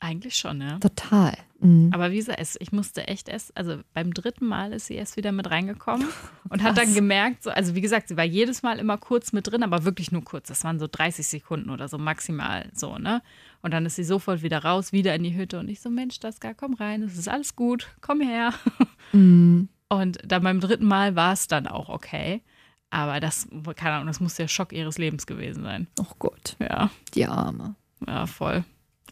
Eigentlich 0.03 0.37
schon, 0.37 0.63
ja. 0.63 0.79
Total. 0.79 1.37
Mhm. 1.61 1.91
Aber 1.93 2.11
wie 2.11 2.17
gesagt, 2.17 2.41
ich 2.59 2.73
musste 2.73 3.07
echt 3.07 3.29
erst, 3.29 3.55
also 3.55 3.81
beim 3.93 4.15
dritten 4.15 4.47
Mal 4.47 4.73
ist 4.73 4.87
sie 4.87 4.95
erst 4.95 5.19
wieder 5.19 5.31
mit 5.31 5.51
reingekommen 5.51 6.09
und 6.49 6.63
hat 6.63 6.79
dann 6.79 6.95
gemerkt, 6.95 7.43
so, 7.43 7.51
also 7.51 7.75
wie 7.75 7.83
gesagt, 7.83 8.09
sie 8.09 8.17
war 8.17 8.25
jedes 8.25 8.63
Mal 8.63 8.79
immer 8.79 8.97
kurz 8.97 9.33
mit 9.35 9.47
drin, 9.47 9.63
aber 9.63 9.85
wirklich 9.85 10.11
nur 10.11 10.25
kurz. 10.25 10.49
Das 10.49 10.65
waren 10.65 10.79
so 10.79 10.89
30 10.91 11.27
Sekunden 11.27 11.69
oder 11.69 11.87
so 11.89 11.99
maximal 11.99 12.71
so, 12.73 12.97
ne? 12.97 13.23
Und 13.61 13.75
dann 13.75 13.85
ist 13.85 13.97
sie 13.97 14.05
sofort 14.05 14.43
wieder 14.43 14.65
raus, 14.65 14.93
wieder 14.93 15.15
in 15.15 15.23
die 15.23 15.37
Hütte 15.37 15.59
und 15.59 15.69
ich 15.69 15.81
so, 15.81 15.91
Mensch, 15.91 16.19
Daska, 16.19 16.55
komm 16.55 16.73
rein, 16.75 17.03
es 17.03 17.19
ist 17.19 17.29
alles 17.29 17.55
gut, 17.55 17.89
komm 18.01 18.23
her. 18.23 18.55
Mhm. 19.13 19.69
Und 19.91 20.19
dann 20.25 20.43
beim 20.43 20.61
dritten 20.61 20.87
Mal 20.87 21.17
war 21.17 21.33
es 21.33 21.49
dann 21.49 21.67
auch 21.67 21.89
okay. 21.89 22.41
Aber 22.91 23.21
das, 23.21 23.49
keine 23.77 23.97
Ahnung, 23.97 24.07
das 24.07 24.21
muss 24.21 24.37
der 24.37 24.49
Schock 24.49 24.73
ihres 24.73 24.99
Lebens 24.99 25.27
gewesen 25.27 25.63
sein. 25.63 25.89
Oh 26.01 26.15
Gott. 26.19 26.57
Ja. 26.59 26.91
Die 27.15 27.27
Arme. 27.27 27.75
Ja, 28.07 28.27
voll. 28.27 28.65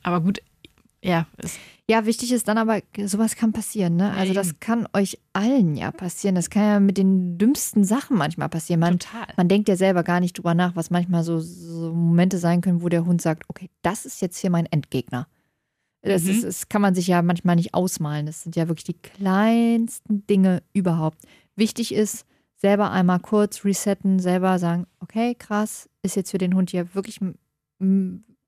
Aber 0.02 0.20
gut, 0.20 0.40
ja. 1.02 1.26
Ja, 1.88 2.04
wichtig 2.06 2.32
ist 2.32 2.48
dann 2.48 2.58
aber, 2.58 2.80
sowas 3.06 3.36
kann 3.36 3.52
passieren, 3.52 3.96
ne? 3.96 4.12
Also 4.12 4.34
das 4.34 4.60
kann 4.60 4.86
euch 4.92 5.18
allen 5.32 5.74
ja 5.76 5.90
passieren. 5.90 6.34
Das 6.34 6.50
kann 6.50 6.62
ja 6.62 6.80
mit 6.80 6.98
den 6.98 7.38
dümmsten 7.38 7.84
Sachen 7.84 8.16
manchmal 8.16 8.48
passieren. 8.48 8.80
Man, 8.80 8.98
Total. 8.98 9.26
man 9.36 9.48
denkt 9.48 9.68
ja 9.68 9.76
selber 9.76 10.02
gar 10.02 10.20
nicht 10.20 10.36
drüber 10.36 10.54
nach, 10.54 10.76
was 10.76 10.90
manchmal 10.90 11.22
so, 11.22 11.38
so 11.38 11.94
Momente 11.94 12.38
sein 12.38 12.60
können, 12.60 12.82
wo 12.82 12.88
der 12.88 13.04
Hund 13.04 13.22
sagt, 13.22 13.44
okay, 13.48 13.70
das 13.82 14.06
ist 14.06 14.20
jetzt 14.20 14.38
hier 14.38 14.50
mein 14.50 14.66
Endgegner. 14.66 15.28
Das, 16.02 16.22
Mhm. 16.24 16.30
ist, 16.30 16.44
das 16.44 16.68
kann 16.68 16.80
man 16.82 16.94
sich 16.94 17.08
ja 17.08 17.20
manchmal 17.22 17.56
nicht 17.56 17.74
ausmalen. 17.74 18.26
Das 18.26 18.42
sind 18.42 18.54
ja 18.56 18.68
wirklich 18.68 18.84
die 18.84 18.94
kleinsten 18.94 20.26
Dinge 20.26 20.62
überhaupt. 20.72 21.18
Wichtig 21.56 21.92
ist, 21.92 22.24
selber 22.56 22.90
einmal 22.90 23.20
kurz 23.20 23.64
resetten, 23.64 24.18
selber 24.18 24.58
sagen, 24.58 24.86
okay, 25.00 25.34
krass, 25.34 25.88
ist 26.02 26.16
jetzt 26.16 26.30
für 26.30 26.38
den 26.38 26.54
Hund 26.54 26.70
hier 26.70 26.94
wirklich 26.94 27.20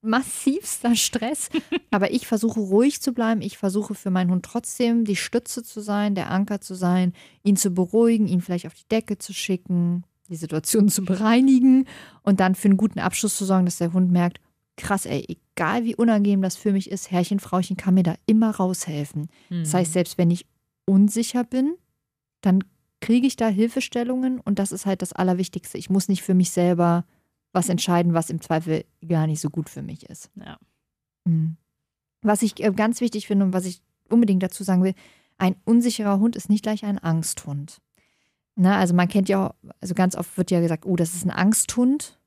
massivster 0.03 0.97
Stress. 0.97 1.49
Aber 1.91 2.11
ich 2.13 2.27
versuche 2.27 2.61
ruhig 2.61 3.01
zu 3.01 3.13
bleiben. 3.13 3.43
Ich 3.43 3.59
versuche 3.59 3.95
für 3.95 4.11
meinen 4.11 4.31
Hund 4.31 4.45
trotzdem 4.45 5.05
die 5.05 5.17
Stütze 5.17 5.63
zu 5.63 5.81
sein, 5.81 6.15
der 6.15 6.31
Anker 6.31 6.61
zu 6.61 6.75
sein, 6.75 7.13
ihn 7.43 7.57
zu 7.57 7.71
beruhigen, 7.71 8.27
ihn 8.29 8.41
vielleicht 8.41 8.67
auf 8.67 8.75
die 8.75 8.89
Decke 8.91 9.19
zu 9.19 9.33
schicken, 9.33 10.05
die 10.29 10.37
Situation 10.37 10.89
zu 10.89 11.05
bereinigen 11.05 11.87
und 12.23 12.41
dann 12.41 12.55
für 12.55 12.69
einen 12.69 12.77
guten 12.77 13.01
Abschluss 13.01 13.37
zu 13.37 13.45
sorgen, 13.45 13.65
dass 13.67 13.79
der 13.79 13.93
Hund 13.93 14.11
merkt, 14.11 14.41
krass, 14.81 15.07
ey, 15.07 15.25
egal 15.55 15.85
wie 15.85 15.95
unangenehm 15.95 16.43
das 16.43 16.57
für 16.57 16.73
mich 16.73 16.91
ist, 16.91 17.11
Herrchen, 17.11 17.41
Frauchen 17.41 17.77
kann 17.77 17.95
mir 17.95 18.03
da 18.03 18.15
immer 18.27 18.51
raushelfen. 18.51 19.29
Das 19.49 19.73
Mhm. 19.73 19.77
heißt, 19.79 19.93
selbst 19.93 20.19
wenn 20.19 20.31
ich 20.31 20.47
unsicher 20.87 21.45
bin, 21.45 21.77
dann 22.41 22.65
kriege 23.01 23.27
ich 23.27 23.37
da 23.37 23.49
Hilfestellungen 23.49 24.41
und 24.41 24.59
das 24.59 24.73
ist 24.73 24.87
halt 24.87 25.03
das 25.03 25.13
Allerwichtigste. 25.13 25.79
Ich 25.79 25.89
muss 25.91 26.09
nicht 26.09 26.23
für 26.23 26.35
mich 26.35 26.51
selber 26.51 27.05
was 27.53 27.69
entscheiden, 27.69 28.15
was 28.15 28.31
im 28.31 28.41
Zweifel 28.41 28.85
gar 29.07 29.27
nicht 29.27 29.41
so 29.41 29.51
gut 29.51 29.69
für 29.69 29.83
mich 29.83 30.09
ist. 30.09 30.31
Ja. 30.37 30.59
Mhm. 31.25 31.57
Was 32.23 32.43
ich 32.43 32.63
äh, 32.63 32.71
ganz 32.73 33.01
wichtig 33.01 33.27
finde 33.27 33.47
und 33.47 33.53
was 33.53 33.65
ich 33.65 33.81
unbedingt 34.09 34.43
dazu 34.43 34.63
sagen 34.65 34.83
will, 34.83 34.95
ein 35.39 35.57
unsicherer 35.65 36.19
Hund 36.21 36.37
ist 36.37 36.51
nicht 36.51 36.63
gleich 36.63 36.85
ein 36.85 36.99
Angsthund. 37.03 37.81
Na, 38.57 38.77
also 38.79 38.93
man 38.95 39.09
kennt 39.09 39.29
ja, 39.31 39.55
also 39.81 39.95
ganz 39.95 40.15
oft 40.17 40.37
wird 40.37 40.51
ja 40.51 40.61
gesagt, 40.61 40.85
oh, 40.85 40.97
das 40.97 41.15
ist 41.15 41.25
ein 41.25 41.31
Angsthund. 41.31 42.19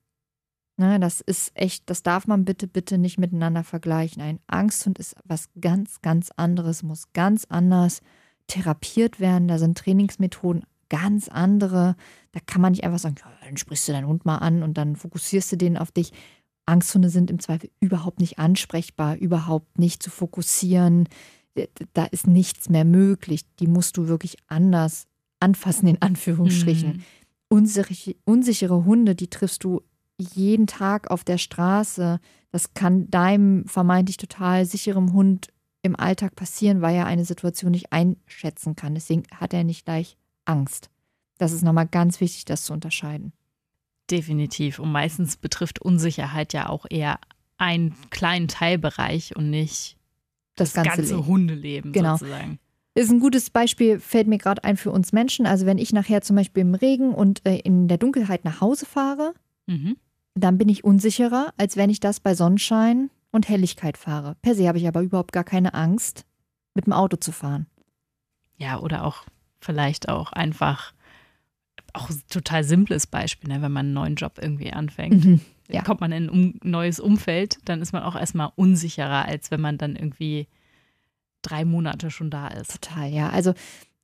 Na, 0.76 0.98
das 0.98 1.20
ist 1.20 1.52
echt, 1.54 1.88
das 1.88 2.02
darf 2.02 2.26
man 2.26 2.44
bitte, 2.44 2.66
bitte 2.66 2.98
nicht 2.98 3.18
miteinander 3.18 3.62
vergleichen. 3.62 4.20
Ein 4.22 4.40
Angsthund 4.48 4.98
ist 4.98 5.14
was 5.24 5.48
ganz, 5.60 6.02
ganz 6.02 6.30
anderes, 6.34 6.82
muss 6.82 7.12
ganz 7.12 7.44
anders 7.48 8.00
therapiert 8.48 9.20
werden. 9.20 9.46
Da 9.46 9.58
sind 9.58 9.78
Trainingsmethoden 9.78 10.64
ganz 10.88 11.28
andere. 11.28 11.96
Da 12.32 12.40
kann 12.44 12.60
man 12.60 12.72
nicht 12.72 12.84
einfach 12.84 12.98
sagen, 12.98 13.16
ja, 13.18 13.30
dann 13.44 13.56
sprichst 13.56 13.88
du 13.88 13.92
deinen 13.92 14.08
Hund 14.08 14.24
mal 14.24 14.38
an 14.38 14.62
und 14.62 14.76
dann 14.76 14.96
fokussierst 14.96 15.52
du 15.52 15.56
den 15.56 15.78
auf 15.78 15.92
dich. 15.92 16.12
Angsthunde 16.66 17.08
sind 17.08 17.30
im 17.30 17.40
Zweifel 17.40 17.70
überhaupt 17.80 18.20
nicht 18.20 18.38
ansprechbar, 18.38 19.16
überhaupt 19.16 19.78
nicht 19.78 20.02
zu 20.02 20.10
fokussieren. 20.10 21.08
Da 21.92 22.04
ist 22.06 22.26
nichts 22.26 22.68
mehr 22.68 22.84
möglich. 22.84 23.42
Die 23.60 23.66
musst 23.66 23.96
du 23.96 24.08
wirklich 24.08 24.36
anders 24.48 25.06
anfassen, 25.40 25.86
in 25.86 26.02
Anführungsstrichen. 26.02 26.88
Mhm. 26.88 27.04
Unsichere, 27.48 28.16
unsichere 28.24 28.84
Hunde, 28.84 29.14
die 29.14 29.28
triffst 29.28 29.62
du 29.62 29.82
jeden 30.18 30.66
Tag 30.66 31.10
auf 31.10 31.24
der 31.24 31.38
Straße. 31.38 32.20
Das 32.50 32.74
kann 32.74 33.10
deinem 33.10 33.66
vermeintlich 33.66 34.16
total 34.16 34.64
sicheren 34.64 35.12
Hund 35.12 35.48
im 35.82 35.96
Alltag 35.96 36.34
passieren, 36.36 36.80
weil 36.80 36.94
er 36.94 37.06
eine 37.06 37.24
Situation 37.24 37.72
nicht 37.72 37.92
einschätzen 37.92 38.76
kann. 38.76 38.94
Deswegen 38.94 39.24
hat 39.34 39.52
er 39.52 39.64
nicht 39.64 39.84
gleich 39.84 40.16
Angst. 40.44 40.88
Das 41.38 41.52
ist 41.52 41.62
nochmal 41.62 41.86
ganz 41.88 42.20
wichtig, 42.20 42.44
das 42.44 42.64
zu 42.64 42.72
unterscheiden. 42.72 43.32
Definitiv. 44.10 44.78
Und 44.78 44.92
meistens 44.92 45.36
betrifft 45.36 45.80
Unsicherheit 45.80 46.52
ja 46.52 46.68
auch 46.68 46.86
eher 46.88 47.18
einen 47.56 47.94
kleinen 48.10 48.48
Teilbereich 48.48 49.36
und 49.36 49.50
nicht 49.50 49.96
Das, 50.56 50.72
das 50.72 50.84
ganze, 50.84 50.98
ganze 51.02 51.14
Leben. 51.16 51.26
Hundeleben 51.26 51.92
Genau. 51.92 52.16
sozusagen. 52.16 52.58
Ist 52.94 53.10
ein 53.10 53.18
gutes 53.20 53.50
Beispiel, 53.50 53.98
fällt 53.98 54.28
mir 54.28 54.38
gerade 54.38 54.62
ein 54.62 54.76
für 54.76 54.92
uns 54.92 55.12
Menschen. 55.12 55.46
Also 55.46 55.66
wenn 55.66 55.78
ich 55.78 55.92
nachher 55.92 56.22
zum 56.22 56.36
Beispiel 56.36 56.60
im 56.60 56.74
Regen 56.76 57.12
und 57.12 57.44
äh, 57.44 57.56
in 57.58 57.88
der 57.88 57.98
Dunkelheit 57.98 58.44
nach 58.44 58.60
Hause 58.60 58.86
fahre, 58.86 59.34
Mhm. 59.66 59.96
Dann 60.34 60.58
bin 60.58 60.68
ich 60.68 60.84
unsicherer, 60.84 61.52
als 61.56 61.76
wenn 61.76 61.90
ich 61.90 62.00
das 62.00 62.20
bei 62.20 62.34
Sonnenschein 62.34 63.10
und 63.30 63.48
Helligkeit 63.48 63.96
fahre. 63.96 64.36
Per 64.42 64.54
se 64.54 64.68
habe 64.68 64.78
ich 64.78 64.88
aber 64.88 65.02
überhaupt 65.02 65.32
gar 65.32 65.44
keine 65.44 65.74
Angst, 65.74 66.24
mit 66.74 66.86
dem 66.86 66.92
Auto 66.92 67.16
zu 67.16 67.32
fahren. 67.32 67.66
Ja, 68.56 68.78
oder 68.78 69.04
auch 69.04 69.24
vielleicht 69.60 70.08
auch 70.08 70.32
einfach, 70.32 70.92
auch 71.92 72.10
ein 72.10 72.20
total 72.28 72.64
simples 72.64 73.06
Beispiel, 73.06 73.48
ne? 73.48 73.62
wenn 73.62 73.72
man 73.72 73.86
einen 73.86 73.94
neuen 73.94 74.14
Job 74.16 74.38
irgendwie 74.40 74.72
anfängt. 74.72 75.24
Mhm. 75.24 75.40
Ja. 75.70 75.82
Kommt 75.82 76.00
man 76.00 76.12
in 76.12 76.24
ein 76.24 76.28
um, 76.28 76.54
neues 76.62 77.00
Umfeld, 77.00 77.58
dann 77.64 77.80
ist 77.80 77.92
man 77.92 78.02
auch 78.02 78.16
erstmal 78.16 78.50
unsicherer, 78.56 79.24
als 79.26 79.50
wenn 79.50 79.60
man 79.60 79.78
dann 79.78 79.96
irgendwie 79.96 80.48
drei 81.42 81.64
Monate 81.64 82.10
schon 82.10 82.30
da 82.30 82.48
ist. 82.48 82.82
Total, 82.82 83.08
ja. 83.08 83.30
Also 83.30 83.54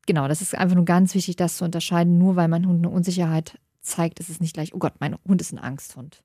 genau, 0.06 0.28
das 0.28 0.40
ist 0.40 0.54
einfach 0.54 0.76
nur 0.76 0.84
ganz 0.84 1.14
wichtig, 1.14 1.36
das 1.36 1.56
zu 1.56 1.64
unterscheiden. 1.64 2.18
Nur 2.18 2.36
weil 2.36 2.48
mein 2.48 2.66
Hund 2.66 2.78
eine 2.78 2.88
Unsicherheit 2.88 3.58
zeigt, 3.80 4.20
ist 4.20 4.28
es 4.28 4.40
nicht 4.40 4.54
gleich, 4.54 4.74
oh 4.74 4.78
Gott, 4.78 4.94
mein 5.00 5.16
Hund 5.26 5.40
ist 5.40 5.52
ein 5.52 5.58
Angsthund. 5.58 6.22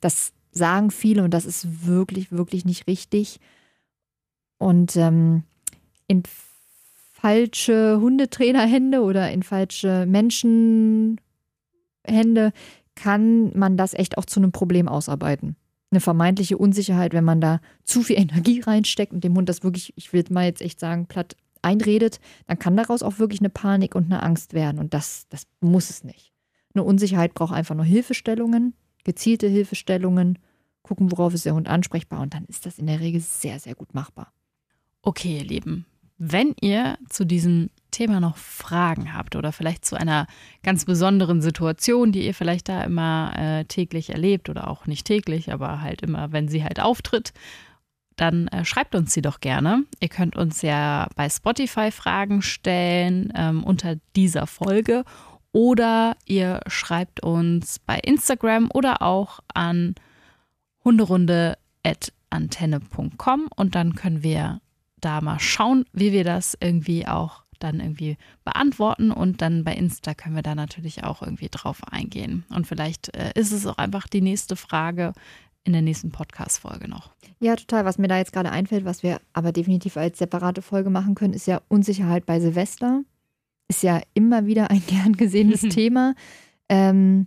Das 0.00 0.32
sagen 0.52 0.90
viele 0.90 1.22
und 1.24 1.32
das 1.32 1.44
ist 1.44 1.86
wirklich, 1.86 2.32
wirklich 2.32 2.64
nicht 2.64 2.86
richtig. 2.86 3.40
Und 4.58 4.96
ähm, 4.96 5.44
in 6.06 6.22
falsche 7.12 8.00
Hundetrainerhände 8.00 9.02
oder 9.02 9.30
in 9.30 9.42
falsche 9.42 10.06
Menschenhände 10.06 11.18
kann 12.94 13.56
man 13.56 13.76
das 13.76 13.94
echt 13.94 14.18
auch 14.18 14.24
zu 14.24 14.40
einem 14.40 14.52
Problem 14.52 14.88
ausarbeiten. 14.88 15.56
Eine 15.90 16.00
vermeintliche 16.00 16.58
Unsicherheit, 16.58 17.14
wenn 17.14 17.24
man 17.24 17.40
da 17.40 17.60
zu 17.84 18.02
viel 18.02 18.18
Energie 18.18 18.60
reinsteckt 18.60 19.12
und 19.12 19.24
dem 19.24 19.34
Hund 19.34 19.48
das 19.48 19.62
wirklich, 19.62 19.92
ich 19.96 20.12
will 20.12 20.24
mal 20.30 20.44
jetzt 20.44 20.60
echt 20.60 20.80
sagen, 20.80 21.06
platt 21.06 21.36
einredet, 21.62 22.20
dann 22.46 22.58
kann 22.58 22.76
daraus 22.76 23.02
auch 23.02 23.18
wirklich 23.18 23.40
eine 23.40 23.50
Panik 23.50 23.94
und 23.94 24.04
eine 24.06 24.22
Angst 24.22 24.52
werden. 24.52 24.78
Und 24.78 24.94
das, 24.94 25.26
das 25.28 25.46
muss 25.60 25.90
es 25.90 26.04
nicht. 26.04 26.32
Eine 26.78 26.86
Unsicherheit 26.86 27.34
braucht 27.34 27.52
einfach 27.52 27.74
nur 27.74 27.84
Hilfestellungen, 27.84 28.72
gezielte 29.02 29.48
Hilfestellungen, 29.48 30.38
gucken, 30.82 31.10
worauf 31.10 31.34
ist 31.34 31.44
der 31.44 31.54
Hund 31.54 31.66
ansprechbar 31.66 32.20
und 32.20 32.34
dann 32.34 32.44
ist 32.44 32.66
das 32.66 32.78
in 32.78 32.86
der 32.86 33.00
Regel 33.00 33.20
sehr, 33.20 33.58
sehr 33.58 33.74
gut 33.74 33.94
machbar. 33.94 34.32
Okay, 35.02 35.38
ihr 35.38 35.44
Lieben, 35.44 35.86
wenn 36.18 36.54
ihr 36.60 36.96
zu 37.08 37.26
diesem 37.26 37.70
Thema 37.90 38.20
noch 38.20 38.36
Fragen 38.36 39.12
habt 39.12 39.34
oder 39.34 39.50
vielleicht 39.50 39.86
zu 39.86 39.96
einer 39.96 40.28
ganz 40.62 40.84
besonderen 40.84 41.42
Situation, 41.42 42.12
die 42.12 42.24
ihr 42.24 42.34
vielleicht 42.34 42.68
da 42.68 42.84
immer 42.84 43.32
äh, 43.36 43.64
täglich 43.64 44.10
erlebt 44.10 44.48
oder 44.48 44.68
auch 44.68 44.86
nicht 44.86 45.04
täglich, 45.04 45.52
aber 45.52 45.80
halt 45.80 46.02
immer, 46.02 46.30
wenn 46.30 46.46
sie 46.46 46.62
halt 46.62 46.78
auftritt, 46.78 47.32
dann 48.14 48.46
äh, 48.48 48.64
schreibt 48.64 48.94
uns 48.94 49.12
sie 49.12 49.22
doch 49.22 49.40
gerne. 49.40 49.82
Ihr 49.98 50.10
könnt 50.10 50.36
uns 50.36 50.62
ja 50.62 51.08
bei 51.16 51.28
Spotify 51.28 51.90
Fragen 51.90 52.40
stellen 52.40 53.32
ähm, 53.34 53.64
unter 53.64 53.96
dieser 54.14 54.46
Folge 54.46 55.02
oder 55.58 56.16
ihr 56.24 56.60
schreibt 56.68 57.22
uns 57.24 57.80
bei 57.80 57.98
Instagram 57.98 58.70
oder 58.72 59.02
auch 59.02 59.40
an 59.52 59.96
hunderunde.antenne.com 60.84 63.48
und 63.56 63.74
dann 63.74 63.96
können 63.96 64.22
wir 64.22 64.60
da 65.00 65.20
mal 65.20 65.40
schauen, 65.40 65.84
wie 65.92 66.12
wir 66.12 66.22
das 66.22 66.56
irgendwie 66.60 67.08
auch 67.08 67.42
dann 67.58 67.80
irgendwie 67.80 68.16
beantworten 68.44 69.10
und 69.10 69.42
dann 69.42 69.64
bei 69.64 69.74
Insta 69.74 70.14
können 70.14 70.36
wir 70.36 70.44
da 70.44 70.54
natürlich 70.54 71.02
auch 71.02 71.22
irgendwie 71.22 71.48
drauf 71.50 71.80
eingehen. 71.90 72.44
Und 72.50 72.68
vielleicht 72.68 73.16
äh, 73.16 73.32
ist 73.34 73.50
es 73.50 73.66
auch 73.66 73.78
einfach 73.78 74.06
die 74.06 74.20
nächste 74.20 74.54
Frage 74.54 75.12
in 75.64 75.72
der 75.72 75.82
nächsten 75.82 76.12
Podcast-Folge 76.12 76.86
noch. 76.86 77.10
Ja, 77.40 77.56
total. 77.56 77.84
Was 77.84 77.98
mir 77.98 78.06
da 78.06 78.18
jetzt 78.18 78.32
gerade 78.32 78.52
einfällt, 78.52 78.84
was 78.84 79.02
wir 79.02 79.20
aber 79.32 79.50
definitiv 79.50 79.96
als 79.96 80.18
separate 80.18 80.62
Folge 80.62 80.88
machen 80.88 81.16
können, 81.16 81.34
ist 81.34 81.48
ja 81.48 81.62
Unsicherheit 81.66 82.26
bei 82.26 82.38
Silvester. 82.38 83.02
Ist 83.68 83.82
ja 83.82 84.00
immer 84.14 84.46
wieder 84.46 84.70
ein 84.70 84.82
gern 84.86 85.14
gesehenes 85.14 85.60
Thema. 85.68 86.14
Ähm, 86.68 87.26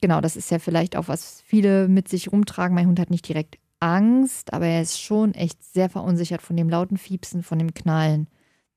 genau, 0.00 0.20
das 0.20 0.36
ist 0.36 0.50
ja 0.50 0.58
vielleicht 0.58 0.96
auch, 0.96 1.08
was 1.08 1.42
viele 1.46 1.88
mit 1.88 2.08
sich 2.08 2.32
rumtragen. 2.32 2.74
Mein 2.74 2.86
Hund 2.86 2.98
hat 2.98 3.10
nicht 3.10 3.28
direkt 3.28 3.58
Angst, 3.80 4.52
aber 4.52 4.66
er 4.66 4.82
ist 4.82 5.00
schon 5.00 5.34
echt 5.34 5.62
sehr 5.62 5.90
verunsichert 5.90 6.42
von 6.42 6.56
dem 6.56 6.68
lauten 6.68 6.96
Fiepsen, 6.96 7.42
von 7.42 7.58
dem 7.58 7.74
Knallen. 7.74 8.28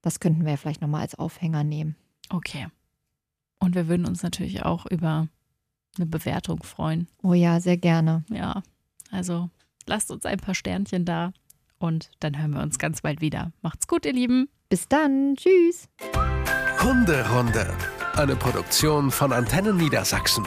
Das 0.01 0.19
könnten 0.19 0.43
wir 0.43 0.51
ja 0.51 0.57
vielleicht 0.57 0.81
nochmal 0.81 1.01
als 1.01 1.15
Aufhänger 1.15 1.63
nehmen. 1.63 1.95
Okay. 2.29 2.67
Und 3.59 3.75
wir 3.75 3.87
würden 3.87 4.05
uns 4.05 4.21
natürlich 4.21 4.63
auch 4.63 4.85
über 4.85 5.27
eine 5.97 6.05
Bewertung 6.05 6.63
freuen. 6.63 7.07
Oh 7.23 7.33
ja, 7.33 7.59
sehr 7.59 7.77
gerne. 7.77 8.23
Ja, 8.29 8.63
also 9.11 9.49
lasst 9.85 10.11
uns 10.11 10.25
ein 10.25 10.39
paar 10.39 10.55
Sternchen 10.55 11.05
da 11.05 11.33
und 11.79 12.11
dann 12.19 12.37
hören 12.37 12.51
wir 12.51 12.61
uns 12.61 12.79
ganz 12.79 13.01
bald 13.01 13.21
wieder. 13.21 13.51
Macht's 13.61 13.87
gut, 13.87 14.05
ihr 14.05 14.13
Lieben. 14.13 14.49
Bis 14.69 14.87
dann. 14.87 15.35
Tschüss. 15.35 15.89
Hunderunde. 16.81 17.73
Eine 18.15 18.35
Produktion 18.35 19.09
von 19.11 19.33
Antennen 19.33 19.77
Niedersachsen. 19.77 20.45